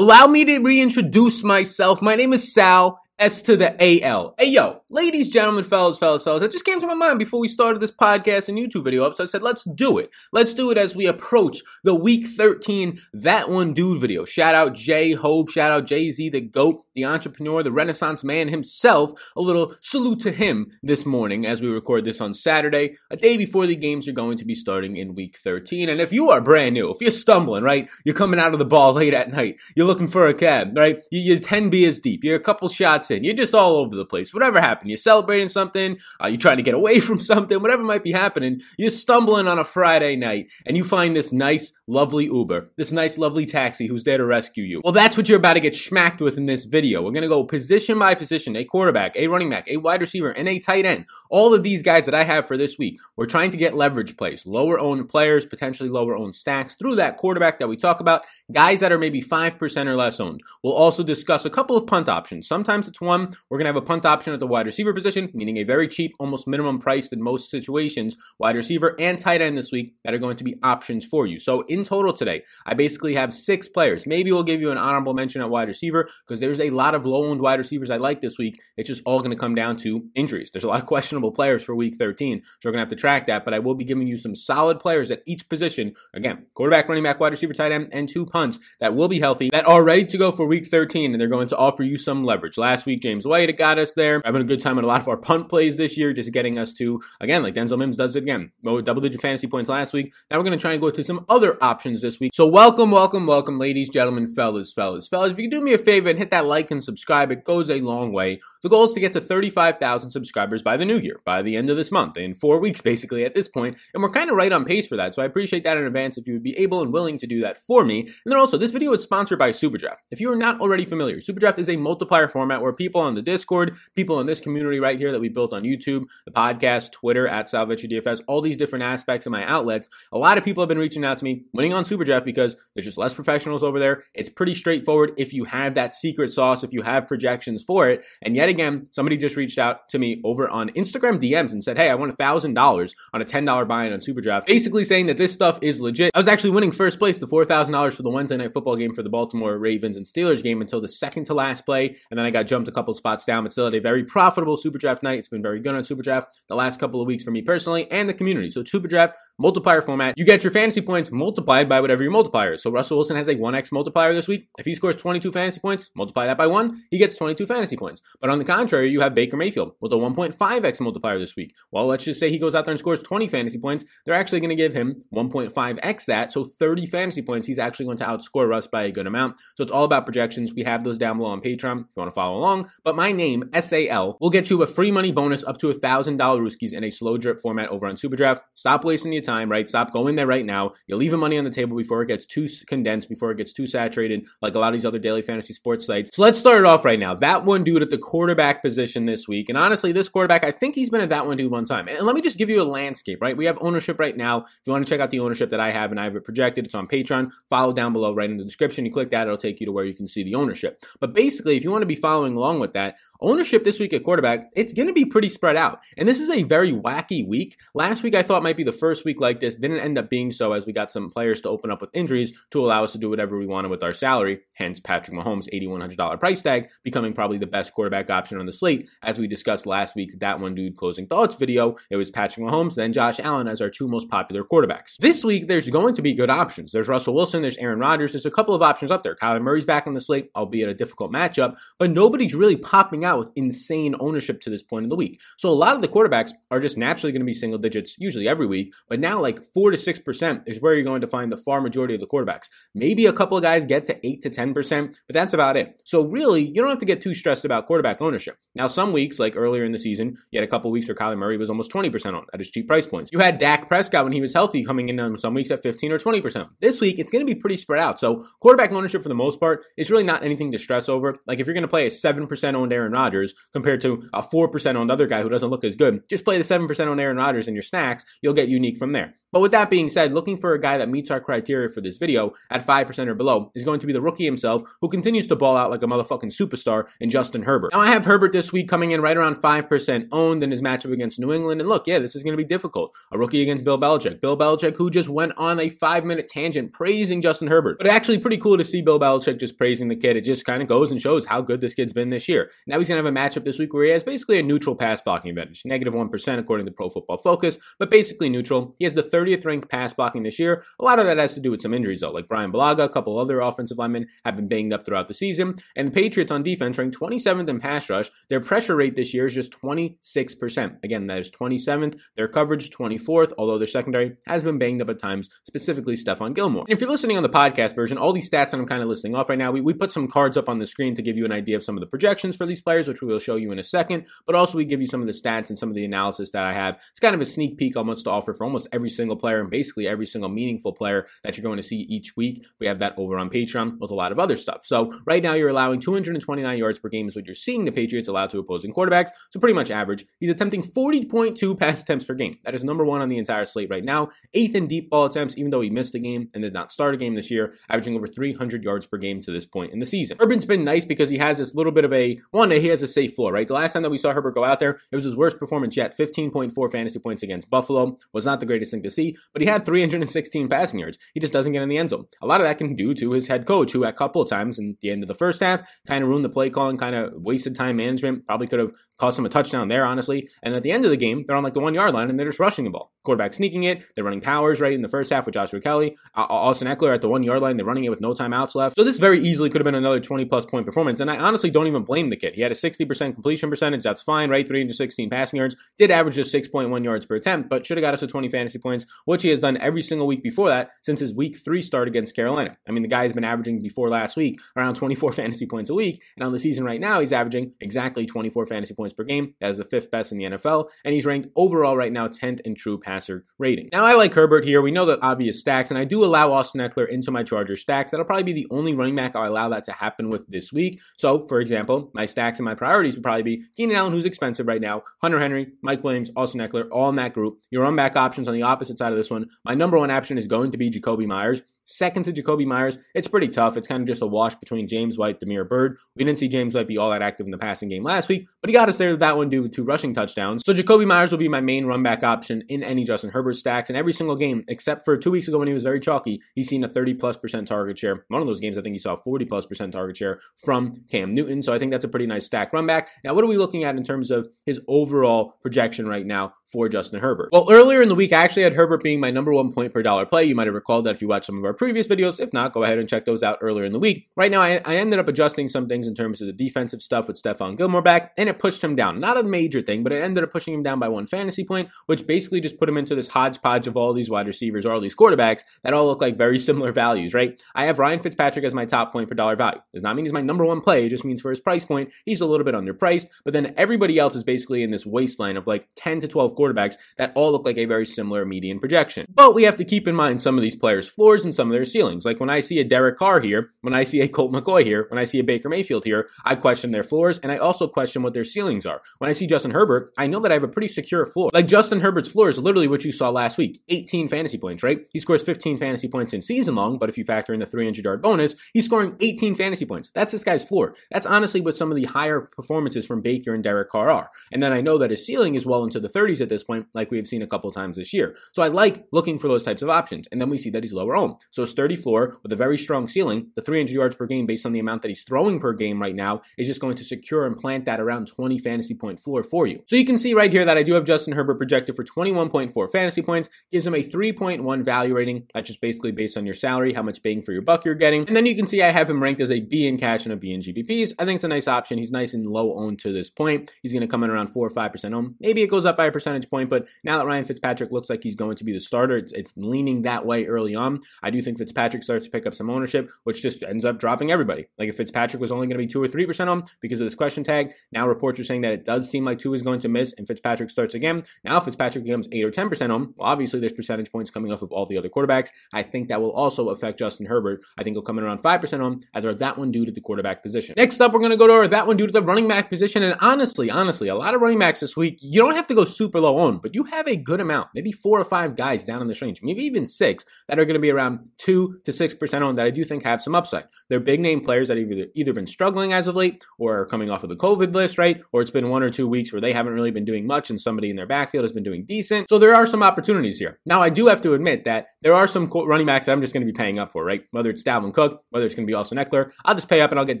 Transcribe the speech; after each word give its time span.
Allow 0.00 0.28
me 0.28 0.46
to 0.46 0.60
reintroduce 0.60 1.44
myself. 1.44 2.00
My 2.00 2.16
name 2.16 2.32
is 2.32 2.54
Sal, 2.54 2.98
S 3.18 3.42
to 3.42 3.54
the 3.58 3.76
AL. 3.78 4.34
Hey 4.38 4.48
yo, 4.48 4.79
ladies, 4.92 5.28
gentlemen, 5.28 5.62
fellas, 5.62 5.98
fellas, 5.98 6.24
fellas. 6.24 6.42
It 6.42 6.50
just 6.50 6.64
came 6.64 6.80
to 6.80 6.86
my 6.86 6.94
mind 6.94 7.20
before 7.20 7.38
we 7.38 7.46
started 7.46 7.80
this 7.80 7.92
podcast 7.92 8.48
and 8.48 8.58
YouTube 8.58 8.82
video 8.82 9.04
up. 9.04 9.14
So 9.14 9.22
I 9.22 9.26
said, 9.28 9.40
let's 9.40 9.62
do 9.62 9.98
it. 9.98 10.10
Let's 10.32 10.52
do 10.52 10.72
it 10.72 10.78
as 10.78 10.96
we 10.96 11.06
approach 11.06 11.62
the 11.84 11.94
week 11.94 12.26
13 12.26 13.00
That 13.12 13.48
One 13.48 13.72
Dude 13.72 14.00
video. 14.00 14.24
Shout 14.24 14.54
out 14.54 14.74
Jay 14.74 15.12
Hope, 15.12 15.48
shout 15.48 15.70
out 15.70 15.86
Jay 15.86 16.10
Z, 16.10 16.30
the 16.30 16.40
GOAT, 16.40 16.84
the 16.94 17.04
entrepreneur, 17.04 17.62
the 17.62 17.70
Renaissance 17.70 18.24
man 18.24 18.48
himself. 18.48 19.12
A 19.36 19.40
little 19.40 19.74
salute 19.80 20.20
to 20.20 20.32
him 20.32 20.72
this 20.82 21.06
morning 21.06 21.46
as 21.46 21.62
we 21.62 21.68
record 21.68 22.04
this 22.04 22.20
on 22.20 22.34
Saturday, 22.34 22.96
a 23.10 23.16
day 23.16 23.36
before 23.36 23.66
the 23.66 23.76
games 23.76 24.08
are 24.08 24.12
going 24.12 24.38
to 24.38 24.44
be 24.44 24.56
starting 24.56 24.96
in 24.96 25.14
week 25.14 25.38
13. 25.38 25.88
And 25.88 26.00
if 26.00 26.12
you 26.12 26.30
are 26.30 26.40
brand 26.40 26.74
new, 26.74 26.90
if 26.90 27.00
you're 27.00 27.12
stumbling, 27.12 27.62
right, 27.62 27.88
you're 28.04 28.14
coming 28.14 28.40
out 28.40 28.54
of 28.54 28.58
the 28.58 28.64
ball 28.64 28.92
late 28.92 29.14
at 29.14 29.30
night, 29.30 29.56
you're 29.76 29.86
looking 29.86 30.08
for 30.08 30.26
a 30.26 30.34
cab, 30.34 30.76
right, 30.76 31.00
you're 31.12 31.38
10 31.38 31.70
beers 31.70 32.00
deep, 32.00 32.24
you're 32.24 32.36
a 32.36 32.40
couple 32.40 32.68
shots 32.68 33.10
in. 33.12 33.22
You're 33.22 33.34
just 33.34 33.54
all 33.54 33.76
over 33.76 33.94
the 33.94 34.04
place. 34.04 34.34
Whatever 34.34 34.60
happened, 34.80 34.90
you're 34.90 34.96
celebrating 34.96 35.48
something, 35.48 35.98
uh, 36.22 36.28
you're 36.28 36.38
trying 36.38 36.56
to 36.56 36.62
get 36.62 36.74
away 36.74 37.00
from 37.00 37.20
something, 37.20 37.60
whatever 37.60 37.82
might 37.82 38.02
be 38.02 38.12
happening, 38.12 38.60
you're 38.78 38.90
stumbling 38.90 39.46
on 39.46 39.58
a 39.58 39.64
Friday 39.64 40.16
night 40.16 40.50
and 40.66 40.76
you 40.76 40.84
find 40.84 41.14
this 41.14 41.32
nice, 41.32 41.72
lovely 41.86 42.24
Uber, 42.24 42.70
this 42.76 42.92
nice, 42.92 43.18
lovely 43.18 43.44
taxi 43.44 43.86
who's 43.86 44.04
there 44.04 44.18
to 44.18 44.24
rescue 44.24 44.64
you. 44.64 44.80
Well, 44.82 44.92
that's 44.92 45.16
what 45.16 45.28
you're 45.28 45.38
about 45.38 45.54
to 45.54 45.60
get 45.60 45.74
smacked 45.74 46.20
with 46.20 46.38
in 46.38 46.46
this 46.46 46.64
video. 46.64 47.02
We're 47.02 47.12
going 47.12 47.22
to 47.22 47.28
go 47.28 47.44
position 47.44 47.98
by 47.98 48.14
position, 48.14 48.56
a 48.56 48.64
quarterback, 48.64 49.16
a 49.16 49.28
running 49.28 49.50
back, 49.50 49.68
a 49.68 49.76
wide 49.76 50.00
receiver, 50.00 50.30
and 50.30 50.48
a 50.48 50.58
tight 50.58 50.86
end. 50.86 51.06
All 51.28 51.52
of 51.52 51.62
these 51.62 51.82
guys 51.82 52.06
that 52.06 52.14
I 52.14 52.24
have 52.24 52.46
for 52.46 52.56
this 52.56 52.78
week, 52.78 52.98
we're 53.16 53.26
trying 53.26 53.50
to 53.50 53.56
get 53.56 53.74
leverage 53.74 54.16
plays, 54.16 54.46
lower 54.46 54.78
owned 54.78 55.08
players, 55.08 55.44
potentially 55.44 55.88
lower 55.88 56.16
owned 56.16 56.34
stacks 56.34 56.76
through 56.76 56.96
that 56.96 57.18
quarterback 57.18 57.58
that 57.58 57.68
we 57.68 57.76
talk 57.76 58.00
about, 58.00 58.22
guys 58.50 58.80
that 58.80 58.92
are 58.92 58.98
maybe 58.98 59.20
5% 59.20 59.86
or 59.86 59.96
less 59.96 60.20
owned. 60.20 60.40
We'll 60.62 60.72
also 60.72 61.02
discuss 61.02 61.44
a 61.44 61.50
couple 61.50 61.76
of 61.76 61.86
punt 61.86 62.08
options. 62.08 62.48
Sometimes 62.48 62.88
it's 62.88 63.00
one, 63.00 63.32
we're 63.48 63.58
going 63.58 63.66
to 63.66 63.72
have 63.72 63.76
a 63.76 63.82
punt 63.82 64.04
option 64.04 64.32
at 64.32 64.40
the 64.40 64.46
wide 64.46 64.66
receiver 64.70 64.94
position, 64.94 65.30
meaning 65.34 65.56
a 65.56 65.64
very 65.64 65.88
cheap, 65.88 66.12
almost 66.20 66.46
minimum 66.46 66.78
priced 66.78 67.12
in 67.12 67.22
most 67.22 67.50
situations, 67.50 68.16
wide 68.38 68.56
receiver 68.56 68.94
and 68.98 69.18
tight 69.18 69.40
end 69.40 69.56
this 69.56 69.72
week 69.72 69.94
that 70.04 70.14
are 70.14 70.18
going 70.18 70.36
to 70.36 70.44
be 70.44 70.54
options 70.62 71.04
for 71.04 71.26
you. 71.26 71.38
So 71.38 71.62
in 71.62 71.84
total 71.84 72.12
today, 72.12 72.42
I 72.64 72.74
basically 72.74 73.14
have 73.14 73.34
six 73.34 73.68
players. 73.68 74.06
Maybe 74.06 74.32
we'll 74.32 74.44
give 74.44 74.60
you 74.60 74.70
an 74.70 74.78
honorable 74.78 75.14
mention 75.14 75.42
at 75.42 75.50
wide 75.50 75.68
receiver 75.68 76.08
because 76.26 76.40
there's 76.40 76.60
a 76.60 76.70
lot 76.70 76.94
of 76.94 77.04
low 77.04 77.26
owned 77.26 77.40
wide 77.40 77.58
receivers 77.58 77.90
I 77.90 77.96
like 77.96 78.20
this 78.20 78.38
week. 78.38 78.60
It's 78.76 78.88
just 78.88 79.02
all 79.04 79.18
going 79.18 79.32
to 79.32 79.36
come 79.36 79.54
down 79.54 79.76
to 79.78 80.08
injuries. 80.14 80.50
There's 80.50 80.64
a 80.64 80.68
lot 80.68 80.80
of 80.80 80.86
questionable 80.94 81.32
players 81.32 81.62
for 81.64 81.74
week 81.74 81.96
13, 81.98 82.42
so 82.42 82.50
we're 82.64 82.72
going 82.72 82.78
to 82.78 82.82
have 82.82 82.88
to 82.90 82.96
track 82.96 83.26
that, 83.26 83.44
but 83.44 83.52
I 83.52 83.58
will 83.58 83.74
be 83.74 83.84
giving 83.84 84.06
you 84.06 84.16
some 84.16 84.34
solid 84.34 84.80
players 84.80 85.10
at 85.10 85.22
each 85.26 85.48
position. 85.48 85.94
Again, 86.14 86.46
quarterback, 86.54 86.88
running 86.88 87.04
back, 87.04 87.20
wide 87.20 87.32
receiver, 87.32 87.52
tight 87.52 87.72
end, 87.72 87.88
and 87.92 88.08
two 88.08 88.24
punts 88.24 88.58
that 88.80 88.94
will 88.94 89.08
be 89.08 89.18
healthy, 89.18 89.50
that 89.50 89.66
are 89.66 89.82
ready 89.82 90.04
to 90.04 90.18
go 90.18 90.30
for 90.30 90.46
week 90.46 90.66
13, 90.66 91.12
and 91.12 91.20
they're 91.20 91.28
going 91.28 91.48
to 91.48 91.56
offer 91.56 91.82
you 91.82 91.98
some 91.98 92.24
leverage. 92.24 92.56
Last 92.56 92.86
week, 92.86 93.02
James 93.02 93.26
White 93.26 93.50
it 93.50 93.58
got 93.58 93.78
us 93.78 93.94
there. 93.94 94.22
Having 94.24 94.42
a 94.42 94.44
good 94.44 94.59
time 94.60 94.78
on 94.78 94.84
a 94.84 94.86
lot 94.86 95.00
of 95.00 95.08
our 95.08 95.16
punt 95.16 95.48
plays 95.48 95.76
this 95.76 95.96
year, 95.96 96.12
just 96.12 96.32
getting 96.32 96.58
us 96.58 96.74
to, 96.74 97.02
again, 97.20 97.42
like 97.42 97.54
Denzel 97.54 97.78
Mims 97.78 97.96
does 97.96 98.16
it 98.16 98.22
again. 98.22 98.52
Double 98.64 99.00
digit 99.00 99.20
fantasy 99.20 99.46
points 99.46 99.70
last 99.70 99.92
week. 99.92 100.12
Now 100.30 100.38
we're 100.38 100.44
going 100.44 100.56
to 100.56 100.62
try 100.62 100.72
and 100.72 100.80
go 100.80 100.90
to 100.90 101.02
some 101.04 101.24
other 101.28 101.56
options 101.62 102.00
this 102.00 102.20
week. 102.20 102.32
So 102.34 102.46
welcome, 102.46 102.90
welcome, 102.90 103.26
welcome, 103.26 103.58
ladies, 103.58 103.88
gentlemen, 103.88 104.28
fellas, 104.28 104.72
fellas, 104.72 105.08
fellas. 105.08 105.32
If 105.32 105.38
you 105.38 105.48
can 105.48 105.58
do 105.58 105.64
me 105.64 105.72
a 105.72 105.78
favor 105.78 106.08
and 106.08 106.18
hit 106.18 106.30
that 106.30 106.46
like 106.46 106.70
and 106.70 106.82
subscribe, 106.84 107.30
it 107.30 107.44
goes 107.44 107.70
a 107.70 107.80
long 107.80 108.12
way. 108.12 108.40
The 108.62 108.68
goal 108.68 108.84
is 108.84 108.92
to 108.92 109.00
get 109.00 109.14
to 109.14 109.20
35,000 109.20 110.10
subscribers 110.10 110.60
by 110.60 110.76
the 110.76 110.84
new 110.84 110.98
year, 110.98 111.20
by 111.24 111.40
the 111.40 111.56
end 111.56 111.70
of 111.70 111.78
this 111.78 111.90
month, 111.90 112.18
in 112.18 112.34
four 112.34 112.60
weeks 112.60 112.82
basically 112.82 113.24
at 113.24 113.34
this 113.34 113.48
point, 113.48 113.78
and 113.94 114.02
we're 114.02 114.10
kind 114.10 114.28
of 114.28 114.36
right 114.36 114.52
on 114.52 114.66
pace 114.66 114.86
for 114.86 114.96
that. 114.96 115.14
So 115.14 115.22
I 115.22 115.24
appreciate 115.24 115.64
that 115.64 115.78
in 115.78 115.84
advance 115.84 116.18
if 116.18 116.26
you 116.26 116.34
would 116.34 116.42
be 116.42 116.58
able 116.58 116.82
and 116.82 116.92
willing 116.92 117.16
to 117.18 117.26
do 117.26 117.40
that 117.40 117.56
for 117.56 117.84
me. 117.84 118.00
And 118.00 118.10
then 118.26 118.36
also, 118.36 118.58
this 118.58 118.70
video 118.70 118.92
is 118.92 119.02
sponsored 119.02 119.38
by 119.38 119.50
Superdraft. 119.50 119.96
If 120.10 120.20
you 120.20 120.30
are 120.30 120.36
not 120.36 120.60
already 120.60 120.84
familiar, 120.84 121.16
Superdraft 121.16 121.58
is 121.58 121.70
a 121.70 121.76
multiplier 121.76 122.28
format 122.28 122.60
where 122.60 122.72
people 122.74 123.00
on 123.00 123.14
the 123.14 123.22
Discord, 123.22 123.76
people 123.94 124.20
in 124.20 124.26
this 124.26 124.40
community 124.40 124.49
right 124.56 124.98
here 124.98 125.12
that 125.12 125.20
we 125.20 125.28
built 125.28 125.52
on 125.52 125.62
YouTube, 125.62 126.06
the 126.24 126.32
podcast, 126.32 126.90
Twitter, 126.90 127.28
at 127.28 127.46
SalVetri 127.46 127.90
DFS, 127.90 128.20
all 128.26 128.40
these 128.40 128.56
different 128.56 128.84
aspects 128.84 129.26
of 129.26 129.32
my 129.32 129.44
outlets, 129.46 129.88
a 130.12 130.18
lot 130.18 130.38
of 130.38 130.44
people 130.44 130.62
have 130.62 130.68
been 130.68 130.78
reaching 130.78 131.04
out 131.04 131.18
to 131.18 131.24
me, 131.24 131.44
winning 131.52 131.72
on 131.72 131.84
Super 131.84 132.00
Superdraft 132.00 132.24
because 132.24 132.56
there's 132.74 132.84
just 132.84 132.98
less 132.98 133.14
professionals 133.14 133.62
over 133.62 133.78
there. 133.78 134.04
It's 134.14 134.28
pretty 134.28 134.54
straightforward 134.54 135.12
if 135.16 135.32
you 135.32 135.44
have 135.44 135.74
that 135.74 135.94
secret 135.94 136.32
sauce, 136.32 136.64
if 136.64 136.72
you 136.72 136.82
have 136.82 137.06
projections 137.06 137.62
for 137.62 137.88
it. 137.88 138.04
And 138.22 138.36
yet 138.36 138.48
again, 138.48 138.84
somebody 138.90 139.16
just 139.16 139.36
reached 139.36 139.58
out 139.58 139.88
to 139.90 139.98
me 139.98 140.20
over 140.24 140.48
on 140.48 140.70
Instagram 140.70 141.20
DMs 141.20 141.52
and 141.52 141.62
said, 141.62 141.76
Hey, 141.76 141.90
I 141.90 141.94
won 141.94 142.10
$1,000 142.10 142.94
on 143.12 143.22
a 143.22 143.24
$10 143.24 143.68
buy-in 143.68 143.92
on 143.92 144.00
Superdraft, 144.00 144.46
basically 144.46 144.84
saying 144.84 145.06
that 145.06 145.18
this 145.18 145.32
stuff 145.32 145.58
is 145.62 145.80
legit. 145.80 146.10
I 146.14 146.18
was 146.18 146.28
actually 146.28 146.50
winning 146.50 146.72
first 146.72 146.98
place, 146.98 147.18
the 147.18 147.26
$4,000 147.26 147.94
for 147.94 148.02
the 148.02 148.10
Wednesday 148.10 148.36
night 148.36 148.52
football 148.52 148.76
game 148.76 148.94
for 148.94 149.02
the 149.02 149.10
Baltimore 149.10 149.56
Ravens 149.58 149.96
and 149.96 150.06
Steelers 150.06 150.42
game 150.42 150.60
until 150.60 150.80
the 150.80 150.88
second 150.88 151.24
to 151.24 151.34
last 151.34 151.64
play. 151.64 151.96
And 152.10 152.18
then 152.18 152.26
I 152.26 152.30
got 152.30 152.44
jumped 152.44 152.68
a 152.68 152.72
couple 152.72 152.94
spots 152.94 153.24
down, 153.24 153.44
but 153.44 153.52
still 153.52 153.66
had 153.66 153.74
a 153.74 153.80
very 153.80 154.04
profitable 154.04 154.29
Superdraft 154.36 155.02
night. 155.02 155.18
It's 155.18 155.28
been 155.28 155.42
very 155.42 155.60
good 155.60 155.74
on 155.74 155.84
Super 155.84 156.02
Draft 156.02 156.38
the 156.48 156.54
last 156.54 156.80
couple 156.80 157.00
of 157.00 157.06
weeks 157.06 157.24
for 157.24 157.30
me 157.30 157.42
personally 157.42 157.90
and 157.90 158.08
the 158.08 158.14
community. 158.14 158.50
So 158.50 158.64
Super 158.64 158.88
Draft 158.88 159.16
multiplier 159.38 159.82
format, 159.82 160.14
you 160.16 160.24
get 160.24 160.44
your 160.44 160.52
fantasy 160.52 160.80
points 160.80 161.10
multiplied 161.10 161.68
by 161.68 161.80
whatever 161.80 162.02
your 162.02 162.12
multiplier 162.12 162.52
is. 162.52 162.62
So 162.62 162.70
Russell 162.70 162.96
Wilson 162.96 163.16
has 163.16 163.28
a 163.28 163.34
1x 163.34 163.72
multiplier 163.72 164.12
this 164.12 164.28
week. 164.28 164.48
If 164.58 164.66
he 164.66 164.74
scores 164.74 164.96
22 164.96 165.32
fantasy 165.32 165.60
points, 165.60 165.90
multiply 165.94 166.26
that 166.26 166.38
by 166.38 166.46
one, 166.46 166.82
he 166.90 166.98
gets 166.98 167.16
22 167.16 167.46
fantasy 167.46 167.76
points. 167.76 168.02
But 168.20 168.30
on 168.30 168.38
the 168.38 168.44
contrary, 168.44 168.90
you 168.90 169.00
have 169.00 169.14
Baker 169.14 169.36
Mayfield 169.36 169.72
with 169.80 169.92
a 169.92 169.96
1.5x 169.96 170.80
multiplier 170.80 171.18
this 171.18 171.36
week. 171.36 171.54
Well, 171.70 171.86
let's 171.86 172.04
just 172.04 172.20
say 172.20 172.30
he 172.30 172.38
goes 172.38 172.54
out 172.54 172.64
there 172.66 172.72
and 172.72 172.78
scores 172.78 173.02
20 173.02 173.28
fantasy 173.28 173.58
points. 173.58 173.84
They're 174.04 174.14
actually 174.14 174.40
going 174.40 174.50
to 174.50 174.56
give 174.56 174.74
him 174.74 175.02
1.5x 175.14 176.04
that. 176.06 176.32
So 176.32 176.44
30 176.44 176.86
fantasy 176.86 177.22
points. 177.22 177.46
He's 177.46 177.58
actually 177.58 177.86
going 177.86 177.98
to 177.98 178.04
outscore 178.04 178.48
Russ 178.48 178.66
by 178.66 178.82
a 178.84 178.92
good 178.92 179.06
amount. 179.06 179.40
So 179.56 179.62
it's 179.62 179.72
all 179.72 179.84
about 179.84 180.04
projections. 180.04 180.52
We 180.52 180.64
have 180.64 180.84
those 180.84 180.98
down 180.98 181.18
below 181.18 181.30
on 181.30 181.40
Patreon 181.40 181.80
if 181.80 181.86
you 181.96 182.00
want 182.00 182.10
to 182.10 182.14
follow 182.14 182.36
along. 182.36 182.68
But 182.84 182.96
my 182.96 183.12
name, 183.12 183.50
SAL, 183.58 184.18
will 184.20 184.30
get 184.30 184.50
you 184.50 184.62
a 184.62 184.66
free 184.66 184.90
money 184.92 185.10
bonus 185.10 185.42
up 185.44 185.58
to 185.58 185.70
a 185.70 185.74
$1,000 185.74 186.18
Rooskies 186.18 186.72
in 186.72 186.84
a 186.84 186.90
slow 186.90 187.16
drip 187.16 187.40
format 187.40 187.70
over 187.70 187.86
on 187.86 187.96
Superdraft. 187.96 188.42
Stop 188.54 188.84
wasting 188.84 189.12
your 189.12 189.22
time, 189.22 189.50
right? 189.50 189.68
Stop 189.68 189.92
going 189.92 190.16
there 190.16 190.26
right 190.26 190.44
now. 190.44 190.72
You're 190.86 190.98
leaving 190.98 191.18
money 191.18 191.38
on 191.38 191.44
the 191.44 191.50
table 191.50 191.76
before 191.76 192.02
it 192.02 192.06
gets 192.06 192.26
too 192.26 192.46
condensed, 192.66 193.08
before 193.08 193.30
it 193.30 193.38
gets 193.38 193.52
too 193.52 193.66
saturated, 193.66 194.26
like 194.42 194.54
a 194.54 194.58
lot 194.58 194.68
of 194.68 194.74
these 194.74 194.84
other 194.84 194.98
daily 194.98 195.22
fantasy 195.22 195.54
sports 195.54 195.86
sites. 195.86 196.10
So 196.14 196.22
let's 196.22 196.38
start 196.38 196.58
it 196.58 196.66
off 196.66 196.84
right 196.84 196.98
now. 196.98 197.14
That 197.14 197.44
one 197.44 197.64
dude 197.64 197.82
at 197.82 197.90
the 197.90 197.98
quarterback 197.98 198.62
position 198.62 199.06
this 199.06 199.26
week. 199.26 199.48
And 199.48 199.56
honestly, 199.56 199.92
this 199.92 200.08
quarterback, 200.08 200.44
I 200.44 200.50
think 200.50 200.74
he's 200.74 200.90
been 200.90 201.00
at 201.00 201.08
that 201.08 201.26
one 201.26 201.36
dude 201.38 201.50
one 201.50 201.64
time. 201.64 201.88
And 201.88 202.06
let 202.06 202.14
me 202.14 202.20
just 202.20 202.38
give 202.38 202.50
you 202.50 202.60
a 202.60 202.64
landscape, 202.64 203.22
right? 203.22 203.36
We 203.36 203.46
have 203.46 203.58
ownership 203.60 203.98
right 203.98 204.16
now. 204.16 204.42
If 204.42 204.60
you 204.66 204.72
want 204.72 204.86
to 204.86 204.90
check 204.90 205.00
out 205.00 205.10
the 205.10 205.20
ownership 205.20 205.50
that 205.50 205.60
I 205.60 205.70
have 205.70 205.90
and 205.90 205.98
I 205.98 206.04
have 206.04 206.16
it 206.16 206.24
projected, 206.24 206.66
it's 206.66 206.74
on 206.74 206.86
Patreon. 206.86 207.30
Follow 207.48 207.72
down 207.72 207.92
below 207.92 208.14
right 208.14 208.30
in 208.30 208.36
the 208.36 208.44
description. 208.44 208.84
You 208.84 208.92
click 208.92 209.10
that, 209.10 209.26
it'll 209.26 209.38
take 209.38 209.60
you 209.60 209.66
to 209.66 209.72
where 209.72 209.84
you 209.84 209.94
can 209.94 210.06
see 210.06 210.22
the 210.22 210.34
ownership. 210.34 210.82
But 211.00 211.14
basically, 211.14 211.56
if 211.56 211.64
you 211.64 211.70
want 211.70 211.82
to 211.82 211.86
be 211.86 211.94
following 211.94 212.36
along 212.36 212.60
with 212.60 212.74
that, 212.74 212.96
ownership 213.20 213.64
this 213.64 213.78
week 213.78 213.92
at 213.92 214.02
quarterback, 214.10 214.50
it's 214.56 214.72
going 214.72 214.88
to 214.88 214.92
be 214.92 215.04
pretty 215.04 215.28
spread 215.28 215.54
out. 215.54 215.78
And 215.96 216.08
this 216.08 216.18
is 216.18 216.30
a 216.30 216.42
very 216.42 216.72
wacky 216.72 217.24
week. 217.24 217.56
Last 217.76 218.02
week, 218.02 218.16
I 218.16 218.24
thought 218.24 218.42
might 218.42 218.56
be 218.56 218.64
the 218.64 218.72
first 218.72 219.04
week 219.04 219.20
like 219.20 219.38
this. 219.38 219.54
Didn't 219.54 219.78
end 219.78 219.98
up 219.98 220.10
being 220.10 220.32
so 220.32 220.52
as 220.52 220.66
we 220.66 220.72
got 220.72 220.90
some 220.90 221.10
players 221.10 221.40
to 221.42 221.48
open 221.48 221.70
up 221.70 221.80
with 221.80 221.90
injuries 221.92 222.32
to 222.50 222.58
allow 222.58 222.82
us 222.82 222.90
to 222.90 222.98
do 222.98 223.08
whatever 223.08 223.38
we 223.38 223.46
wanted 223.46 223.70
with 223.70 223.84
our 223.84 223.92
salary. 223.92 224.40
Hence, 224.54 224.80
Patrick 224.80 225.16
Mahomes' 225.16 225.48
$8,100 225.54 226.18
price 226.18 226.42
tag 226.42 226.70
becoming 226.82 227.12
probably 227.12 227.38
the 227.38 227.46
best 227.46 227.72
quarterback 227.72 228.10
option 228.10 228.40
on 228.40 228.46
the 228.46 228.52
slate. 228.52 228.90
As 229.00 229.16
we 229.16 229.28
discussed 229.28 229.64
last 229.64 229.94
week's 229.94 230.16
That 230.16 230.40
One 230.40 230.56
Dude 230.56 230.76
closing 230.76 231.06
thoughts 231.06 231.36
video, 231.36 231.76
it 231.88 231.96
was 231.96 232.10
Patrick 232.10 232.44
Mahomes, 232.44 232.74
then 232.74 232.92
Josh 232.92 233.20
Allen 233.20 233.46
as 233.46 233.60
our 233.60 233.70
two 233.70 233.86
most 233.86 234.10
popular 234.10 234.42
quarterbacks. 234.42 234.96
This 234.98 235.24
week, 235.24 235.46
there's 235.46 235.70
going 235.70 235.94
to 235.94 236.02
be 236.02 236.14
good 236.14 236.30
options. 236.30 236.72
There's 236.72 236.88
Russell 236.88 237.14
Wilson, 237.14 237.42
there's 237.42 237.58
Aaron 237.58 237.78
Rodgers, 237.78 238.10
there's 238.10 238.26
a 238.26 238.30
couple 238.32 238.56
of 238.56 238.62
options 238.62 238.90
up 238.90 239.04
there. 239.04 239.14
Kyler 239.14 239.40
Murray's 239.40 239.64
back 239.64 239.86
on 239.86 239.92
the 239.92 240.00
slate, 240.00 240.30
albeit 240.34 240.68
a 240.68 240.74
difficult 240.74 241.12
matchup, 241.12 241.56
but 241.78 241.90
nobody's 241.90 242.34
really 242.34 242.56
popping 242.56 243.04
out 243.04 243.20
with 243.20 243.30
insane 243.36 243.94
ownership 244.00 244.40
to 244.40 244.50
this 244.50 244.62
point 244.62 244.84
in 244.84 244.88
the 244.88 244.96
week. 244.96 245.20
So 245.36 245.50
a 245.50 245.54
lot 245.54 245.76
of 245.76 245.82
the 245.82 245.88
quarterbacks 245.88 246.32
are 246.50 246.60
just 246.60 246.78
naturally 246.78 247.12
going 247.12 247.20
to 247.20 247.26
be 247.26 247.34
single 247.34 247.58
digits, 247.58 247.96
usually 247.98 248.28
every 248.28 248.46
week, 248.46 248.72
but 248.88 249.00
now 249.00 249.20
like 249.20 249.44
4 249.54 249.70
to 249.70 249.76
6% 249.76 250.42
is 250.46 250.60
where 250.60 250.74
you're 250.74 250.84
going 250.84 251.00
to 251.00 251.06
find 251.06 251.30
the 251.30 251.36
far 251.36 251.60
majority 251.60 251.94
of 251.94 252.00
the 252.00 252.06
quarterbacks. 252.06 252.48
Maybe 252.74 253.06
a 253.06 253.12
couple 253.12 253.36
of 253.36 253.42
guys 253.42 253.66
get 253.66 253.84
to 253.84 254.06
8 254.06 254.22
to 254.22 254.30
10%, 254.30 254.96
but 255.06 255.14
that's 255.14 255.32
about 255.32 255.56
it. 255.56 255.82
So 255.84 256.02
really, 256.02 256.46
you 256.46 256.54
don't 256.54 256.70
have 256.70 256.78
to 256.78 256.86
get 256.86 257.00
too 257.00 257.14
stressed 257.14 257.44
about 257.44 257.66
quarterback 257.66 258.00
ownership. 258.00 258.36
Now, 258.54 258.66
some 258.66 258.92
weeks, 258.92 259.18
like 259.18 259.36
earlier 259.36 259.64
in 259.64 259.72
the 259.72 259.78
season, 259.78 260.16
you 260.30 260.40
had 260.40 260.48
a 260.48 260.50
couple 260.50 260.70
weeks 260.70 260.88
where 260.88 260.96
Kyler 260.96 261.18
Murray 261.18 261.36
was 261.36 261.50
almost 261.50 261.70
20% 261.70 262.14
on 262.14 262.26
at 262.32 262.40
his 262.40 262.50
cheap 262.50 262.66
price 262.66 262.86
points. 262.86 263.10
You 263.12 263.20
had 263.20 263.38
Dak 263.38 263.68
Prescott 263.68 264.04
when 264.04 264.12
he 264.12 264.20
was 264.20 264.34
healthy 264.34 264.64
coming 264.64 264.88
in 264.88 264.98
on 264.98 265.16
some 265.16 265.34
weeks 265.34 265.50
at 265.50 265.62
15 265.62 265.92
or 265.92 265.98
20%. 265.98 266.48
This 266.60 266.80
week, 266.80 266.98
it's 266.98 267.12
going 267.12 267.24
to 267.24 267.32
be 267.32 267.38
pretty 267.38 267.56
spread 267.56 267.80
out. 267.80 268.00
So 268.00 268.26
quarterback 268.40 268.72
ownership 268.72 269.02
for 269.02 269.08
the 269.08 269.14
most 269.14 269.38
part 269.38 269.64
is 269.76 269.90
really 269.90 270.04
not 270.04 270.24
anything 270.24 270.50
to 270.52 270.58
stress 270.58 270.88
over. 270.88 271.16
Like 271.26 271.38
if 271.38 271.46
you're 271.46 271.54
going 271.54 271.62
to 271.62 271.68
play 271.68 271.86
a 271.86 271.90
7% 271.90 272.54
owned 272.54 272.72
Aaron 272.72 272.92
Rodgers 272.92 273.34
compared 273.52 273.80
to 273.82 273.89
a 274.12 274.22
4% 274.22 274.70
on 274.70 274.76
another 274.76 275.06
guy 275.06 275.22
who 275.22 275.28
doesn't 275.28 275.50
look 275.50 275.64
as 275.64 275.76
good. 275.76 276.02
Just 276.08 276.24
play 276.24 276.38
the 276.38 276.44
7% 276.44 276.90
on 276.90 277.00
Aaron 277.00 277.16
Rodgers 277.16 277.48
in 277.48 277.54
your 277.54 277.62
stacks. 277.62 278.04
You'll 278.22 278.34
get 278.34 278.48
unique 278.48 278.78
from 278.78 278.92
there. 278.92 279.14
But 279.32 279.40
with 279.40 279.52
that 279.52 279.70
being 279.70 279.88
said, 279.88 280.12
looking 280.12 280.38
for 280.38 280.54
a 280.54 280.60
guy 280.60 280.78
that 280.78 280.88
meets 280.88 281.10
our 281.10 281.20
criteria 281.20 281.68
for 281.68 281.80
this 281.80 281.98
video 281.98 282.32
at 282.50 282.66
5% 282.66 283.06
or 283.06 283.14
below 283.14 283.52
is 283.54 283.64
going 283.64 283.80
to 283.80 283.86
be 283.86 283.92
the 283.92 284.00
rookie 284.00 284.24
himself 284.24 284.62
who 284.80 284.88
continues 284.88 285.28
to 285.28 285.36
ball 285.36 285.56
out 285.56 285.70
like 285.70 285.82
a 285.82 285.86
motherfucking 285.86 286.34
superstar 286.36 286.88
in 287.00 287.10
Justin 287.10 287.42
Herbert. 287.42 287.72
Now 287.72 287.80
I 287.80 287.88
have 287.88 288.04
Herbert 288.04 288.32
this 288.32 288.52
week 288.52 288.68
coming 288.68 288.90
in 288.90 289.00
right 289.00 289.16
around 289.16 289.36
5% 289.36 290.08
owned 290.10 290.42
in 290.42 290.50
his 290.50 290.62
matchup 290.62 290.92
against 290.92 291.20
New 291.20 291.32
England. 291.32 291.60
And 291.60 291.68
look, 291.68 291.86
yeah, 291.86 292.00
this 292.00 292.16
is 292.16 292.24
going 292.24 292.32
to 292.32 292.42
be 292.42 292.46
difficult. 292.48 292.92
A 293.12 293.18
rookie 293.18 293.42
against 293.42 293.64
Bill 293.64 293.78
Belichick. 293.78 294.20
Bill 294.20 294.36
Belichick 294.36 294.76
who 294.76 294.90
just 294.90 295.08
went 295.08 295.32
on 295.36 295.60
a 295.60 295.68
five 295.68 296.04
minute 296.04 296.26
tangent 296.26 296.72
praising 296.72 297.22
Justin 297.22 297.48
Herbert. 297.48 297.78
But 297.78 297.86
actually 297.86 298.18
pretty 298.18 298.38
cool 298.38 298.58
to 298.58 298.64
see 298.64 298.82
Bill 298.82 298.98
Belichick 298.98 299.38
just 299.38 299.56
praising 299.56 299.88
the 299.88 299.96
kid. 299.96 300.16
It 300.16 300.22
just 300.22 300.44
kind 300.44 300.62
of 300.62 300.68
goes 300.68 300.90
and 300.90 301.00
shows 301.00 301.26
how 301.26 301.40
good 301.40 301.60
this 301.60 301.74
kid's 301.74 301.92
been 301.92 302.10
this 302.10 302.28
year. 302.28 302.50
Now 302.66 302.78
he's 302.78 302.88
going 302.88 303.02
to 303.02 303.06
have 303.06 303.14
a 303.14 303.16
matchup 303.16 303.44
this 303.44 303.58
week 303.58 303.72
where 303.72 303.79
he 303.84 303.90
has 303.90 304.04
basically 304.04 304.38
a 304.38 304.42
neutral 304.42 304.76
pass 304.76 305.00
blocking 305.00 305.30
advantage. 305.30 305.62
Negative 305.64 305.94
1 305.94 306.10
according 306.38 306.66
to 306.66 306.72
Pro 306.72 306.88
Football 306.88 307.18
Focus, 307.18 307.58
but 307.78 307.90
basically 307.90 308.28
neutral. 308.28 308.74
He 308.78 308.84
has 308.84 308.94
the 308.94 309.02
30th 309.02 309.44
ranked 309.44 309.68
pass 309.68 309.92
blocking 309.92 310.22
this 310.22 310.38
year. 310.38 310.64
A 310.78 310.84
lot 310.84 310.98
of 310.98 311.06
that 311.06 311.18
has 311.18 311.34
to 311.34 311.40
do 311.40 311.50
with 311.50 311.62
some 311.62 311.74
injuries, 311.74 312.00
though. 312.00 312.10
Like 312.10 312.28
Brian 312.28 312.52
Bulaga, 312.52 312.84
a 312.84 312.88
couple 312.88 313.18
other 313.18 313.40
offensive 313.40 313.78
linemen 313.78 314.06
have 314.24 314.36
been 314.36 314.48
banged 314.48 314.72
up 314.72 314.84
throughout 314.84 315.08
the 315.08 315.14
season. 315.14 315.56
And 315.76 315.88
the 315.88 315.92
Patriots 315.92 316.32
on 316.32 316.42
defense 316.42 316.78
ranked 316.78 316.98
27th 316.98 317.48
in 317.48 317.60
pass 317.60 317.88
rush. 317.88 318.10
Their 318.28 318.40
pressure 318.40 318.76
rate 318.76 318.96
this 318.96 319.14
year 319.14 319.26
is 319.26 319.34
just 319.34 319.52
26%. 319.52 320.84
Again, 320.84 321.06
that 321.06 321.18
is 321.18 321.30
27th. 321.30 321.98
Their 322.16 322.28
coverage, 322.28 322.70
24th, 322.70 323.32
although 323.38 323.58
their 323.58 323.66
secondary 323.66 324.16
has 324.26 324.42
been 324.42 324.58
banged 324.58 324.82
up 324.82 324.88
at 324.88 324.98
times, 324.98 325.28
specifically 325.44 325.94
Stephon 325.94 326.34
Gilmore. 326.34 326.64
And 326.68 326.72
if 326.72 326.80
you're 326.80 326.90
listening 326.90 327.16
on 327.16 327.22
the 327.22 327.28
podcast 327.28 327.74
version, 327.74 327.98
all 327.98 328.12
these 328.12 328.30
stats 328.30 328.50
that 328.50 328.54
I'm 328.54 328.66
kind 328.66 328.82
of 328.82 328.88
listing 328.88 329.14
off 329.14 329.28
right 329.28 329.38
now, 329.38 329.50
we, 329.50 329.60
we 329.60 329.74
put 329.74 329.92
some 329.92 330.08
cards 330.08 330.36
up 330.36 330.48
on 330.48 330.58
the 330.58 330.66
screen 330.66 330.94
to 330.94 331.02
give 331.02 331.16
you 331.16 331.24
an 331.24 331.32
idea 331.32 331.56
of 331.56 331.62
some 331.62 331.76
of 331.76 331.80
the 331.80 331.86
projections 331.86 332.36
for 332.36 332.46
these 332.46 332.62
players, 332.62 332.88
which 332.88 333.02
we 333.02 333.08
will 333.08 333.18
show 333.18 333.36
you 333.36 333.52
in 333.52 333.58
a 333.58 333.62
second. 333.70 334.06
But 334.26 334.34
also, 334.34 334.58
we 334.58 334.64
give 334.64 334.80
you 334.80 334.86
some 334.86 335.00
of 335.00 335.06
the 335.06 335.12
stats 335.12 335.48
and 335.48 335.58
some 335.58 335.68
of 335.68 335.74
the 335.74 335.84
analysis 335.84 336.30
that 336.32 336.44
I 336.44 336.52
have. 336.52 336.80
It's 336.90 337.00
kind 337.00 337.14
of 337.14 337.20
a 337.20 337.26
sneak 337.26 337.58
peek 337.58 337.76
almost 337.76 338.04
to 338.04 338.10
offer 338.10 338.32
for 338.34 338.44
almost 338.44 338.68
every 338.72 338.90
single 338.90 339.16
player 339.16 339.40
and 339.40 339.50
basically 339.50 339.86
every 339.86 340.06
single 340.06 340.30
meaningful 340.30 340.72
player 340.72 341.06
that 341.22 341.36
you're 341.36 341.42
going 341.42 341.56
to 341.56 341.62
see 341.62 341.80
each 341.88 342.16
week. 342.16 342.44
We 342.58 342.66
have 342.66 342.78
that 342.80 342.94
over 342.96 343.18
on 343.18 343.30
Patreon 343.30 343.78
with 343.78 343.90
a 343.90 343.94
lot 343.94 344.12
of 344.12 344.18
other 344.18 344.36
stuff. 344.36 344.64
So 344.64 344.98
right 345.04 345.22
now 345.22 345.34
you're 345.34 345.48
allowing 345.48 345.80
229 345.80 346.58
yards 346.58 346.78
per 346.78 346.88
game 346.88 347.08
is 347.08 347.16
what 347.16 347.26
you're 347.26 347.34
seeing 347.34 347.64
the 347.64 347.72
Patriots 347.72 348.08
allow 348.08 348.26
to 348.26 348.38
opposing 348.38 348.72
quarterbacks. 348.72 349.10
So 349.30 349.40
pretty 349.40 349.54
much 349.54 349.70
average. 349.70 350.04
He's 350.18 350.30
attempting 350.30 350.62
40.2 350.62 351.58
pass 351.58 351.82
attempts 351.82 352.04
per 352.04 352.14
game. 352.14 352.38
That 352.44 352.54
is 352.54 352.64
number 352.64 352.84
one 352.84 353.00
on 353.00 353.08
the 353.08 353.18
entire 353.18 353.44
slate 353.44 353.70
right 353.70 353.84
now. 353.84 354.08
Eighth 354.34 354.54
in 354.54 354.66
deep 354.66 354.90
ball 354.90 355.06
attempts, 355.06 355.36
even 355.36 355.50
though 355.50 355.60
he 355.60 355.70
missed 355.70 355.94
a 355.94 355.98
game 355.98 356.28
and 356.34 356.42
did 356.42 356.52
not 356.52 356.72
start 356.72 356.94
a 356.94 356.98
game 356.98 357.14
this 357.14 357.30
year, 357.30 357.54
averaging 357.68 357.96
over 357.96 358.06
300 358.06 358.62
yards 358.64 358.86
per 358.86 358.98
game 358.98 359.20
to 359.22 359.30
this 359.30 359.46
point 359.46 359.72
in 359.72 359.78
the 359.78 359.86
season. 359.86 360.16
Herbert's 360.18 360.44
been 360.44 360.64
nice 360.64 360.84
because 360.84 361.10
he 361.10 361.18
has 361.18 361.38
this 361.38 361.54
little 361.54 361.72
bit 361.72 361.84
of 361.84 361.92
a 361.92 362.18
one. 362.30 362.50
He 362.50 362.68
has 362.68 362.82
a 362.82 362.88
safe 362.88 363.14
floor, 363.14 363.32
right? 363.32 363.46
The 363.46 363.54
last 363.60 363.74
time 363.74 363.82
that 363.82 363.90
we 363.90 363.98
saw 363.98 364.12
Herbert 364.12 364.34
go 364.34 364.44
out 364.44 364.60
there, 364.60 364.80
it 364.90 364.96
was 364.96 365.04
his 365.04 365.16
worst 365.16 365.38
performance 365.38 365.76
yet. 365.76 365.96
15.4 365.96 366.72
fantasy 366.72 366.98
points 366.98 367.22
against 367.22 367.50
Buffalo 367.50 367.98
was 368.12 368.26
not 368.26 368.40
the 368.40 368.46
greatest 368.46 368.70
thing 368.70 368.82
to 368.82 368.90
see, 368.90 369.16
but 369.32 369.42
he 369.42 369.48
had 369.48 369.64
316 369.64 370.48
passing 370.48 370.80
yards. 370.80 370.98
He 371.14 371.20
just 371.20 371.32
doesn't 371.32 371.52
get 371.52 371.62
in 371.62 371.68
the 371.68 371.78
end 371.78 371.90
zone. 371.90 372.06
A 372.22 372.26
lot 372.26 372.40
of 372.40 372.46
that 372.46 372.58
can 372.58 372.74
do 372.74 372.94
to 372.94 373.12
his 373.12 373.28
head 373.28 373.46
coach, 373.46 373.72
who 373.72 373.84
a 373.84 373.92
couple 373.92 374.22
of 374.22 374.28
times 374.28 374.58
in 374.58 374.76
the 374.80 374.90
end 374.90 375.02
of 375.02 375.08
the 375.08 375.14
first 375.14 375.40
half 375.40 375.68
kind 375.86 376.02
of 376.02 376.08
ruined 376.08 376.24
the 376.24 376.28
play 376.28 376.50
calling, 376.50 376.76
kind 376.76 376.94
of 376.94 377.12
wasted 377.14 377.54
time 377.54 377.76
management. 377.76 378.26
Probably 378.26 378.46
could 378.46 378.60
have 378.60 378.72
cost 378.98 379.18
him 379.18 379.26
a 379.26 379.28
touchdown 379.28 379.68
there, 379.68 379.84
honestly. 379.84 380.28
And 380.42 380.54
at 380.54 380.62
the 380.62 380.72
end 380.72 380.84
of 380.84 380.90
the 380.90 380.96
game, 380.96 381.24
they're 381.26 381.36
on 381.36 381.42
like 381.42 381.54
the 381.54 381.60
one 381.60 381.74
yard 381.74 381.94
line 381.94 382.10
and 382.10 382.18
they're 382.18 382.28
just 382.28 382.40
rushing 382.40 382.64
the 382.64 382.70
ball. 382.70 382.92
Quarterback 383.04 383.32
sneaking 383.32 383.64
it. 383.64 383.84
They're 383.94 384.04
running 384.04 384.20
powers 384.20 384.60
right 384.60 384.72
in 384.72 384.82
the 384.82 384.88
first 384.88 385.12
half 385.12 385.26
with 385.26 385.34
Joshua 385.34 385.60
Kelley. 385.60 385.96
Austin 386.14 386.68
Ekeler 386.68 386.94
at 386.94 387.00
the 387.00 387.08
one 387.08 387.22
yard 387.22 387.40
line. 387.40 387.56
They're 387.56 387.66
running 387.66 387.84
it 387.84 387.90
with 387.90 388.00
no 388.00 388.14
timeouts 388.14 388.54
left. 388.54 388.76
So 388.76 388.84
this 388.84 388.98
very 388.98 389.20
easily 389.20 389.50
could 389.50 389.60
have 389.60 389.64
been 389.64 389.74
another 389.74 390.00
20 390.00 390.26
plus 390.26 390.46
point 390.46 390.66
performance. 390.66 391.00
And 391.00 391.10
I 391.10 391.16
honestly 391.16 391.50
don't 391.50 391.66
even 391.66 391.82
blame 391.82 392.10
the 392.10 392.16
kid. 392.16 392.34
He 392.34 392.42
had 392.42 392.52
a 392.52 392.54
60% 392.54 393.14
completion 393.14 393.49
percentage. 393.50 393.82
That's 393.82 394.02
fine, 394.02 394.30
right? 394.30 394.46
316 394.46 395.10
passing 395.10 395.38
yards. 395.38 395.56
Did 395.78 395.90
average 395.90 396.14
just 396.14 396.34
6.1 396.34 396.84
yards 396.84 397.06
per 397.06 397.16
attempt, 397.16 397.48
but 397.48 397.66
should 397.66 397.76
have 397.76 397.82
got 397.82 397.94
us 397.94 398.00
to 398.00 398.06
20 398.06 398.28
fantasy 398.28 398.58
points, 398.58 398.86
which 399.04 399.22
he 399.22 399.28
has 399.30 399.40
done 399.40 399.56
every 399.58 399.82
single 399.82 400.06
week 400.06 400.22
before 400.22 400.48
that 400.48 400.70
since 400.82 401.00
his 401.00 401.14
week 401.14 401.36
three 401.36 401.62
start 401.62 401.88
against 401.88 402.16
Carolina. 402.16 402.56
I 402.68 402.72
mean, 402.72 402.82
the 402.82 402.88
guy 402.88 403.02
has 403.02 403.12
been 403.12 403.24
averaging 403.24 403.62
before 403.62 403.88
last 403.88 404.16
week 404.16 404.40
around 404.56 404.74
24 404.74 405.12
fantasy 405.20 405.46
points 405.46 405.70
a 405.70 405.74
week. 405.74 406.02
And 406.16 406.24
on 406.24 406.32
the 406.32 406.38
season 406.38 406.64
right 406.64 406.80
now, 406.80 407.00
he's 407.00 407.12
averaging 407.12 407.52
exactly 407.60 408.06
24 408.06 408.46
fantasy 408.46 408.74
points 408.74 408.94
per 408.94 409.04
game. 409.04 409.34
That 409.40 409.50
is 409.50 409.58
the 409.58 409.64
fifth 409.64 409.90
best 409.90 410.12
in 410.12 410.18
the 410.18 410.24
NFL. 410.24 410.68
And 410.84 410.94
he's 410.94 411.06
ranked 411.06 411.28
overall 411.36 411.76
right 411.76 411.92
now 411.92 412.08
10th 412.08 412.40
in 412.40 412.54
true 412.54 412.78
passer 412.78 413.24
rating. 413.38 413.68
Now, 413.72 413.84
I 413.84 413.94
like 413.94 414.14
Herbert 414.14 414.44
here. 414.44 414.62
We 414.62 414.70
know 414.70 414.84
the 414.84 415.00
obvious 415.00 415.40
stacks, 415.40 415.70
and 415.70 415.78
I 415.78 415.84
do 415.84 416.04
allow 416.04 416.32
Austin 416.32 416.60
Ekeler 416.60 416.88
into 416.88 417.10
my 417.10 417.22
Charger 417.22 417.56
stacks. 417.56 417.90
That'll 417.90 418.06
probably 418.06 418.24
be 418.24 418.32
the 418.32 418.46
only 418.50 418.74
running 418.74 418.96
back 418.96 419.16
I'll 419.16 419.30
allow 419.30 419.48
that 419.50 419.64
to 419.64 419.72
happen 419.72 420.10
with 420.10 420.26
this 420.28 420.52
week. 420.52 420.80
So, 420.96 421.26
for 421.26 421.40
example, 421.40 421.90
my 421.94 422.06
stacks 422.06 422.38
and 422.38 422.44
my 422.44 422.54
priorities 422.54 422.96
would 422.96 423.02
probably 423.02 423.22
be 423.22 423.29
Keenan 423.56 423.76
Allen, 423.76 423.92
who's 423.92 424.04
expensive 424.04 424.46
right 424.46 424.60
now, 424.60 424.82
Hunter 425.00 425.20
Henry, 425.20 425.52
Mike 425.62 425.82
Williams, 425.84 426.10
Austin 426.16 426.40
Ekeler, 426.40 426.68
all 426.70 426.88
in 426.88 426.96
that 426.96 427.14
group. 427.14 427.40
Your 427.50 427.62
run 427.62 427.76
back 427.76 427.96
options 427.96 428.28
on 428.28 428.34
the 428.34 428.42
opposite 428.42 428.78
side 428.78 428.92
of 428.92 428.98
this 428.98 429.10
one. 429.10 429.28
My 429.44 429.54
number 429.54 429.78
one 429.78 429.90
option 429.90 430.18
is 430.18 430.26
going 430.26 430.52
to 430.52 430.58
be 430.58 430.70
Jakobi 430.70 431.06
Meyers. 431.06 431.42
Second 431.64 432.04
to 432.04 432.12
Jakobi 432.12 432.46
Meyers, 432.46 432.78
it's 432.94 433.08
pretty 433.08 433.28
tough. 433.28 433.56
It's 433.56 433.68
kind 433.68 433.82
of 433.82 433.86
just 433.86 434.02
a 434.02 434.06
wash 434.06 434.34
between 434.34 434.66
James 434.68 434.98
White, 434.98 435.20
Damiere 435.20 435.44
Byrd. 435.44 435.78
We 435.94 436.04
didn't 436.04 436.18
see 436.18 436.28
James 436.28 436.54
White 436.54 436.68
be 436.68 436.78
all 436.78 436.90
that 436.90 437.02
active 437.02 437.26
in 437.26 437.30
the 437.30 437.38
passing 437.38 437.68
game 437.68 437.84
last 437.84 438.08
week, 438.08 438.28
but 438.40 438.48
he 438.48 438.54
got 438.54 438.68
us 438.68 438.78
there 438.78 438.90
with 438.90 439.00
that 439.00 439.16
one 439.16 439.28
due 439.28 439.42
to 439.42 439.48
two 439.48 439.64
rushing 439.64 439.94
touchdowns. 439.94 440.42
So 440.44 440.52
Jakobi 440.52 440.86
Meyers 440.86 441.10
will 441.10 441.18
be 441.18 441.28
my 441.28 441.40
main 441.40 441.66
run 441.66 441.82
back 441.82 442.02
option 442.02 442.42
in 442.48 442.62
any 442.62 442.84
Justin 442.84 443.10
Herbert 443.10 443.34
stacks. 443.34 443.70
And 443.70 443.76
every 443.76 443.92
single 443.92 444.16
game, 444.16 444.44
except 444.48 444.84
for 444.84 444.96
two 444.96 445.10
weeks 445.10 445.28
ago 445.28 445.38
when 445.38 445.48
he 445.48 445.54
was 445.54 445.62
very 445.62 445.80
chalky, 445.80 446.20
he's 446.34 446.48
seen 446.48 446.64
a 446.64 446.68
30 446.68 446.94
plus 446.94 447.16
percent 447.16 447.48
target 447.48 447.78
share. 447.78 448.04
One 448.08 448.20
of 448.20 448.28
those 448.28 448.40
games, 448.40 448.58
I 448.58 448.62
think 448.62 448.74
he 448.74 448.78
saw 448.78 448.96
40 448.96 449.24
plus 449.26 449.46
percent 449.46 449.72
target 449.72 449.96
share 449.96 450.20
from 450.36 450.74
Cam 450.90 451.14
Newton. 451.14 451.42
So 451.42 451.52
I 451.52 451.58
think 451.58 451.72
that's 451.72 451.84
a 451.84 451.88
pretty 451.88 452.06
nice 452.06 452.26
stack 452.26 452.52
run 452.52 452.66
back. 452.66 452.88
Now, 453.04 453.14
what 453.14 453.24
are 453.24 453.28
we 453.28 453.36
looking 453.36 453.64
at 453.64 453.76
in 453.76 453.84
terms 453.84 454.10
of 454.10 454.28
his 454.46 454.60
overall 454.66 455.34
projection 455.42 455.86
right 455.86 456.06
now 456.06 456.34
for 456.50 456.68
Justin 456.68 457.00
Herbert? 457.00 457.30
Well, 457.32 457.46
earlier 457.50 457.82
in 457.82 457.88
the 457.88 457.94
week, 457.94 458.12
I 458.12 458.22
actually 458.22 458.42
had 458.42 458.54
Herbert 458.54 458.82
being 458.82 459.00
my 459.00 459.10
number 459.10 459.32
one 459.32 459.52
point 459.52 459.72
per 459.72 459.82
dollar 459.82 460.06
play. 460.06 460.24
You 460.24 460.34
might 460.34 460.46
have 460.46 460.54
recalled 460.54 460.86
that 460.86 460.94
if 460.94 461.02
you 461.02 461.08
watched 461.08 461.26
some 461.26 461.38
of 461.38 461.44
our 461.44 461.54
previous 461.54 461.86
videos. 461.86 462.18
If 462.18 462.32
not, 462.32 462.52
go 462.52 462.62
ahead 462.62 462.78
and 462.78 462.88
check 462.88 463.04
those 463.04 463.22
out 463.22 463.38
earlier 463.40 463.64
in 463.64 463.72
the 463.72 463.78
week. 463.78 464.08
Right 464.16 464.30
now, 464.30 464.40
I, 464.40 464.60
I 464.64 464.76
ended 464.76 464.98
up 464.98 465.08
adjusting 465.08 465.48
some 465.48 465.68
things 465.68 465.86
in 465.86 465.94
terms 465.94 466.20
of 466.20 466.26
the 466.26 466.32
defensive 466.32 466.82
stuff 466.82 467.08
with 467.08 467.20
Stephon 467.20 467.56
Gilmore 467.56 467.82
back, 467.82 468.12
and 468.16 468.28
it 468.28 468.38
pushed 468.38 468.62
him 468.62 468.74
down. 468.76 469.00
Not 469.00 469.18
a 469.18 469.22
major 469.22 469.62
thing, 469.62 469.82
but 469.82 469.92
it 469.92 470.02
ended 470.02 470.24
up 470.24 470.32
pushing 470.32 470.54
him 470.54 470.62
down 470.62 470.78
by 470.78 470.88
one 470.88 471.06
fantasy 471.06 471.44
point, 471.44 471.70
which 471.86 472.06
basically 472.06 472.40
just 472.40 472.58
put 472.58 472.68
him 472.68 472.76
into 472.76 472.94
this 472.94 473.08
hodgepodge 473.08 473.66
of 473.66 473.76
all 473.76 473.92
these 473.92 474.10
wide 474.10 474.26
receivers 474.26 474.66
or 474.66 474.72
all 474.72 474.80
these 474.80 474.96
quarterbacks 474.96 475.42
that 475.62 475.74
all 475.74 475.86
look 475.86 476.00
like 476.00 476.16
very 476.16 476.38
similar 476.38 476.72
values, 476.72 477.14
right? 477.14 477.40
I 477.54 477.64
have 477.66 477.78
Ryan 477.78 478.00
Fitzpatrick 478.00 478.44
as 478.44 478.54
my 478.54 478.64
top 478.64 478.92
point 478.92 479.08
per 479.08 479.14
dollar 479.14 479.36
value. 479.36 479.60
Does 479.72 479.82
not 479.82 479.96
mean 479.96 480.04
he's 480.04 480.12
my 480.12 480.20
number 480.20 480.44
one 480.44 480.60
play, 480.60 480.86
it 480.86 480.90
just 480.90 481.04
means 481.04 481.20
for 481.20 481.30
his 481.30 481.40
price 481.40 481.64
point, 481.64 481.92
he's 482.04 482.20
a 482.20 482.26
little 482.26 482.44
bit 482.44 482.54
underpriced, 482.54 483.06
but 483.24 483.32
then 483.32 483.54
everybody 483.56 483.98
else 483.98 484.14
is 484.14 484.24
basically 484.24 484.62
in 484.62 484.70
this 484.70 484.86
waistline 484.86 485.36
of 485.36 485.46
like 485.46 485.68
10 485.76 486.00
to 486.00 486.08
12 486.08 486.34
quarterbacks 486.40 486.76
that 486.96 487.12
all 487.14 487.32
look 487.32 487.44
like 487.44 487.58
a 487.58 487.66
very 487.66 487.86
similar 487.86 488.24
median 488.24 488.60
projection. 488.60 489.06
But 489.12 489.34
we 489.34 489.44
have 489.44 489.56
to 489.56 489.64
keep 489.64 489.86
in 489.86 489.94
mind 489.94 490.22
some 490.22 490.36
of 490.36 490.42
these 490.42 490.56
players' 490.56 490.88
floors 490.88 491.24
and 491.24 491.34
some 491.34 491.48
of 491.48 491.52
their 491.52 491.64
ceilings. 491.64 492.04
Like 492.04 492.20
when 492.20 492.30
I 492.30 492.40
see 492.40 492.58
a 492.58 492.64
Derek 492.64 492.98
Carr 492.98 493.20
here, 493.20 493.50
when 493.60 493.74
I 493.74 493.82
see 493.82 494.00
a 494.00 494.08
Colt 494.08 494.32
McCoy 494.32 494.64
here, 494.64 494.86
when 494.88 494.98
I 494.98 495.04
see 495.04 495.18
a 495.18 495.24
Baker 495.24 495.48
Mayfield 495.48 495.84
here, 495.84 496.08
I 496.24 496.34
question 496.34 496.70
their 496.70 496.84
floors 496.84 497.18
and 497.18 497.30
I 497.30 497.36
also 497.36 497.68
question 497.68 498.02
what 498.02 498.14
their 498.14 498.24
ceilings 498.24 498.66
are. 498.66 498.82
When 498.98 499.10
I 499.10 499.12
see 499.12 499.26
Justin 499.26 499.50
Herbert, 499.52 499.92
I 499.98 500.06
know 500.06 500.20
that 500.20 500.30
I 500.30 500.34
have 500.34 500.42
a 500.42 500.48
pretty 500.48 500.68
secure 500.68 501.04
floor. 501.04 501.30
Like 501.32 501.46
Justin 501.46 501.80
Herbert's 501.80 502.10
floor 502.10 502.28
is 502.28 502.38
literally 502.38 502.68
what 502.68 502.84
you 502.84 502.92
saw 502.92 503.10
last 503.10 503.38
week 503.38 503.60
18 503.68 504.08
fantasy 504.08 504.38
points, 504.38 504.62
right? 504.62 504.86
He 504.92 505.00
scores 505.00 505.22
15 505.22 505.58
fantasy 505.58 505.88
points 505.88 506.12
in 506.12 506.22
season 506.22 506.54
long, 506.54 506.78
but 506.78 506.88
if 506.88 506.96
you 506.96 507.04
factor 507.04 507.34
in 507.34 507.40
the 507.40 507.46
300 507.46 507.84
yard 507.84 508.02
bonus, 508.02 508.36
he's 508.52 508.66
scoring 508.66 508.96
18 509.00 509.34
fantasy 509.34 509.66
points. 509.66 509.90
That's 509.94 510.12
this 510.12 510.24
guy's 510.24 510.44
floor. 510.44 510.74
That's 510.90 511.06
honestly 511.06 511.40
what 511.40 511.56
some 511.56 511.70
of 511.70 511.76
the 511.76 511.84
higher 511.84 512.20
performances 512.20 512.86
from 512.86 513.02
Baker 513.02 513.34
and 513.34 513.44
Derek 513.44 513.70
Carr 513.70 513.90
are. 513.90 514.10
And 514.32 514.42
then 514.42 514.52
I 514.52 514.60
know 514.60 514.78
that 514.78 514.90
his 514.90 515.04
ceiling 515.04 515.34
is 515.34 515.46
well 515.46 515.64
into 515.64 515.80
the 515.80 515.88
30s 515.88 516.20
at 516.20 516.28
this 516.30 516.44
point, 516.44 516.66
like 516.72 516.90
we 516.90 516.96
have 516.96 517.06
seen 517.06 517.20
a 517.20 517.26
couple 517.26 517.52
times 517.52 517.76
this 517.76 517.92
year. 517.92 518.16
So 518.32 518.42
I 518.42 518.48
like 518.48 518.86
looking 518.92 519.18
for 519.18 519.28
those 519.28 519.44
types 519.44 519.60
of 519.60 519.68
options. 519.68 520.06
And 520.10 520.20
then 520.20 520.30
we 520.30 520.38
see 520.38 520.50
that 520.50 520.62
he's 520.62 520.72
lower 520.72 520.96
owned. 520.96 521.16
So 521.30 521.44
sturdy 521.44 521.76
floor 521.76 522.18
with 522.22 522.32
a 522.32 522.36
very 522.36 522.56
strong 522.56 522.88
ceiling, 522.88 523.30
the 523.36 523.42
300 523.42 523.72
yards 523.72 523.96
per 523.96 524.06
game 524.06 524.26
based 524.26 524.46
on 524.46 524.52
the 524.52 524.58
amount 524.58 524.82
that 524.82 524.88
he's 524.88 525.04
throwing 525.04 525.38
per 525.40 525.52
game 525.52 525.80
right 525.80 525.94
now 525.94 526.22
is 526.38 526.46
just 526.46 526.60
going 526.60 526.76
to 526.76 526.84
secure 526.84 527.26
and 527.26 527.36
plant 527.36 527.66
that 527.66 527.80
around 527.80 528.06
20 528.08 528.38
fantasy 528.38 528.74
point 528.74 528.98
floor 528.98 529.22
for 529.22 529.46
you. 529.46 529.62
So 529.66 529.76
you 529.76 529.84
can 529.84 529.98
see 529.98 530.14
right 530.14 530.32
here 530.32 530.44
that 530.44 530.56
I 530.56 530.62
do 530.62 530.74
have 530.74 530.84
Justin 530.84 531.14
Herbert 531.14 531.36
projected 531.36 531.76
for 531.76 531.84
21.4 531.84 532.72
fantasy 532.72 533.02
points, 533.02 533.28
gives 533.52 533.66
him 533.66 533.74
a 533.74 533.82
3.1 533.82 534.64
value 534.64 534.94
rating. 534.94 535.26
That's 535.34 535.48
just 535.48 535.60
basically 535.60 535.92
based 535.92 536.16
on 536.16 536.26
your 536.26 536.34
salary, 536.34 536.72
how 536.72 536.82
much 536.82 537.02
bang 537.02 537.22
for 537.22 537.32
your 537.32 537.42
buck 537.42 537.64
you're 537.64 537.74
getting. 537.74 538.06
And 538.06 538.16
then 538.16 538.26
you 538.26 538.36
can 538.36 538.46
see 538.46 538.62
I 538.62 538.70
have 538.70 538.88
him 538.88 539.02
ranked 539.02 539.20
as 539.20 539.30
a 539.30 539.40
B 539.40 539.66
in 539.66 539.78
cash 539.78 540.04
and 540.04 540.12
a 540.12 540.16
B 540.16 540.32
in 540.32 540.40
GPPs. 540.40 540.92
I 540.98 541.04
think 541.04 541.16
it's 541.16 541.24
a 541.24 541.28
nice 541.28 541.48
option. 541.48 541.78
He's 541.78 541.90
nice 541.90 542.14
and 542.14 542.26
low 542.26 542.54
owned 542.54 542.78
to 542.80 542.92
this 542.92 543.10
point. 543.10 543.50
He's 543.62 543.72
going 543.72 543.82
to 543.82 543.88
come 543.88 544.04
in 544.04 544.10
around 544.10 544.28
4 544.28 544.46
or 544.46 544.50
5% 544.50 544.94
owned. 544.94 545.14
Maybe 545.20 545.42
it 545.42 545.48
goes 545.48 545.64
up 545.64 545.76
by 545.76 545.86
a 545.86 545.92
percentage 545.92 546.19
percentage 546.20 546.30
point, 546.30 546.50
but 546.50 546.68
now 546.84 546.98
that 546.98 547.06
Ryan 547.06 547.24
Fitzpatrick 547.24 547.72
looks 547.72 547.90
like 547.90 548.02
he's 548.02 548.16
going 548.16 548.36
to 548.36 548.44
be 548.44 548.52
the 548.52 548.60
starter, 548.60 548.96
it's, 548.96 549.12
it's 549.12 549.32
leaning 549.36 549.82
that 549.82 550.04
way 550.04 550.26
early 550.26 550.54
on. 550.54 550.80
I 551.02 551.10
do 551.10 551.22
think 551.22 551.38
Fitzpatrick 551.38 551.82
starts 551.82 552.04
to 552.04 552.10
pick 552.10 552.26
up 552.26 552.34
some 552.34 552.50
ownership, 552.50 552.90
which 553.04 553.22
just 553.22 553.42
ends 553.42 553.64
up 553.64 553.78
dropping 553.78 554.10
everybody. 554.10 554.46
Like 554.58 554.68
if 554.68 554.76
Fitzpatrick 554.76 555.20
was 555.20 555.32
only 555.32 555.46
going 555.46 555.58
to 555.58 555.64
be 555.64 555.66
Tua 555.66 555.84
or 555.84 555.88
three 555.88 556.06
percent 556.06 556.30
on 556.30 556.44
because 556.60 556.80
of 556.80 556.86
this 556.86 556.94
question 556.94 557.24
tag, 557.24 557.52
now 557.72 557.88
reports 557.88 558.20
are 558.20 558.24
saying 558.24 558.42
that 558.42 558.52
it 558.52 558.64
does 558.64 558.90
seem 558.90 559.04
like 559.04 559.18
two 559.18 559.34
is 559.34 559.42
going 559.42 559.60
to 559.60 559.68
miss, 559.68 559.94
and 559.96 560.06
Fitzpatrick 560.06 560.50
starts 560.50 560.74
again. 560.74 561.04
Now 561.24 561.38
if 561.38 561.44
Fitzpatrick 561.44 561.84
becomes 561.84 562.08
eight 562.12 562.24
or 562.24 562.30
ten 562.30 562.48
percent 562.48 562.72
on. 562.72 562.94
Well, 562.96 563.08
obviously 563.08 563.40
there's 563.40 563.52
percentage 563.52 563.90
points 563.90 564.10
coming 564.10 564.32
off 564.32 564.42
of 564.42 564.52
all 564.52 564.66
the 564.66 564.78
other 564.78 564.88
quarterbacks. 564.88 565.30
I 565.52 565.62
think 565.62 565.88
that 565.88 566.00
will 566.00 566.12
also 566.12 566.50
affect 566.50 566.78
Justin 566.78 567.06
Herbert. 567.06 567.42
I 567.58 567.62
think 567.62 567.74
he'll 567.74 567.82
come 567.82 567.98
in 567.98 568.04
around 568.04 568.18
five 568.18 568.40
percent 568.40 568.62
on 568.62 568.80
as 568.94 569.04
our 569.04 569.14
that 569.14 569.38
one 569.38 569.50
due 569.50 569.64
to 569.64 569.72
the 569.72 569.80
quarterback 569.80 570.22
position. 570.22 570.54
Next 570.56 570.80
up, 570.80 570.92
we're 570.92 571.00
going 571.00 571.10
to 571.10 571.16
go 571.16 571.26
to 571.26 571.32
our 571.32 571.48
that 571.48 571.66
one 571.66 571.76
due 571.76 571.86
to 571.86 571.92
the 571.92 572.02
running 572.02 572.28
back 572.28 572.48
position, 572.48 572.82
and 572.82 572.96
honestly, 573.00 573.50
honestly, 573.50 573.88
a 573.88 573.94
lot 573.94 574.14
of 574.14 574.20
running 574.20 574.38
backs 574.38 574.60
this 574.60 574.76
week. 574.76 574.98
You 575.00 575.22
don't 575.22 575.36
have 575.36 575.46
to 575.48 575.54
go 575.54 575.64
super 575.64 575.99
low 576.00 576.18
on, 576.18 576.38
but 576.38 576.54
you 576.54 576.64
have 576.64 576.88
a 576.88 576.96
good 576.96 577.20
amount, 577.20 577.48
maybe 577.54 577.72
four 577.72 578.00
or 578.00 578.04
five 578.04 578.36
guys 578.36 578.64
down 578.64 578.82
in 578.82 578.88
this 578.88 579.02
range, 579.02 579.20
maybe 579.22 579.42
even 579.42 579.66
six 579.66 580.04
that 580.28 580.38
are 580.38 580.44
going 580.44 580.54
to 580.54 580.60
be 580.60 580.70
around 580.70 581.00
two 581.18 581.60
to 581.64 581.72
six 581.72 581.94
percent 581.94 582.24
on 582.24 582.34
that 582.34 582.46
I 582.46 582.50
do 582.50 582.64
think 582.64 582.82
have 582.84 583.02
some 583.02 583.14
upside. 583.14 583.44
They're 583.68 583.80
big 583.80 584.00
name 584.00 584.20
players 584.20 584.48
that 584.48 584.56
have 584.56 584.70
either, 584.70 584.86
either 584.94 585.12
been 585.12 585.26
struggling 585.26 585.72
as 585.72 585.86
of 585.86 585.96
late 585.96 586.24
or 586.38 586.60
are 586.60 586.66
coming 586.66 586.90
off 586.90 587.02
of 587.02 587.08
the 587.08 587.16
COVID 587.16 587.54
list, 587.54 587.78
right? 587.78 588.00
Or 588.12 588.22
it's 588.22 588.30
been 588.30 588.48
one 588.48 588.62
or 588.62 588.70
two 588.70 588.88
weeks 588.88 589.12
where 589.12 589.20
they 589.20 589.32
haven't 589.32 589.52
really 589.52 589.70
been 589.70 589.84
doing 589.84 590.06
much 590.06 590.30
and 590.30 590.40
somebody 590.40 590.70
in 590.70 590.76
their 590.76 590.86
backfield 590.86 591.24
has 591.24 591.32
been 591.32 591.42
doing 591.42 591.64
decent. 591.66 592.08
So 592.08 592.18
there 592.18 592.34
are 592.34 592.46
some 592.46 592.62
opportunities 592.62 593.18
here. 593.18 593.38
Now, 593.46 593.60
I 593.60 593.68
do 593.68 593.86
have 593.86 594.00
to 594.02 594.14
admit 594.14 594.44
that 594.44 594.66
there 594.82 594.94
are 594.94 595.06
some 595.06 595.26
running 595.26 595.66
backs 595.66 595.86
that 595.86 595.92
I'm 595.92 596.00
just 596.00 596.12
going 596.12 596.26
to 596.26 596.32
be 596.32 596.36
paying 596.36 596.58
up 596.58 596.72
for, 596.72 596.84
right? 596.84 597.02
Whether 597.10 597.30
it's 597.30 597.44
Dalvin 597.44 597.74
Cook, 597.74 598.02
whether 598.10 598.26
it's 598.26 598.34
going 598.34 598.46
to 598.46 598.50
be 598.50 598.54
Austin 598.54 598.78
Ekeler, 598.78 599.10
I'll 599.24 599.34
just 599.34 599.48
pay 599.48 599.60
up 599.60 599.70
and 599.70 599.78
I'll 599.78 599.86
get 599.86 600.00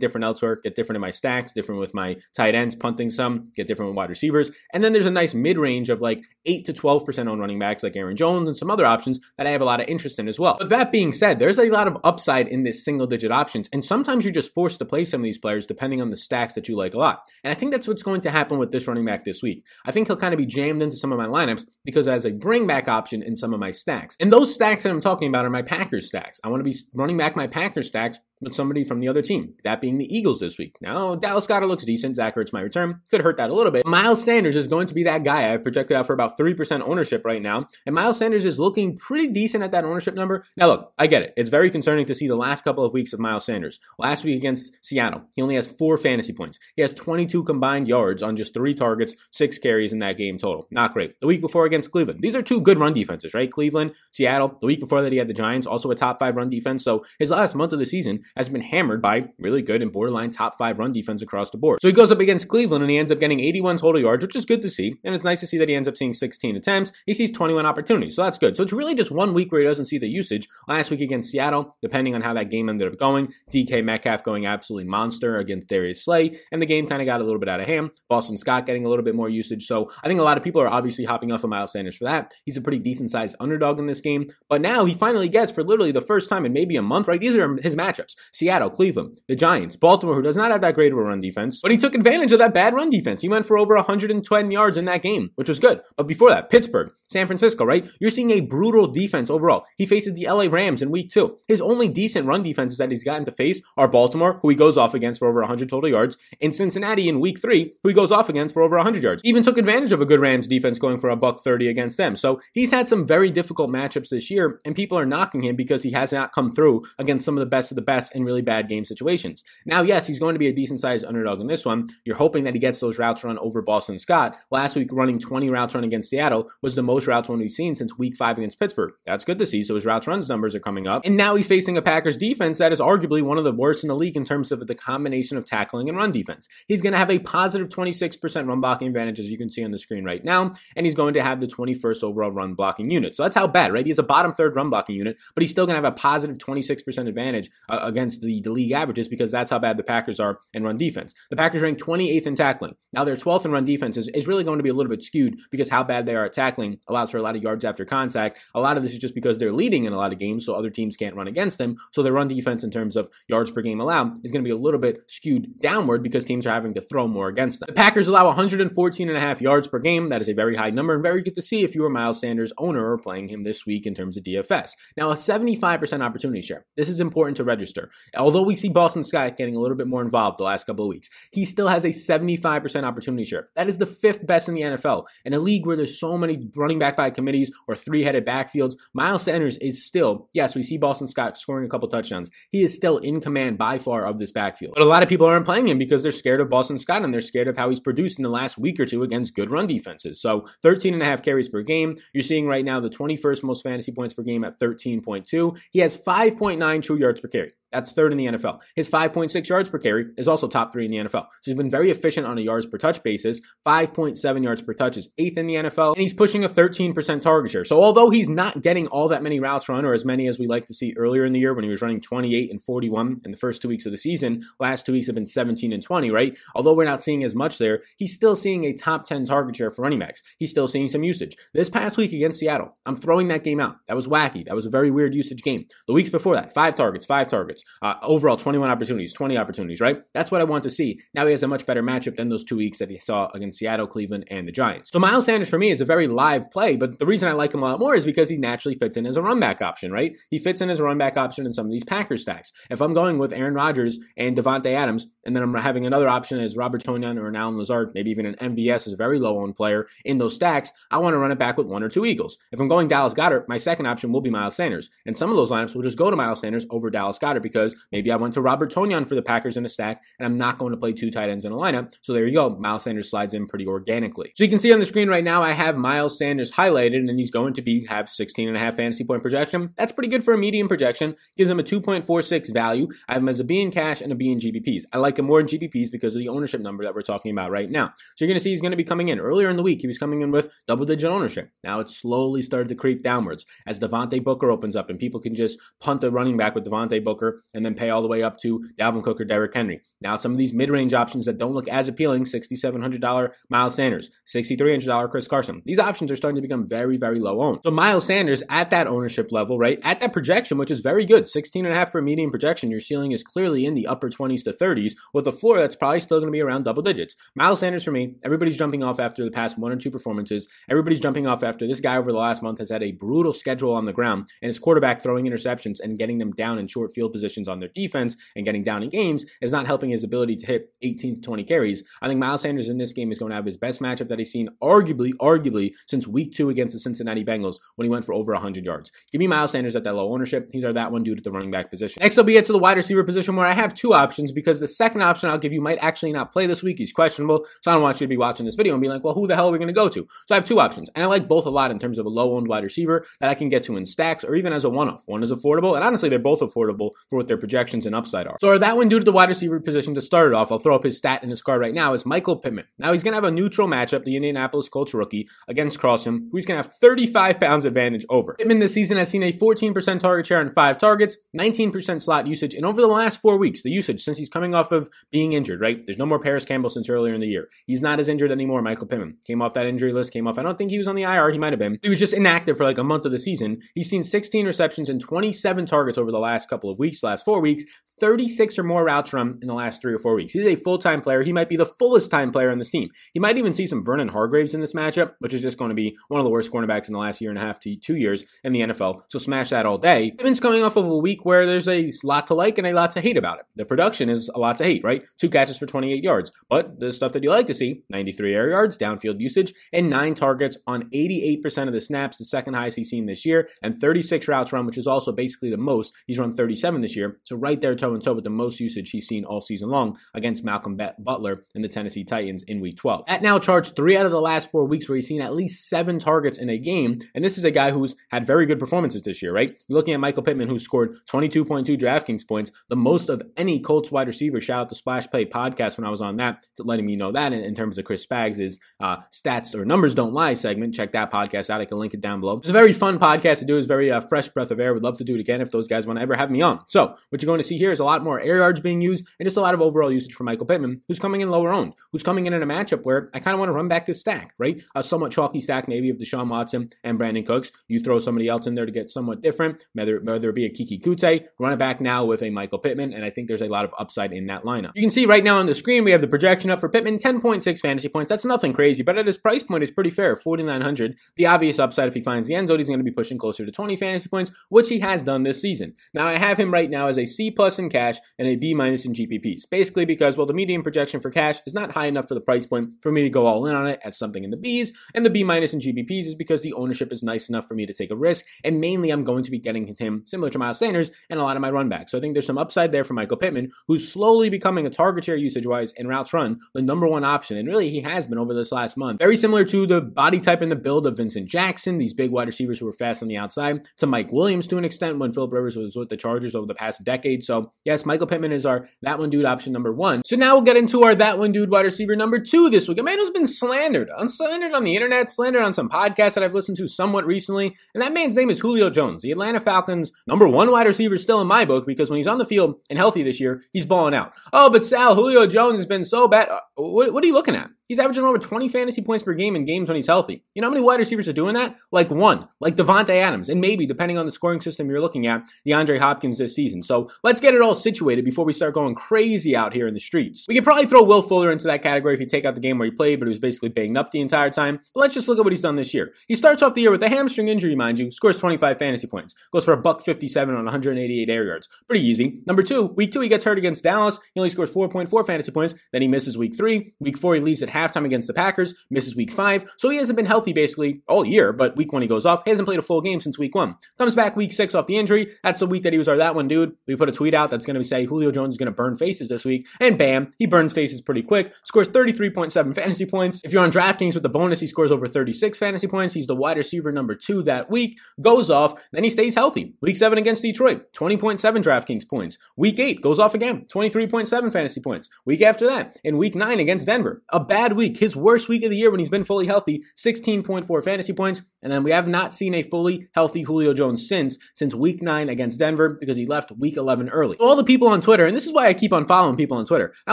different 0.00 0.24
elsewhere, 0.24 0.60
get 0.62 0.76
different 0.76 0.96
in 0.96 1.00
my 1.00 1.10
stacks, 1.10 1.52
different 1.52 1.80
with 1.80 1.94
my 1.94 2.16
tight 2.34 2.54
ends, 2.54 2.74
punting 2.74 3.10
some, 3.10 3.50
get 3.54 3.66
different 3.66 3.90
with 3.90 3.96
wide 3.96 4.08
receivers. 4.08 4.50
And 4.72 4.82
then 4.82 4.92
there's 4.92 5.06
a 5.06 5.10
nice 5.10 5.34
mid 5.34 5.58
range 5.58 5.89
of 5.90 6.00
like 6.00 6.22
8 6.46 6.64
to 6.66 6.72
12% 6.72 7.30
on 7.30 7.38
running 7.38 7.58
backs 7.58 7.82
like 7.82 7.96
Aaron 7.96 8.16
Jones 8.16 8.48
and 8.48 8.56
some 8.56 8.70
other 8.70 8.86
options 8.86 9.20
that 9.36 9.46
I 9.46 9.50
have 9.50 9.60
a 9.60 9.64
lot 9.64 9.80
of 9.80 9.88
interest 9.88 10.18
in 10.18 10.28
as 10.28 10.38
well. 10.38 10.56
But 10.58 10.70
that 10.70 10.92
being 10.92 11.12
said, 11.12 11.38
there's 11.38 11.58
a 11.58 11.70
lot 11.70 11.86
of 11.86 11.98
upside 12.04 12.48
in 12.48 12.62
this 12.62 12.84
single 12.84 13.06
digit 13.06 13.30
options. 13.30 13.68
And 13.72 13.84
sometimes 13.84 14.24
you're 14.24 14.32
just 14.32 14.54
forced 14.54 14.78
to 14.78 14.84
play 14.84 15.04
some 15.04 15.20
of 15.20 15.24
these 15.24 15.38
players 15.38 15.66
depending 15.66 16.00
on 16.00 16.10
the 16.10 16.16
stacks 16.16 16.54
that 16.54 16.68
you 16.68 16.76
like 16.76 16.94
a 16.94 16.98
lot. 16.98 17.28
And 17.44 17.50
I 17.50 17.54
think 17.54 17.72
that's 17.72 17.88
what's 17.88 18.02
going 18.02 18.20
to 18.22 18.30
happen 18.30 18.58
with 18.58 18.72
this 18.72 18.86
running 18.86 19.04
back 19.04 19.24
this 19.24 19.42
week. 19.42 19.64
I 19.84 19.92
think 19.92 20.06
he'll 20.06 20.16
kind 20.16 20.34
of 20.34 20.38
be 20.38 20.46
jammed 20.46 20.82
into 20.82 20.96
some 20.96 21.12
of 21.12 21.18
my 21.18 21.26
lineups 21.26 21.66
because 21.84 22.08
as 22.08 22.24
a 22.24 22.32
bring 22.32 22.66
back 22.66 22.88
option 22.88 23.22
in 23.22 23.36
some 23.36 23.52
of 23.52 23.60
my 23.60 23.70
stacks. 23.70 24.16
And 24.20 24.32
those 24.32 24.54
stacks 24.54 24.82
that 24.84 24.90
I'm 24.90 25.00
talking 25.00 25.28
about 25.28 25.44
are 25.44 25.50
my 25.50 25.62
Packers 25.62 26.08
stacks. 26.08 26.40
I 26.44 26.48
want 26.48 26.60
to 26.60 26.70
be 26.70 26.76
running 26.94 27.16
back 27.16 27.36
my 27.36 27.46
Packers 27.46 27.88
stacks 27.88 28.18
with 28.40 28.54
somebody 28.54 28.84
from 28.84 29.00
the 29.00 29.08
other 29.08 29.22
team, 29.22 29.54
that 29.64 29.80
being 29.80 29.98
the 29.98 30.14
Eagles 30.14 30.40
this 30.40 30.58
week. 30.58 30.76
Now, 30.80 31.14
Dallas 31.14 31.46
Goedert 31.46 31.68
looks 31.68 31.84
decent. 31.84 32.16
Zach 32.16 32.34
Ertz 32.34 32.52
my 32.52 32.60
return. 32.60 33.00
Could 33.10 33.20
hurt 33.20 33.36
that 33.36 33.50
a 33.50 33.54
little 33.54 33.72
bit. 33.72 33.86
Miles 33.86 34.22
Sanders 34.22 34.56
is 34.56 34.68
going 34.68 34.86
to 34.86 34.94
be 34.94 35.04
that 35.04 35.24
guy. 35.24 35.52
I 35.52 35.56
projected 35.58 35.96
out 35.96 36.06
for 36.06 36.12
about 36.12 36.38
3% 36.38 36.80
ownership 36.86 37.24
right 37.24 37.42
now. 37.42 37.66
And 37.86 37.94
Miles 37.94 38.18
Sanders 38.18 38.44
is 38.44 38.58
looking 38.58 38.96
pretty 38.96 39.28
decent 39.28 39.62
at 39.62 39.72
that 39.72 39.84
ownership 39.84 40.14
number. 40.14 40.44
Now, 40.56 40.68
look, 40.68 40.92
I 40.98 41.06
get 41.06 41.22
it. 41.22 41.34
It's 41.36 41.48
very 41.48 41.70
concerning 41.70 42.06
to 42.06 42.14
see 42.14 42.28
the 42.28 42.36
last 42.36 42.64
couple 42.64 42.84
of 42.84 42.92
weeks 42.92 43.12
of 43.12 43.20
Miles 43.20 43.44
Sanders. 43.44 43.78
Last 43.98 44.24
week 44.24 44.36
against 44.36 44.74
Seattle, 44.80 45.22
he 45.34 45.42
only 45.42 45.54
has 45.56 45.66
four 45.66 45.98
fantasy 45.98 46.32
points. 46.32 46.58
He 46.76 46.82
has 46.82 46.94
22 46.94 47.44
combined 47.44 47.88
yards 47.88 48.22
on 48.22 48.36
just 48.36 48.54
three 48.54 48.74
targets, 48.74 49.16
six 49.30 49.58
carries 49.58 49.92
in 49.92 49.98
that 50.00 50.16
game 50.16 50.38
total. 50.38 50.66
Not 50.70 50.92
great. 50.92 51.20
The 51.20 51.26
week 51.26 51.40
before 51.40 51.66
against 51.66 51.90
Cleveland, 51.90 52.22
these 52.22 52.34
are 52.34 52.42
two 52.42 52.60
good 52.60 52.78
run 52.78 52.92
defenses, 52.92 53.34
right? 53.34 53.50
Cleveland, 53.50 53.94
Seattle. 54.10 54.56
The 54.60 54.66
week 54.66 54.80
before 54.80 55.02
that, 55.02 55.12
he 55.12 55.18
had 55.18 55.28
the 55.28 55.34
Giants, 55.34 55.66
also 55.66 55.90
a 55.90 55.94
top 55.94 56.18
five 56.18 56.36
run 56.36 56.50
defense. 56.50 56.84
So 56.84 57.04
his 57.18 57.30
last 57.30 57.54
month 57.54 57.72
of 57.72 57.78
the 57.78 57.86
season 57.86 58.22
has 58.36 58.48
been 58.48 58.62
hammered 58.62 59.02
by 59.02 59.28
really 59.38 59.62
good 59.62 59.82
and 59.82 59.92
borderline 59.92 60.30
top 60.30 60.56
five 60.58 60.78
run 60.78 60.92
defense 60.92 61.22
across 61.22 61.50
the 61.50 61.58
board. 61.58 61.80
So 61.80 61.88
he 61.88 61.92
goes 61.92 62.10
up 62.10 62.20
against 62.20 62.48
Cleveland 62.48 62.82
and 62.82 62.90
he 62.90 62.98
ends 62.98 63.10
up 63.10 63.20
getting 63.20 63.40
81 63.40 63.78
total 63.78 64.00
yards, 64.00 64.24
which 64.24 64.36
is 64.36 64.44
good 64.44 64.62
to 64.62 64.70
see. 64.70 64.96
And 65.04 65.14
it's 65.14 65.24
nice 65.24 65.40
to 65.40 65.46
see 65.46 65.58
that 65.58 65.68
he 65.68 65.74
ends 65.74 65.88
up 65.88 65.96
seeing 65.96 66.14
16 66.14 66.56
attempts. 66.56 66.92
He 67.06 67.14
sees 67.14 67.32
21 67.32 67.66
opportunities. 67.66 68.16
So 68.16 68.22
that's 68.22 68.38
good. 68.38 68.56
So 68.56 68.62
it's 68.62 68.72
really 68.72 68.94
just 68.94 69.10
one 69.10 69.34
week 69.34 69.52
where 69.52 69.60
he 69.60 69.66
doesn't 69.66 69.86
see 69.86 69.98
the 69.98 70.08
usage. 70.08 70.48
Last 70.68 70.90
week 70.90 71.00
against 71.00 71.30
Seattle, 71.30 71.76
depending 71.82 72.14
on 72.14 72.22
how 72.22 72.34
that 72.34 72.50
game 72.50 72.68
ended 72.68 72.92
up 72.92 72.98
going, 72.98 73.32
DK 73.52 73.84
Metcalf 73.84 74.22
going 74.22 74.46
absolutely 74.46 74.88
monster 74.88 75.38
against 75.38 75.68
Darius 75.68 76.04
Slay. 76.04 76.38
And 76.52 76.60
the 76.60 76.66
game 76.66 76.86
kind 76.86 77.02
of 77.02 77.06
got 77.06 77.20
a 77.20 77.24
little 77.24 77.40
bit 77.40 77.48
out 77.48 77.60
of 77.60 77.66
hand. 77.66 77.90
Boston 78.08 78.36
Scott 78.36 78.66
getting 78.66 78.84
a 78.84 78.88
little 78.88 79.04
bit 79.04 79.14
more 79.14 79.28
usage. 79.28 79.66
So 79.66 79.90
I 80.02 80.08
think 80.08 80.20
a 80.20 80.24
lot 80.24 80.36
of 80.36 80.44
people 80.44 80.60
are 80.60 80.68
obviously 80.68 81.04
hopping 81.04 81.32
off 81.32 81.44
of 81.44 81.50
Miles 81.50 81.72
Sanders 81.72 81.96
for 81.96 82.04
that. 82.04 82.34
He's 82.44 82.56
a 82.56 82.60
pretty 82.60 82.78
decent 82.78 83.10
sized 83.10 83.36
underdog 83.40 83.78
in 83.78 83.86
this 83.86 84.00
game. 84.00 84.28
But 84.48 84.60
now 84.60 84.84
he 84.84 84.94
finally 84.94 85.28
gets 85.28 85.52
for 85.52 85.62
literally 85.62 85.92
the 85.92 86.00
first 86.00 86.28
time 86.28 86.44
in 86.44 86.52
maybe 86.52 86.76
a 86.76 86.82
month, 86.82 87.08
right? 87.08 87.20
These 87.20 87.36
are 87.36 87.56
his 87.56 87.76
matchups 87.76 88.16
Seattle, 88.32 88.70
Cleveland, 88.70 89.20
the 89.28 89.36
Giants, 89.36 89.76
Baltimore, 89.76 90.14
who 90.14 90.22
does 90.22 90.36
not 90.36 90.50
have 90.50 90.60
that 90.60 90.74
great 90.74 90.92
of 90.92 90.98
a 90.98 91.02
run 91.02 91.20
defense, 91.20 91.60
but 91.62 91.70
he 91.70 91.76
took 91.76 91.94
advantage 91.94 92.32
of 92.32 92.38
that 92.38 92.54
bad 92.54 92.74
run 92.74 92.90
defense. 92.90 93.20
He 93.20 93.28
went 93.28 93.46
for 93.46 93.58
over 93.58 93.74
110 93.74 94.50
yards 94.50 94.76
in 94.76 94.84
that 94.86 95.02
game, 95.02 95.30
which 95.34 95.48
was 95.48 95.58
good. 95.58 95.80
But 95.96 96.06
before 96.06 96.30
that, 96.30 96.50
Pittsburgh, 96.50 96.92
San 97.10 97.26
Francisco, 97.26 97.64
right? 97.64 97.88
You're 97.98 98.10
seeing 98.10 98.30
a 98.30 98.40
brutal 98.40 98.86
defense 98.86 99.30
overall. 99.30 99.64
He 99.76 99.84
faces 99.84 100.14
the 100.14 100.26
LA 100.26 100.44
Rams 100.44 100.80
in 100.80 100.90
week 100.90 101.10
two. 101.10 101.38
His 101.48 101.60
only 101.60 101.88
decent 101.88 102.26
run 102.26 102.42
defenses 102.42 102.78
that 102.78 102.90
he's 102.90 103.02
gotten 103.02 103.24
to 103.24 103.32
face 103.32 103.60
are 103.76 103.88
Baltimore, 103.88 104.38
who 104.42 104.48
he 104.48 104.54
goes 104.54 104.76
off 104.76 104.94
against 104.94 105.18
for 105.18 105.28
over 105.28 105.40
100 105.40 105.68
total 105.68 105.90
yards, 105.90 106.16
and 106.40 106.54
Cincinnati 106.54 107.08
in 107.08 107.18
week 107.18 107.40
three, 107.40 107.74
who 107.82 107.88
he 107.88 107.94
goes 107.94 108.12
off 108.12 108.28
against 108.28 108.54
for 108.54 108.62
over 108.62 108.76
100 108.76 109.02
yards. 109.02 109.22
Even 109.24 109.42
took 109.42 109.58
advantage 109.58 109.90
of 109.90 110.00
a 110.00 110.06
good 110.06 110.20
Rams 110.20 110.46
defense 110.46 110.78
going 110.78 111.00
for 111.00 111.10
a 111.10 111.16
buck 111.16 111.42
30 111.42 111.68
against 111.68 111.98
them. 111.98 112.14
So 112.14 112.40
he's 112.52 112.70
had 112.70 112.86
some 112.86 113.06
very 113.06 113.30
difficult 113.30 113.70
matchups 113.70 114.10
this 114.10 114.30
year, 114.30 114.60
and 114.64 114.76
people 114.76 114.96
are 114.96 115.06
knocking 115.06 115.42
him 115.42 115.56
because 115.56 115.82
he 115.82 115.90
has 115.90 116.12
not 116.12 116.32
come 116.32 116.54
through 116.54 116.84
against 116.98 117.24
some 117.24 117.36
of 117.36 117.40
the 117.40 117.46
best 117.46 117.72
of 117.72 117.76
the 117.76 117.82
best 117.82 118.14
in 118.14 118.24
really 118.24 118.42
bad 118.42 118.68
game 118.68 118.84
situations. 118.84 119.42
Now, 119.66 119.82
yes, 119.82 120.06
he's 120.06 120.20
going 120.20 120.34
to 120.34 120.38
be 120.38 120.48
a 120.48 120.52
decent 120.52 120.78
sized 120.78 121.04
underdog 121.04 121.40
in 121.40 121.48
this 121.48 121.64
one. 121.64 121.88
You're 122.04 122.16
hoping 122.16 122.44
that 122.44 122.54
he 122.54 122.60
gets 122.60 122.78
those 122.78 122.98
routes 122.98 123.24
run 123.24 123.38
over 123.38 123.62
Boston 123.62 123.98
Scott. 123.98 124.36
Last 124.50 124.76
week, 124.76 124.90
running 124.92 125.18
20 125.18 125.50
routes 125.50 125.74
run 125.74 125.84
against 125.84 126.10
Seattle 126.10 126.50
was 126.62 126.76
the 126.76 126.82
most 126.82 126.99
routes 127.06 127.28
run 127.28 127.38
we've 127.38 127.50
seen 127.50 127.74
since 127.74 127.98
week 127.98 128.16
five 128.16 128.38
against 128.38 128.58
Pittsburgh. 128.58 128.92
That's 129.06 129.24
good 129.24 129.38
to 129.38 129.46
see. 129.46 129.62
So 129.64 129.74
his 129.74 129.86
routes 129.86 130.06
runs 130.06 130.28
numbers 130.28 130.54
are 130.54 130.60
coming 130.60 130.86
up. 130.86 131.04
And 131.04 131.16
now 131.16 131.34
he's 131.34 131.46
facing 131.46 131.76
a 131.76 131.82
Packers 131.82 132.16
defense 132.16 132.58
that 132.58 132.72
is 132.72 132.80
arguably 132.80 133.22
one 133.22 133.38
of 133.38 133.44
the 133.44 133.52
worst 133.52 133.84
in 133.84 133.88
the 133.88 133.96
league 133.96 134.16
in 134.16 134.24
terms 134.24 134.52
of 134.52 134.66
the 134.66 134.74
combination 134.74 135.36
of 135.36 135.44
tackling 135.44 135.88
and 135.88 135.96
run 135.96 136.12
defense. 136.12 136.48
He's 136.66 136.80
going 136.80 136.92
to 136.92 136.98
have 136.98 137.10
a 137.10 137.18
positive 137.18 137.68
26% 137.68 138.46
run 138.46 138.60
blocking 138.60 138.88
advantage, 138.88 139.20
as 139.20 139.30
you 139.30 139.38
can 139.38 139.50
see 139.50 139.64
on 139.64 139.70
the 139.70 139.78
screen 139.78 140.04
right 140.04 140.24
now. 140.24 140.54
And 140.76 140.86
he's 140.86 140.94
going 140.94 141.14
to 141.14 141.22
have 141.22 141.40
the 141.40 141.46
21st 141.46 142.02
overall 142.02 142.30
run 142.30 142.54
blocking 142.54 142.90
unit. 142.90 143.16
So 143.16 143.22
that's 143.22 143.36
how 143.36 143.46
bad, 143.46 143.72
right? 143.72 143.86
He's 143.86 143.98
a 143.98 144.02
bottom 144.02 144.32
third 144.32 144.56
run 144.56 144.70
blocking 144.70 144.96
unit, 144.96 145.18
but 145.34 145.42
he's 145.42 145.50
still 145.50 145.66
going 145.66 145.80
to 145.80 145.84
have 145.84 145.92
a 145.92 145.96
positive 145.96 146.38
26% 146.38 147.08
advantage 147.08 147.50
uh, 147.68 147.80
against 147.82 148.20
the, 148.22 148.40
the 148.40 148.50
league 148.50 148.72
averages 148.72 149.08
because 149.08 149.30
that's 149.30 149.50
how 149.50 149.58
bad 149.58 149.76
the 149.76 149.82
Packers 149.82 150.20
are 150.20 150.40
in 150.52 150.64
run 150.64 150.76
defense. 150.76 151.14
The 151.30 151.36
Packers 151.36 151.62
rank 151.62 151.78
28th 151.78 152.26
in 152.26 152.34
tackling. 152.34 152.76
Now 152.92 153.04
their 153.04 153.16
12th 153.16 153.44
in 153.44 153.52
run 153.52 153.64
defense 153.64 153.96
is, 153.96 154.08
is 154.08 154.26
really 154.26 154.44
going 154.44 154.58
to 154.58 154.62
be 154.62 154.70
a 154.70 154.74
little 154.74 154.90
bit 154.90 155.02
skewed 155.02 155.38
because 155.50 155.70
how 155.70 155.82
bad 155.82 156.06
they 156.06 156.16
are 156.16 156.24
at 156.24 156.32
tackling 156.32 156.78
allows 156.90 157.10
for 157.10 157.18
a 157.18 157.22
lot 157.22 157.36
of 157.36 157.42
yards 157.42 157.64
after 157.64 157.84
contact. 157.84 158.38
A 158.54 158.60
lot 158.60 158.76
of 158.76 158.82
this 158.82 158.92
is 158.92 158.98
just 158.98 159.14
because 159.14 159.38
they're 159.38 159.52
leading 159.52 159.84
in 159.84 159.92
a 159.92 159.96
lot 159.96 160.12
of 160.12 160.18
games, 160.18 160.44
so 160.44 160.54
other 160.54 160.70
teams 160.70 160.96
can't 160.96 161.16
run 161.16 161.28
against 161.28 161.58
them. 161.58 161.76
So 161.92 162.02
their 162.02 162.12
run 162.12 162.28
defense 162.28 162.62
in 162.62 162.70
terms 162.70 162.96
of 162.96 163.08
yards 163.28 163.50
per 163.50 163.62
game 163.62 163.80
allowed 163.80 164.24
is 164.24 164.32
going 164.32 164.44
to 164.44 164.48
be 164.48 164.52
a 164.52 164.56
little 164.56 164.80
bit 164.80 165.02
skewed 165.06 165.60
downward 165.60 166.02
because 166.02 166.24
teams 166.24 166.46
are 166.46 166.50
having 166.50 166.74
to 166.74 166.80
throw 166.80 167.06
more 167.08 167.28
against 167.28 167.60
them. 167.60 167.68
The 167.68 167.72
Packers 167.72 168.08
allow 168.08 168.26
114 168.26 169.08
and 169.08 169.16
a 169.16 169.20
half 169.20 169.40
yards 169.40 169.68
per 169.68 169.78
game. 169.78 170.08
That 170.08 170.20
is 170.20 170.28
a 170.28 170.34
very 170.34 170.56
high 170.56 170.70
number 170.70 170.94
and 170.94 171.02
very 171.02 171.22
good 171.22 171.34
to 171.36 171.42
see 171.42 171.62
if 171.62 171.74
you 171.74 171.82
were 171.82 171.90
Miles 171.90 172.20
Sanders 172.20 172.52
owner 172.58 172.90
or 172.90 172.98
playing 172.98 173.28
him 173.28 173.44
this 173.44 173.64
week 173.64 173.86
in 173.86 173.94
terms 173.94 174.16
of 174.16 174.24
DFS. 174.24 174.72
Now 174.96 175.10
a 175.10 175.14
75% 175.14 176.02
opportunity 176.02 176.42
share. 176.42 176.66
This 176.76 176.88
is 176.88 177.00
important 177.00 177.36
to 177.38 177.44
register. 177.44 177.90
Although 178.16 178.42
we 178.42 178.54
see 178.54 178.68
Boston 178.68 179.04
Scott 179.04 179.36
getting 179.36 179.56
a 179.56 179.60
little 179.60 179.76
bit 179.76 179.86
more 179.86 180.02
involved 180.02 180.38
the 180.38 180.44
last 180.44 180.66
couple 180.66 180.84
of 180.84 180.88
weeks, 180.88 181.08
he 181.30 181.44
still 181.44 181.68
has 181.68 181.84
a 181.84 181.88
75% 181.88 182.84
opportunity 182.84 183.24
share. 183.24 183.48
That 183.54 183.68
is 183.68 183.78
the 183.78 183.86
fifth 183.86 184.26
best 184.26 184.48
in 184.48 184.54
the 184.54 184.62
NFL. 184.62 185.06
In 185.24 185.34
a 185.34 185.38
league 185.38 185.66
where 185.66 185.76
there's 185.76 185.98
so 185.98 186.18
many 186.18 186.50
running 186.56 186.78
back 186.80 186.96
by 186.96 187.10
committees 187.10 187.52
or 187.68 187.76
three-headed 187.76 188.26
backfields, 188.26 188.74
Miles 188.92 189.22
Sanders 189.22 189.56
is 189.58 189.84
still, 189.86 190.28
yes, 190.32 190.56
we 190.56 190.64
see 190.64 190.76
Boston 190.76 191.06
Scott 191.06 191.38
scoring 191.38 191.64
a 191.64 191.68
couple 191.68 191.88
touchdowns. 191.88 192.30
He 192.50 192.62
is 192.62 192.74
still 192.74 192.98
in 192.98 193.20
command 193.20 193.56
by 193.56 193.78
far 193.78 194.04
of 194.04 194.18
this 194.18 194.32
backfield. 194.32 194.74
But 194.74 194.82
a 194.82 194.86
lot 194.86 195.04
of 195.04 195.08
people 195.08 195.26
aren't 195.26 195.44
playing 195.44 195.68
him 195.68 195.78
because 195.78 196.02
they're 196.02 196.10
scared 196.10 196.40
of 196.40 196.50
Boston 196.50 196.78
Scott 196.78 197.04
and 197.04 197.14
they're 197.14 197.20
scared 197.20 197.46
of 197.46 197.56
how 197.56 197.68
he's 197.68 197.78
produced 197.78 198.18
in 198.18 198.24
the 198.24 198.28
last 198.28 198.58
week 198.58 198.80
or 198.80 198.86
two 198.86 199.04
against 199.04 199.36
good 199.36 199.50
run 199.50 199.68
defenses. 199.68 200.20
So 200.20 200.48
13 200.62 200.94
and 200.94 201.02
a 201.02 201.06
half 201.06 201.22
carries 201.22 201.48
per 201.48 201.62
game. 201.62 201.96
You're 202.12 202.24
seeing 202.24 202.46
right 202.46 202.64
now 202.64 202.80
the 202.80 202.90
21st 202.90 203.44
most 203.44 203.62
fantasy 203.62 203.92
points 203.92 204.14
per 204.14 204.22
game 204.22 204.42
at 204.42 204.58
13.2. 204.58 205.58
He 205.70 205.78
has 205.80 205.96
5.9 205.96 206.82
true 206.82 206.96
yards 206.96 207.20
per 207.20 207.28
carry. 207.28 207.52
That's 207.72 207.92
third 207.92 208.12
in 208.12 208.18
the 208.18 208.26
NFL. 208.26 208.60
His 208.74 208.90
5.6 208.90 209.48
yards 209.48 209.70
per 209.70 209.78
carry 209.78 210.06
is 210.16 210.28
also 210.28 210.48
top 210.48 210.72
three 210.72 210.84
in 210.84 210.90
the 210.90 210.98
NFL. 210.98 211.26
So 211.40 211.50
he's 211.50 211.54
been 211.54 211.70
very 211.70 211.90
efficient 211.90 212.26
on 212.26 212.38
a 212.38 212.40
yards 212.40 212.66
per 212.66 212.78
touch 212.78 213.02
basis. 213.02 213.40
5.7 213.66 214.42
yards 214.42 214.62
per 214.62 214.74
touch 214.74 214.96
is 214.96 215.08
eighth 215.18 215.38
in 215.38 215.46
the 215.46 215.54
NFL. 215.54 215.94
And 215.94 216.02
he's 216.02 216.14
pushing 216.14 216.44
a 216.44 216.48
13% 216.48 217.22
target 217.22 217.52
share. 217.52 217.64
So 217.64 217.82
although 217.82 218.10
he's 218.10 218.28
not 218.28 218.62
getting 218.62 218.86
all 218.88 219.08
that 219.08 219.22
many 219.22 219.40
routes 219.40 219.68
run 219.68 219.84
or 219.84 219.92
as 219.92 220.04
many 220.04 220.26
as 220.26 220.38
we 220.38 220.46
like 220.46 220.66
to 220.66 220.74
see 220.74 220.94
earlier 220.96 221.24
in 221.24 221.32
the 221.32 221.40
year 221.40 221.54
when 221.54 221.64
he 221.64 221.70
was 221.70 221.82
running 221.82 222.00
28 222.00 222.50
and 222.50 222.62
41 222.62 223.20
in 223.24 223.30
the 223.30 223.36
first 223.36 223.62
two 223.62 223.68
weeks 223.68 223.86
of 223.86 223.92
the 223.92 223.98
season, 223.98 224.42
last 224.58 224.86
two 224.86 224.92
weeks 224.92 225.06
have 225.06 225.14
been 225.14 225.26
17 225.26 225.72
and 225.72 225.82
20, 225.82 226.10
right? 226.10 226.36
Although 226.54 226.74
we're 226.74 226.84
not 226.84 227.02
seeing 227.02 227.22
as 227.24 227.34
much 227.34 227.58
there, 227.58 227.82
he's 227.96 228.14
still 228.14 228.36
seeing 228.36 228.64
a 228.64 228.72
top 228.72 229.06
10 229.06 229.26
target 229.26 229.56
share 229.56 229.70
for 229.70 229.82
running 229.82 229.98
backs. 229.98 230.22
He's 230.38 230.50
still 230.50 230.68
seeing 230.68 230.88
some 230.88 231.04
usage. 231.04 231.36
This 231.54 231.70
past 231.70 231.96
week 231.96 232.12
against 232.12 232.40
Seattle, 232.40 232.76
I'm 232.86 232.96
throwing 232.96 233.28
that 233.28 233.44
game 233.44 233.60
out. 233.60 233.76
That 233.86 233.96
was 233.96 234.06
wacky. 234.06 234.44
That 234.44 234.56
was 234.56 234.66
a 234.66 234.70
very 234.70 234.90
weird 234.90 235.14
usage 235.14 235.42
game. 235.42 235.66
The 235.86 235.92
weeks 235.92 236.10
before 236.10 236.34
that, 236.34 236.52
five 236.52 236.74
targets, 236.74 237.06
five 237.06 237.28
targets. 237.28 237.59
Targets. 237.62 238.02
Uh, 238.02 238.06
overall, 238.06 238.36
21 238.36 238.70
opportunities, 238.70 239.12
20 239.12 239.36
opportunities, 239.36 239.80
right? 239.80 240.02
That's 240.14 240.30
what 240.30 240.40
I 240.40 240.44
want 240.44 240.64
to 240.64 240.70
see. 240.70 241.00
Now 241.14 241.26
he 241.26 241.32
has 241.32 241.42
a 241.42 241.48
much 241.48 241.66
better 241.66 241.82
matchup 241.82 242.16
than 242.16 242.28
those 242.28 242.44
two 242.44 242.56
weeks 242.56 242.78
that 242.78 242.90
he 242.90 242.98
saw 242.98 243.28
against 243.34 243.58
Seattle, 243.58 243.86
Cleveland, 243.86 244.26
and 244.30 244.46
the 244.46 244.52
Giants. 244.52 244.90
So 244.90 244.98
Miles 244.98 245.26
Sanders 245.26 245.48
for 245.48 245.58
me 245.58 245.70
is 245.70 245.80
a 245.80 245.84
very 245.84 246.06
live 246.06 246.50
play, 246.50 246.76
but 246.76 246.98
the 246.98 247.06
reason 247.06 247.28
I 247.28 247.32
like 247.32 247.54
him 247.54 247.62
a 247.62 247.66
lot 247.66 247.80
more 247.80 247.94
is 247.94 248.04
because 248.04 248.28
he 248.28 248.36
naturally 248.36 248.76
fits 248.76 248.96
in 248.96 249.06
as 249.06 249.16
a 249.16 249.22
run 249.22 249.40
back 249.40 249.62
option, 249.62 249.92
right? 249.92 250.16
He 250.30 250.38
fits 250.38 250.60
in 250.60 250.70
as 250.70 250.80
a 250.80 250.84
run 250.84 250.98
back 250.98 251.16
option 251.16 251.46
in 251.46 251.52
some 251.52 251.66
of 251.66 251.72
these 251.72 251.84
Packers 251.84 252.22
stacks. 252.22 252.52
If 252.70 252.80
I'm 252.80 252.94
going 252.94 253.18
with 253.18 253.32
Aaron 253.32 253.54
Rodgers 253.54 253.98
and 254.16 254.36
Davante 254.36 254.72
Adams, 254.72 255.06
and 255.24 255.34
then 255.34 255.42
I'm 255.42 255.54
having 255.54 255.86
another 255.86 256.08
option 256.08 256.38
as 256.38 256.56
Robert 256.56 256.82
Tonyan 256.82 257.18
or 257.18 257.28
an 257.28 257.36
Allen 257.36 257.56
Lazard, 257.56 257.92
maybe 257.94 258.10
even 258.10 258.26
an 258.26 258.34
MVS 258.36 258.86
is 258.86 258.92
a 258.92 258.96
very 258.96 259.18
low 259.18 259.40
owned 259.40 259.56
player 259.56 259.86
in 260.04 260.18
those 260.18 260.34
stacks, 260.34 260.72
I 260.90 260.98
want 260.98 261.14
to 261.14 261.18
run 261.18 261.32
it 261.32 261.38
back 261.38 261.56
with 261.56 261.66
one 261.66 261.82
or 261.82 261.88
two 261.88 262.04
Eagles. 262.04 262.38
If 262.52 262.60
I'm 262.60 262.68
going 262.68 262.88
Dallas 262.88 263.14
Goedert, 263.14 263.48
my 263.48 263.58
second 263.58 263.86
option 263.86 264.12
will 264.12 264.20
be 264.20 264.30
Miles 264.30 264.56
Sanders. 264.56 264.90
And 265.06 265.16
some 265.16 265.30
of 265.30 265.36
those 265.36 265.50
lineups 265.50 265.74
will 265.74 265.82
just 265.82 265.98
go 265.98 266.10
to 266.10 266.16
Miles 266.16 266.40
Sanders 266.40 266.66
over 266.70 266.90
Dallas 266.90 267.18
Goedert 267.18 267.42
because 267.50 267.74
maybe 267.92 268.10
I 268.10 268.16
went 268.16 268.34
to 268.34 268.40
Robert 268.40 268.72
Tonyan 268.72 269.08
for 269.08 269.14
the 269.14 269.22
Packers 269.22 269.56
in 269.56 269.64
a 269.64 269.68
stack 269.68 270.02
and 270.18 270.26
I'm 270.26 270.38
not 270.38 270.58
going 270.58 270.72
to 270.72 270.76
play 270.76 270.92
two 270.92 271.10
tight 271.10 271.28
ends 271.28 271.44
in 271.44 271.52
a 271.52 271.56
lineup. 271.56 271.94
So 272.02 272.12
there 272.12 272.26
you 272.26 272.32
go. 272.32 272.50
Miles 272.50 272.84
Sanders 272.84 273.10
slides 273.10 273.34
in 273.34 273.46
pretty 273.46 273.66
organically. 273.66 274.32
So 274.36 274.44
you 274.44 274.50
can 274.50 274.58
see 274.58 274.72
on 274.72 274.80
the 274.80 274.86
screen 274.86 275.08
right 275.08 275.24
now, 275.24 275.42
I 275.42 275.52
have 275.52 275.76
Miles 275.76 276.18
Sanders 276.18 276.52
highlighted 276.52 277.08
and 277.08 277.18
he's 277.18 277.30
going 277.30 277.54
to 277.54 277.62
be 277.62 277.86
have 277.86 278.08
16 278.08 278.48
and 278.48 278.56
a 278.56 278.60
half 278.60 278.76
fantasy 278.76 279.04
point 279.04 279.22
projection. 279.22 279.70
That's 279.76 279.92
pretty 279.92 280.08
good 280.08 280.24
for 280.24 280.34
a 280.34 280.38
medium 280.38 280.68
projection. 280.68 281.16
Gives 281.36 281.50
him 281.50 281.58
a 281.60 281.64
2.46 281.64 282.52
value. 282.52 282.88
I 283.08 283.14
have 283.14 283.22
him 283.22 283.28
as 283.28 283.40
a 283.40 283.44
B 283.44 283.60
in 283.60 283.70
cash 283.70 284.00
and 284.00 284.12
a 284.12 284.14
B 284.14 284.30
in 284.30 284.38
GPPs. 284.38 284.82
I 284.92 284.98
like 284.98 285.18
him 285.18 285.26
more 285.26 285.40
in 285.40 285.46
GPPs 285.46 285.90
because 285.90 286.14
of 286.14 286.20
the 286.20 286.28
ownership 286.28 286.60
number 286.60 286.84
that 286.84 286.94
we're 286.94 287.02
talking 287.02 287.32
about 287.32 287.50
right 287.50 287.70
now. 287.70 287.92
So 288.16 288.24
you're 288.24 288.28
going 288.28 288.36
to 288.36 288.40
see 288.40 288.50
he's 288.50 288.60
going 288.60 288.70
to 288.72 288.76
be 288.76 288.84
coming 288.84 289.08
in. 289.08 289.18
Earlier 289.18 289.50
in 289.50 289.56
the 289.56 289.62
week, 289.62 289.80
he 289.80 289.86
was 289.86 289.98
coming 289.98 290.20
in 290.20 290.30
with 290.30 290.50
double 290.66 290.86
digit 290.86 291.10
ownership. 291.10 291.50
Now 291.64 291.80
it's 291.80 291.96
slowly 291.96 292.42
started 292.42 292.68
to 292.68 292.74
creep 292.74 293.02
downwards 293.02 293.46
as 293.66 293.80
Devontae 293.80 294.22
Booker 294.22 294.50
opens 294.50 294.76
up 294.76 294.90
and 294.90 294.98
people 294.98 295.20
can 295.20 295.34
just 295.34 295.58
punt 295.80 296.00
the 296.00 296.10
running 296.10 296.36
back 296.36 296.54
with 296.54 296.64
Devontae 296.64 297.02
Booker 297.02 297.39
and 297.54 297.64
then 297.64 297.74
pay 297.74 297.90
all 297.90 298.02
the 298.02 298.08
way 298.08 298.22
up 298.22 298.38
to 298.38 298.64
Dalvin 298.78 299.02
Cook 299.02 299.20
or 299.20 299.24
Derrick 299.24 299.54
Henry. 299.54 299.82
Now, 300.02 300.16
some 300.16 300.32
of 300.32 300.38
these 300.38 300.54
mid 300.54 300.70
range 300.70 300.94
options 300.94 301.26
that 301.26 301.36
don't 301.36 301.52
look 301.52 301.68
as 301.68 301.86
appealing 301.86 302.24
$6,700 302.24 303.32
Miles 303.50 303.74
Sanders, 303.74 304.10
$6,300 304.34 305.10
Chris 305.10 305.28
Carson. 305.28 305.62
These 305.66 305.78
options 305.78 306.10
are 306.10 306.16
starting 306.16 306.36
to 306.36 306.42
become 306.42 306.66
very, 306.66 306.96
very 306.96 307.20
low 307.20 307.42
owned. 307.42 307.60
So, 307.64 307.70
Miles 307.70 308.06
Sanders 308.06 308.42
at 308.48 308.70
that 308.70 308.86
ownership 308.86 309.30
level, 309.30 309.58
right? 309.58 309.78
At 309.82 310.00
that 310.00 310.12
projection, 310.12 310.56
which 310.56 310.70
is 310.70 310.80
very 310.80 311.04
good 311.04 311.24
16.5 311.24 311.62
for 311.62 311.68
a 311.68 311.74
half 311.74 311.92
for 311.92 311.98
a 311.98 312.02
median 312.02 312.30
projection, 312.30 312.70
your 312.70 312.80
ceiling 312.80 313.12
is 313.12 313.22
clearly 313.22 313.66
in 313.66 313.74
the 313.74 313.86
upper 313.86 314.08
20s 314.08 314.44
to 314.44 314.52
30s 314.52 314.94
with 315.12 315.26
a 315.26 315.32
floor 315.32 315.58
that's 315.58 315.76
probably 315.76 316.00
still 316.00 316.18
going 316.18 316.28
to 316.28 316.32
be 316.32 316.40
around 316.40 316.64
double 316.64 316.82
digits. 316.82 317.14
Miles 317.34 317.60
Sanders 317.60 317.84
for 317.84 317.92
me, 317.92 318.16
everybody's 318.24 318.56
jumping 318.56 318.82
off 318.82 318.98
after 318.98 319.24
the 319.24 319.30
past 319.30 319.58
one 319.58 319.72
or 319.72 319.76
two 319.76 319.90
performances. 319.90 320.48
Everybody's 320.68 321.00
jumping 321.00 321.26
off 321.26 321.42
after 321.42 321.66
this 321.66 321.80
guy 321.80 321.96
over 321.96 322.10
the 322.10 322.18
last 322.18 322.42
month 322.42 322.58
has 322.58 322.70
had 322.70 322.82
a 322.82 322.92
brutal 322.92 323.32
schedule 323.32 323.72
on 323.72 323.84
the 323.84 323.92
ground 323.92 324.30
and 324.42 324.48
his 324.48 324.58
quarterback 324.58 325.02
throwing 325.02 325.26
interceptions 325.26 325.78
and 325.80 325.98
getting 325.98 326.18
them 326.18 326.32
down 326.32 326.58
in 326.58 326.66
short 326.66 326.92
field 326.92 327.12
positions 327.30 327.48
on 327.48 327.60
their 327.60 327.68
defense 327.68 328.16
and 328.34 328.44
getting 328.44 328.62
down 328.62 328.82
in 328.82 328.90
games 328.90 329.24
is 329.40 329.52
not 329.52 329.66
helping 329.66 329.90
his 329.90 330.02
ability 330.04 330.36
to 330.36 330.46
hit 330.46 330.76
18 330.82 331.16
to 331.16 331.20
20 331.20 331.44
carries. 331.44 331.84
I 332.02 332.08
think 332.08 332.18
Miles 332.18 332.42
Sanders 332.42 332.68
in 332.68 332.78
this 332.78 332.92
game 332.92 333.12
is 333.12 333.18
going 333.18 333.30
to 333.30 333.36
have 333.36 333.46
his 333.46 333.56
best 333.56 333.80
matchup 333.80 334.08
that 334.08 334.18
he's 334.18 334.32
seen, 334.32 334.48
arguably, 334.60 335.12
arguably, 335.20 335.72
since 335.86 336.06
week 336.06 336.32
two 336.32 336.50
against 336.50 336.74
the 336.74 336.80
Cincinnati 336.80 337.24
Bengals 337.24 337.56
when 337.76 337.84
he 337.84 337.90
went 337.90 338.04
for 338.04 338.12
over 338.12 338.32
100 338.32 338.64
yards. 338.64 338.90
Give 339.12 339.20
me 339.20 339.26
Miles 339.26 339.52
Sanders 339.52 339.76
at 339.76 339.84
that 339.84 339.94
low 339.94 340.12
ownership. 340.12 340.50
He's 340.52 340.64
our 340.64 340.72
that 340.72 340.92
one 340.92 341.02
dude 341.02 341.18
at 341.18 341.24
the 341.24 341.30
running 341.30 341.50
back 341.50 341.70
position. 341.70 342.00
Next, 342.00 342.18
I'll 342.18 342.24
be 342.24 342.32
get 342.32 342.46
to 342.46 342.52
the 342.52 342.58
wide 342.58 342.76
receiver 342.76 343.04
position 343.04 343.36
where 343.36 343.46
I 343.46 343.52
have 343.52 343.74
two 343.74 343.94
options 343.94 344.32
because 344.32 344.60
the 344.60 344.68
second 344.68 345.02
option 345.02 345.30
I'll 345.30 345.38
give 345.38 345.52
you 345.52 345.60
might 345.60 345.78
actually 345.78 346.12
not 346.12 346.32
play 346.32 346.46
this 346.46 346.62
week. 346.62 346.78
He's 346.78 346.92
questionable. 346.92 347.46
So 347.60 347.70
I 347.70 347.74
don't 347.74 347.82
want 347.82 348.00
you 348.00 348.06
to 348.06 348.08
be 348.08 348.16
watching 348.16 348.46
this 348.46 348.54
video 348.54 348.74
and 348.74 348.82
be 348.82 348.88
like, 348.88 349.04
well, 349.04 349.14
who 349.14 349.26
the 349.26 349.36
hell 349.36 349.48
are 349.48 349.52
we 349.52 349.58
going 349.58 349.68
to 349.68 349.74
go 349.74 349.88
to? 349.88 350.06
So 350.26 350.34
I 350.34 350.36
have 350.36 350.44
two 350.44 350.60
options. 350.60 350.90
And 350.94 351.04
I 351.04 351.06
like 351.06 351.28
both 351.28 351.46
a 351.46 351.50
lot 351.50 351.70
in 351.70 351.78
terms 351.78 351.98
of 351.98 352.06
a 352.06 352.08
low 352.08 352.36
owned 352.36 352.48
wide 352.48 352.64
receiver 352.64 353.06
that 353.20 353.30
I 353.30 353.34
can 353.34 353.48
get 353.48 353.62
to 353.64 353.76
in 353.76 353.86
stacks 353.86 354.24
or 354.24 354.34
even 354.34 354.52
as 354.52 354.64
a 354.64 354.70
one 354.70 354.88
off. 354.88 355.02
One 355.06 355.22
is 355.22 355.30
affordable. 355.30 355.74
And 355.74 355.84
honestly, 355.84 356.08
they're 356.08 356.18
both 356.18 356.40
affordable 356.40 356.92
for 357.08 357.19
what 357.20 357.28
their 357.28 357.36
projections 357.36 357.84
and 357.84 357.94
upside 357.94 358.26
are. 358.26 358.38
So 358.40 358.48
are 358.48 358.58
that 358.58 358.76
one 358.76 358.88
due 358.88 358.98
to 358.98 359.04
the 359.04 359.12
wide 359.12 359.28
receiver 359.28 359.60
position 359.60 359.94
to 359.94 360.00
start 360.00 360.32
it 360.32 360.34
off, 360.34 360.50
I'll 360.50 360.58
throw 360.58 360.74
up 360.74 360.84
his 360.84 360.96
stat 360.96 361.22
in 361.22 361.28
his 361.28 361.42
card 361.42 361.60
right 361.60 361.74
now 361.74 361.92
is 361.92 362.06
Michael 362.06 362.36
Pittman. 362.36 362.64
Now 362.78 362.92
he's 362.92 363.02
going 363.02 363.12
to 363.12 363.16
have 363.16 363.24
a 363.24 363.30
neutral 363.30 363.68
matchup, 363.68 364.04
the 364.04 364.16
Indianapolis 364.16 364.70
Colts 364.70 364.94
rookie 364.94 365.28
against 365.46 365.78
Carlson, 365.78 366.30
who 366.30 366.38
he's 366.38 366.46
going 366.46 366.60
to 366.60 366.66
have 366.66 366.74
35 366.80 367.38
pounds 367.38 367.66
advantage 367.66 368.06
over. 368.08 368.34
Pittman 368.38 368.58
this 368.58 368.72
season 368.72 368.96
has 368.96 369.10
seen 369.10 369.22
a 369.22 369.32
14% 369.32 370.00
target 370.00 370.26
share 370.26 370.40
on 370.40 370.48
five 370.48 370.78
targets, 370.78 371.18
19% 371.38 372.00
slot 372.00 372.26
usage, 372.26 372.54
and 372.54 372.64
over 372.64 372.80
the 372.80 372.86
last 372.86 373.20
four 373.20 373.36
weeks, 373.36 373.62
the 373.62 373.70
usage 373.70 374.02
since 374.02 374.16
he's 374.16 374.30
coming 374.30 374.54
off 374.54 374.72
of 374.72 374.88
being 375.12 375.34
injured, 375.34 375.60
right? 375.60 375.84
There's 375.84 375.98
no 375.98 376.06
more 376.06 376.18
Parris 376.18 376.46
Campbell 376.46 376.70
since 376.70 376.88
earlier 376.88 377.12
in 377.12 377.20
the 377.20 377.28
year. 377.28 377.48
He's 377.66 377.82
not 377.82 378.00
as 378.00 378.08
injured 378.08 378.32
anymore, 378.32 378.62
Michael 378.62 378.86
Pittman. 378.86 379.18
Came 379.26 379.42
off 379.42 379.54
that 379.54 379.66
injury 379.66 379.92
list, 379.92 380.12
came 380.12 380.26
off, 380.26 380.38
I 380.38 380.42
don't 380.42 380.56
think 380.56 380.70
he 380.70 380.78
was 380.78 380.88
on 380.88 380.96
the 380.96 381.02
IR, 381.02 381.30
he 381.30 381.38
might 381.38 381.52
have 381.52 381.58
been. 381.58 381.78
He 381.82 381.90
was 381.90 381.98
just 381.98 382.14
inactive 382.14 382.56
for 382.56 382.64
like 382.64 382.78
a 382.78 382.84
month 382.84 383.04
of 383.04 383.12
the 383.12 383.18
season. 383.18 383.60
He's 383.74 383.90
seen 383.90 384.04
16 384.04 384.46
receptions 384.46 384.88
and 384.88 385.00
27 385.00 385.66
targets 385.66 385.98
over 385.98 386.10
the 386.10 386.18
last 386.18 386.48
couple 386.48 386.70
of 386.70 386.78
weeks, 386.78 387.02
last 387.10 387.24
four 387.24 387.40
weeks, 387.40 387.64
36 388.00 388.58
or 388.58 388.62
more 388.62 388.82
routes 388.82 389.12
run 389.12 389.38
in 389.40 389.46
the 389.46 389.54
last 389.54 389.80
three 389.80 389.92
or 389.92 389.98
four 389.98 390.14
weeks. 390.14 390.32
He's 390.32 390.46
a 390.46 390.56
full 390.56 390.78
time 390.78 391.02
player. 391.02 391.22
He 391.22 391.32
might 391.32 391.48
be 391.48 391.56
the 391.56 391.66
fullest 391.66 392.10
time 392.10 392.32
player 392.32 392.50
on 392.50 392.58
this 392.58 392.70
team. 392.70 392.88
He 393.12 393.20
might 393.20 393.38
even 393.38 393.52
see 393.52 393.66
some 393.66 393.84
Vernon 393.84 394.08
Hargreaves 394.08 394.54
in 394.54 394.60
this 394.60 394.74
matchup, 394.74 395.14
which 395.18 395.34
is 395.34 395.42
just 395.42 395.58
going 395.58 395.68
to 395.68 395.74
be 395.74 395.96
one 396.08 396.18
of 396.18 396.24
the 396.24 396.30
worst 396.30 396.50
cornerbacks 396.50 396.88
in 396.88 396.94
the 396.94 396.98
last 396.98 397.20
year 397.20 397.30
and 397.30 397.38
a 397.38 397.42
half 397.42 397.60
to 397.60 397.76
two 397.76 397.96
years 397.96 398.24
in 398.42 398.52
the 398.52 398.60
NFL. 398.60 399.02
So 399.08 399.18
smash 399.18 399.50
that 399.50 399.66
all 399.66 399.78
day. 399.78 400.10
Pittman's 400.12 400.40
coming 400.40 400.64
off 400.64 400.76
of 400.76 400.86
a 400.86 400.96
week 400.96 401.24
where 401.24 401.46
there's 401.46 401.68
a 401.68 401.92
lot 402.02 402.26
to 402.28 402.34
like 402.34 402.56
and 402.58 402.66
a 402.66 402.72
lot 402.72 402.92
to 402.92 403.00
hate 403.00 403.18
about 403.18 403.38
it. 403.40 403.46
The 403.54 403.66
production 403.66 404.08
is 404.08 404.30
a 404.34 404.38
lot 404.38 404.58
to 404.58 404.64
hate, 404.64 404.82
right? 404.82 405.04
Two 405.18 405.28
catches 405.28 405.58
for 405.58 405.66
28 405.66 406.02
yards. 406.02 406.32
But 406.48 406.80
the 406.80 406.92
stuff 406.92 407.12
that 407.12 407.22
you 407.22 407.30
like 407.30 407.46
to 407.46 407.54
see 407.54 407.82
93 407.90 408.34
air 408.34 408.48
yards, 408.48 408.78
downfield 408.78 409.20
usage, 409.20 409.52
and 409.72 409.90
nine 409.90 410.14
targets 410.14 410.56
on 410.66 410.88
88% 410.90 411.66
of 411.66 411.72
the 411.72 411.80
snaps, 411.80 412.16
the 412.16 412.24
second 412.24 412.54
highest 412.54 412.78
he's 412.78 412.88
seen 412.88 413.06
this 413.06 413.26
year, 413.26 413.48
and 413.62 413.78
36 413.78 414.26
routes 414.26 414.52
run, 414.52 414.64
which 414.64 414.78
is 414.78 414.86
also 414.86 415.12
basically 415.12 415.50
the 415.50 415.58
most. 415.58 415.92
He's 416.06 416.18
run 416.18 416.34
37 416.34 416.80
this 416.80 416.89
year. 416.96 417.20
So 417.24 417.36
right 417.36 417.60
there, 417.60 417.74
toe 417.74 417.94
and 417.94 418.02
toe 418.02 418.14
with 418.14 418.24
the 418.24 418.30
most 418.30 418.60
usage 418.60 418.90
he's 418.90 419.06
seen 419.06 419.24
all 419.24 419.40
season 419.40 419.68
long 419.68 419.98
against 420.14 420.44
Malcolm 420.44 420.78
Butler 420.98 421.44
and 421.54 421.64
the 421.64 421.68
Tennessee 421.68 422.04
Titans 422.04 422.42
in 422.44 422.60
week 422.60 422.76
12. 422.76 423.06
That 423.06 423.22
now 423.22 423.38
charged 423.38 423.76
three 423.76 423.96
out 423.96 424.06
of 424.06 424.12
the 424.12 424.20
last 424.20 424.50
four 424.50 424.64
weeks 424.64 424.88
where 424.88 424.96
he's 424.96 425.08
seen 425.08 425.20
at 425.20 425.34
least 425.34 425.68
seven 425.68 425.98
targets 425.98 426.38
in 426.38 426.48
a 426.48 426.58
game. 426.58 426.98
And 427.14 427.24
this 427.24 427.38
is 427.38 427.44
a 427.44 427.50
guy 427.50 427.70
who's 427.70 427.96
had 428.10 428.26
very 428.26 428.46
good 428.46 428.58
performances 428.58 429.02
this 429.02 429.22
year, 429.22 429.32
right? 429.32 429.56
You're 429.68 429.76
looking 429.76 429.94
at 429.94 430.00
Michael 430.00 430.22
Pittman, 430.22 430.48
who 430.48 430.58
scored 430.58 430.96
22.2 431.10 431.78
DraftKings 431.78 432.26
points, 432.26 432.52
the 432.68 432.76
most 432.76 433.08
of 433.08 433.22
any 433.36 433.60
Colts 433.60 433.90
wide 433.90 434.06
receiver. 434.06 434.40
Shout 434.40 434.60
out 434.60 434.68
to 434.70 434.74
Splash 434.74 435.08
Play 435.08 435.26
podcast 435.26 435.78
when 435.78 435.86
I 435.86 435.90
was 435.90 436.00
on 436.00 436.16
that, 436.16 436.46
letting 436.58 436.86
me 436.86 436.96
know 436.96 437.12
that 437.12 437.32
in, 437.32 437.40
in 437.40 437.54
terms 437.54 437.78
of 437.78 437.84
Chris 437.84 438.06
Spags' 438.06 438.58
uh, 438.78 438.98
stats 439.12 439.54
or 439.54 439.64
numbers 439.64 439.94
don't 439.94 440.12
lie 440.12 440.34
segment. 440.34 440.74
Check 440.74 440.92
that 440.92 441.10
podcast 441.10 441.50
out. 441.50 441.60
I 441.60 441.64
can 441.64 441.78
link 441.78 441.94
it 441.94 442.00
down 442.00 442.20
below. 442.20 442.38
It's 442.38 442.48
a 442.48 442.52
very 442.52 442.72
fun 442.72 442.98
podcast 442.98 443.40
to 443.40 443.44
do. 443.44 443.58
It's 443.58 443.66
very 443.66 443.90
uh, 443.90 444.00
fresh 444.00 444.28
breath 444.28 444.50
of 444.50 444.60
air. 444.60 444.74
Would 444.74 444.82
love 444.82 444.98
to 444.98 445.04
do 445.04 445.14
it 445.14 445.20
again 445.20 445.40
if 445.40 445.50
those 445.50 445.68
guys 445.68 445.86
want 445.86 445.98
to 445.98 446.02
ever 446.02 446.14
have 446.14 446.30
me 446.30 446.42
on. 446.42 446.62
So 446.66 446.79
what 446.86 447.22
you're 447.22 447.26
going 447.26 447.40
to 447.40 447.46
see 447.46 447.58
here 447.58 447.72
is 447.72 447.80
a 447.80 447.84
lot 447.84 448.02
more 448.02 448.20
air 448.20 448.38
yards 448.38 448.60
being 448.60 448.80
used 448.80 449.06
and 449.18 449.26
just 449.26 449.36
a 449.36 449.40
lot 449.40 449.54
of 449.54 449.60
overall 449.60 449.92
usage 449.92 450.14
for 450.14 450.24
Michael 450.24 450.46
Pittman, 450.46 450.82
who's 450.88 450.98
coming 450.98 451.20
in 451.20 451.30
lower 451.30 451.52
owned, 451.52 451.74
who's 451.92 452.02
coming 452.02 452.26
in 452.26 452.32
in 452.32 452.42
a 452.42 452.46
matchup 452.46 452.82
where 452.84 453.10
I 453.14 453.20
kind 453.20 453.34
of 453.34 453.38
want 453.38 453.48
to 453.48 453.54
run 453.54 453.68
back 453.68 453.86
this 453.86 454.00
stack, 454.00 454.34
right? 454.38 454.62
A 454.74 454.82
somewhat 454.82 455.12
chalky 455.12 455.40
stack 455.40 455.68
maybe 455.68 455.90
of 455.90 455.98
Deshaun 455.98 456.28
Watson 456.28 456.70
and 456.82 456.98
Brandin 456.98 457.26
Cooks. 457.26 457.50
You 457.68 457.80
throw 457.80 457.98
somebody 457.98 458.28
else 458.28 458.46
in 458.46 458.54
there 458.54 458.66
to 458.66 458.72
get 458.72 458.90
somewhat 458.90 459.22
different, 459.22 459.66
whether, 459.72 460.00
whether 460.00 460.30
it 460.30 460.34
be 460.34 460.44
a 460.44 460.50
Keke 460.50 460.82
Coutee, 460.82 461.26
run 461.38 461.52
it 461.52 461.58
back 461.58 461.80
now 461.80 462.04
with 462.04 462.22
a 462.22 462.30
Michael 462.30 462.58
Pittman, 462.58 462.92
and 462.92 463.04
I 463.04 463.10
think 463.10 463.28
there's 463.28 463.42
a 463.42 463.48
lot 463.48 463.64
of 463.64 463.74
upside 463.78 464.12
in 464.12 464.26
that 464.26 464.44
lineup. 464.44 464.72
You 464.74 464.82
can 464.82 464.90
see 464.90 465.06
right 465.06 465.24
now 465.24 465.38
on 465.38 465.46
the 465.46 465.54
screen, 465.54 465.84
we 465.84 465.90
have 465.90 466.00
the 466.00 466.08
projection 466.08 466.50
up 466.50 466.60
for 466.60 466.68
Pittman, 466.68 466.98
10.6 466.98 467.58
fantasy 467.60 467.88
points. 467.88 468.08
That's 468.08 468.24
nothing 468.24 468.52
crazy, 468.52 468.82
but 468.82 468.98
at 468.98 469.06
his 469.06 469.18
price 469.18 469.42
point, 469.42 469.62
it's 469.62 469.72
pretty 469.72 469.90
fair, 469.90 470.16
4,900. 470.16 470.96
The 471.16 471.26
obvious 471.26 471.58
upside 471.58 471.88
if 471.88 471.94
he 471.94 472.00
finds 472.00 472.28
the 472.28 472.34
end 472.34 472.48
zone, 472.48 472.58
he's 472.58 472.68
going 472.68 472.78
to 472.78 472.84
be 472.84 472.90
pushing 472.90 473.18
closer 473.18 473.44
to 473.44 473.52
20 473.52 473.76
fantasy 473.76 474.08
points, 474.08 474.30
which 474.48 474.68
he 474.68 474.80
has 474.80 475.02
done 475.02 475.22
this 475.22 475.40
season. 475.40 475.74
Now, 475.92 476.06
I 476.06 476.14
have 476.14 476.38
him 476.38 476.52
right 476.52 476.69
now 476.70 476.86
as 476.86 476.98
a 476.98 477.06
C 477.06 477.30
plus 477.30 477.58
in 477.58 477.68
cash 477.68 477.98
and 478.18 478.28
a 478.28 478.36
B 478.36 478.54
minus 478.54 478.84
in 478.84 478.92
GPPs. 478.92 479.42
Basically 479.50 479.84
because, 479.84 480.16
well, 480.16 480.26
the 480.26 480.34
median 480.34 480.62
projection 480.62 481.00
for 481.00 481.10
cash 481.10 481.40
is 481.46 481.54
not 481.54 481.72
high 481.72 481.86
enough 481.86 482.08
for 482.08 482.14
the 482.14 482.20
price 482.20 482.46
point 482.46 482.70
for 482.80 482.92
me 482.92 483.02
to 483.02 483.10
go 483.10 483.26
all 483.26 483.46
in 483.46 483.54
on 483.54 483.66
it 483.66 483.80
as 483.84 483.98
something 483.98 484.24
in 484.24 484.30
the 484.30 484.36
Bs, 484.36 484.70
and 484.94 485.04
the 485.04 485.10
B 485.10 485.24
minus 485.24 485.52
in 485.52 485.60
GPPs 485.60 486.06
is 486.06 486.14
because 486.14 486.42
the 486.42 486.52
ownership 486.54 486.92
is 486.92 487.02
nice 487.02 487.28
enough 487.28 487.46
for 487.46 487.54
me 487.54 487.66
to 487.66 487.72
take 487.72 487.90
a 487.90 487.96
risk, 487.96 488.24
and 488.44 488.60
mainly 488.60 488.90
I'm 488.90 489.04
going 489.04 489.24
to 489.24 489.30
be 489.30 489.38
getting 489.38 489.74
him 489.78 490.04
similar 490.06 490.30
to 490.30 490.38
Miles 490.38 490.58
Sanders 490.58 490.90
and 491.08 491.20
a 491.20 491.22
lot 491.22 491.36
of 491.36 491.42
my 491.42 491.50
run 491.50 491.68
backs. 491.68 491.92
So 491.92 491.98
I 491.98 492.00
think 492.00 492.14
there's 492.14 492.26
some 492.26 492.38
upside 492.38 492.72
there 492.72 492.84
for 492.84 492.94
Michael 492.94 493.16
Pittman, 493.16 493.52
who's 493.66 493.90
slowly 493.90 494.30
becoming 494.30 494.66
a 494.66 494.70
target 494.70 495.04
share 495.04 495.16
usage 495.16 495.46
wise 495.46 495.72
and 495.74 495.88
routes 495.88 496.12
run 496.12 496.38
the 496.54 496.62
number 496.62 496.86
one 496.86 497.04
option, 497.04 497.36
and 497.36 497.48
really 497.48 497.70
he 497.70 497.80
has 497.80 498.06
been 498.06 498.18
over 498.18 498.34
this 498.34 498.52
last 498.52 498.76
month. 498.76 498.98
Very 498.98 499.16
similar 499.16 499.44
to 499.44 499.66
the 499.66 499.80
body 499.80 500.20
type 500.20 500.42
and 500.42 500.52
the 500.52 500.56
build 500.56 500.86
of 500.86 500.96
Vincent 500.96 501.28
Jackson, 501.28 501.78
these 501.78 501.94
big 501.94 502.10
wide 502.10 502.28
receivers 502.28 502.58
who 502.58 502.66
were 502.66 502.72
fast 502.72 503.02
on 503.02 503.08
the 503.08 503.16
outside, 503.16 503.68
to 503.78 503.86
Mike 503.86 504.12
Williams 504.12 504.46
to 504.48 504.58
an 504.58 504.64
extent 504.64 504.98
when 504.98 505.12
Philip 505.12 505.32
Rivers 505.32 505.56
was 505.56 505.76
with 505.76 505.88
the 505.88 505.96
Chargers 505.96 506.34
over 506.34 506.46
the 506.46 506.54
past 506.60 506.84
decade. 506.84 507.24
So 507.24 507.52
yes, 507.64 507.86
Michael 507.86 508.06
Pittman 508.06 508.32
is 508.32 508.44
our 508.44 508.68
that 508.82 508.98
one 508.98 509.10
dude 509.10 509.24
option 509.24 509.52
number 509.52 509.72
one. 509.72 510.02
So 510.04 510.14
now 510.14 510.34
we'll 510.34 510.42
get 510.42 510.58
into 510.58 510.82
our 510.82 510.94
that 510.94 511.18
one 511.18 511.32
dude 511.32 511.50
wide 511.50 511.64
receiver 511.64 511.96
number 511.96 512.18
two 512.18 512.50
this 512.50 512.68
week. 512.68 512.78
A 512.78 512.82
man 512.82 512.98
who's 512.98 513.10
been 513.10 513.26
slandered, 513.26 513.88
unslandered 513.96 514.52
on 514.52 514.64
the 514.64 514.76
internet, 514.76 515.10
slandered 515.10 515.42
on 515.42 515.54
some 515.54 515.70
podcasts 515.70 516.14
that 516.14 516.22
I've 516.22 516.34
listened 516.34 516.58
to 516.58 516.68
somewhat 516.68 517.06
recently, 517.06 517.56
and 517.74 517.82
that 517.82 517.94
man's 517.94 518.14
name 518.14 518.30
is 518.30 518.40
Julio 518.40 518.68
Jones, 518.68 519.02
the 519.02 519.10
Atlanta 519.10 519.40
Falcons' 519.40 519.90
number 520.06 520.28
one 520.28 520.50
wide 520.52 520.66
receiver 520.66 520.98
still 520.98 521.20
in 521.20 521.26
my 521.26 521.46
book 521.46 521.66
because 521.66 521.88
when 521.88 521.96
he's 521.96 522.06
on 522.06 522.18
the 522.18 522.26
field 522.26 522.60
and 522.68 522.78
healthy 522.78 523.02
this 523.02 523.20
year, 523.20 523.42
he's 523.52 523.66
balling 523.66 523.94
out. 523.94 524.12
Oh, 524.32 524.50
but 524.50 524.66
Sal, 524.66 524.94
Julio 524.94 525.26
Jones 525.26 525.58
has 525.58 525.66
been 525.66 525.84
so 525.84 526.08
bad. 526.08 526.28
Uh, 526.28 526.40
what, 526.56 526.92
what 526.92 527.02
are 527.02 527.06
you 527.06 527.14
looking 527.14 527.34
at? 527.34 527.50
He's 527.70 527.78
averaging 527.78 528.02
over 528.02 528.18
20 528.18 528.48
fantasy 528.48 528.82
points 528.82 529.04
per 529.04 529.14
game 529.14 529.36
in 529.36 529.44
games 529.44 529.68
when 529.68 529.76
he's 529.76 529.86
healthy. 529.86 530.24
You 530.34 530.42
know 530.42 530.48
how 530.48 530.54
many 530.54 530.64
wide 530.64 530.80
receivers 530.80 531.06
are 531.06 531.12
doing 531.12 531.34
that? 531.34 531.54
Like 531.70 531.88
one, 531.88 532.26
like 532.40 532.56
Davante 532.56 532.96
Adams, 532.96 533.28
and 533.28 533.40
maybe, 533.40 533.64
depending 533.64 533.96
on 533.96 534.06
the 534.06 534.10
scoring 534.10 534.40
system 534.40 534.68
you're 534.68 534.80
looking 534.80 535.06
at, 535.06 535.22
DeAndre 535.46 535.78
Hopkins 535.78 536.18
this 536.18 536.34
season. 536.34 536.64
So 536.64 536.90
let's 537.04 537.20
get 537.20 537.32
it 537.32 537.40
all 537.40 537.54
situated 537.54 538.04
before 538.04 538.24
we 538.24 538.32
start 538.32 538.54
going 538.54 538.74
crazy 538.74 539.36
out 539.36 539.52
here 539.52 539.68
in 539.68 539.74
the 539.74 539.78
streets. 539.78 540.26
We 540.26 540.34
could 540.34 540.42
probably 540.42 540.66
throw 540.66 540.82
Will 540.82 541.00
Fuller 541.00 541.30
into 541.30 541.46
that 541.46 541.62
category 541.62 541.94
if 541.94 542.00
you 542.00 542.06
take 542.06 542.24
out 542.24 542.34
the 542.34 542.40
game 542.40 542.58
where 542.58 542.66
he 542.66 542.72
played, 542.72 542.98
but 542.98 543.06
he 543.06 543.10
was 543.10 543.20
basically 543.20 543.50
banged 543.50 543.76
up 543.76 543.92
the 543.92 544.00
entire 544.00 544.30
time. 544.30 544.58
But 544.74 544.80
let's 544.80 544.94
just 544.94 545.06
look 545.06 545.18
at 545.18 545.22
what 545.22 545.32
he's 545.32 545.40
done 545.40 545.54
this 545.54 545.72
year. 545.72 545.92
He 546.08 546.16
starts 546.16 546.42
off 546.42 546.54
the 546.54 546.62
year 546.62 546.72
with 546.72 546.82
a 546.82 546.88
hamstring 546.88 547.28
injury, 547.28 547.54
mind 547.54 547.78
you, 547.78 547.92
scores 547.92 548.18
25 548.18 548.58
fantasy 548.58 548.88
points, 548.88 549.14
goes 549.32 549.44
for 549.44 549.52
a 549.52 549.56
buck 549.56 549.84
57 549.84 550.34
on 550.34 550.42
188 550.42 551.08
air 551.08 551.24
yards. 551.24 551.48
Pretty 551.68 551.86
easy. 551.86 552.20
Number 552.26 552.42
two, 552.42 552.62
week 552.64 552.90
two, 552.90 553.00
he 553.00 553.08
gets 553.08 553.24
hurt 553.24 553.38
against 553.38 553.62
Dallas. 553.62 554.00
He 554.12 554.18
only 554.18 554.30
scores 554.30 554.52
4.4 554.52 555.06
fantasy 555.06 555.30
points. 555.30 555.54
Then 555.72 555.82
he 555.82 555.86
misses 555.86 556.18
week 556.18 556.36
three. 556.36 556.74
Week 556.80 556.98
four, 556.98 557.14
he 557.14 557.20
leaves 557.20 557.44
at 557.44 557.59
halftime 557.60 557.84
against 557.84 558.08
the 558.08 558.14
Packers, 558.14 558.54
misses 558.70 558.96
week 558.96 559.10
five. 559.10 559.44
So 559.56 559.68
he 559.68 559.76
hasn't 559.78 559.96
been 559.96 560.06
healthy 560.06 560.32
basically 560.32 560.82
all 560.88 561.04
year, 561.04 561.32
but 561.32 561.56
week 561.56 561.72
one 561.72 561.82
he 561.82 561.88
goes 561.88 562.06
off. 562.06 562.22
He 562.24 562.30
hasn't 562.30 562.46
played 562.46 562.58
a 562.58 562.62
full 562.62 562.80
game 562.80 563.00
since 563.00 563.18
week 563.18 563.34
one. 563.34 563.56
Comes 563.78 563.94
back 563.94 564.16
week 564.16 564.32
six 564.32 564.54
off 564.54 564.66
the 564.66 564.76
injury. 564.76 565.08
That's 565.22 565.40
the 565.40 565.46
week 565.46 565.62
that 565.64 565.72
he 565.72 565.78
was 565.78 565.88
our 565.88 565.96
that 565.96 566.14
one 566.14 566.28
dude. 566.28 566.54
We 566.66 566.76
put 566.76 566.88
a 566.88 566.92
tweet 566.92 567.14
out 567.14 567.30
that's 567.30 567.46
going 567.46 567.58
to 567.58 567.64
say 567.64 567.84
Julio 567.84 568.10
Jones 568.10 568.34
is 568.34 568.38
going 568.38 568.46
to 568.46 568.52
burn 568.52 568.76
faces 568.76 569.08
this 569.08 569.24
week. 569.24 569.46
And 569.60 569.78
bam, 569.78 570.10
he 570.18 570.26
burns 570.26 570.52
faces 570.52 570.80
pretty 570.80 571.02
quick. 571.02 571.32
Scores 571.44 571.68
33.7 571.68 572.54
fantasy 572.54 572.86
points. 572.86 573.20
If 573.24 573.32
you're 573.32 573.42
on 573.42 573.52
DraftKings 573.52 573.94
with 573.94 574.02
the 574.02 574.08
bonus, 574.08 574.40
he 574.40 574.46
scores 574.46 574.72
over 574.72 574.86
36 574.86 575.38
fantasy 575.38 575.66
points. 575.66 575.94
He's 575.94 576.06
the 576.06 576.16
wide 576.16 576.36
receiver 576.36 576.72
number 576.72 576.94
two 576.94 577.22
that 577.24 577.50
week. 577.50 577.78
Goes 578.00 578.30
off. 578.30 578.54
Then 578.72 578.84
he 578.84 578.90
stays 578.90 579.14
healthy. 579.14 579.54
Week 579.60 579.76
seven 579.76 579.98
against 579.98 580.22
Detroit, 580.22 580.72
20.7 580.72 581.20
DraftKings 581.42 581.88
points. 581.88 582.18
Week 582.36 582.58
eight 582.58 582.80
goes 582.80 582.98
off 582.98 583.14
again, 583.14 583.44
23.7 583.46 584.32
fantasy 584.32 584.60
points. 584.60 584.88
Week 585.04 585.22
after 585.22 585.46
that, 585.46 585.76
in 585.84 585.98
week 585.98 586.14
nine 586.14 586.40
against 586.40 586.66
Denver, 586.66 587.02
a 587.10 587.20
bad 587.20 587.49
week, 587.54 587.78
his 587.78 587.96
worst 587.96 588.28
week 588.28 588.42
of 588.42 588.50
the 588.50 588.56
year 588.56 588.70
when 588.70 588.80
he's 588.80 588.88
been 588.88 589.04
fully 589.04 589.26
healthy, 589.26 589.64
16.4 589.76 590.64
fantasy 590.64 590.92
points. 590.92 591.22
And 591.42 591.52
then 591.52 591.62
we 591.62 591.70
have 591.70 591.88
not 591.88 592.14
seen 592.14 592.34
a 592.34 592.42
fully 592.42 592.88
healthy 592.94 593.22
Julio 593.22 593.54
Jones 593.54 593.88
since, 593.88 594.18
since 594.34 594.54
week 594.54 594.82
nine 594.82 595.08
against 595.08 595.38
Denver 595.38 595.70
because 595.80 595.96
he 595.96 596.06
left 596.06 596.32
week 596.32 596.56
11 596.56 596.88
early. 596.90 597.16
All 597.18 597.36
the 597.36 597.44
people 597.44 597.68
on 597.68 597.80
Twitter, 597.80 598.06
and 598.06 598.14
this 598.14 598.26
is 598.26 598.32
why 598.32 598.46
I 598.46 598.54
keep 598.54 598.72
on 598.72 598.86
following 598.86 599.16
people 599.16 599.36
on 599.36 599.46
Twitter. 599.46 599.72
I 599.86 599.92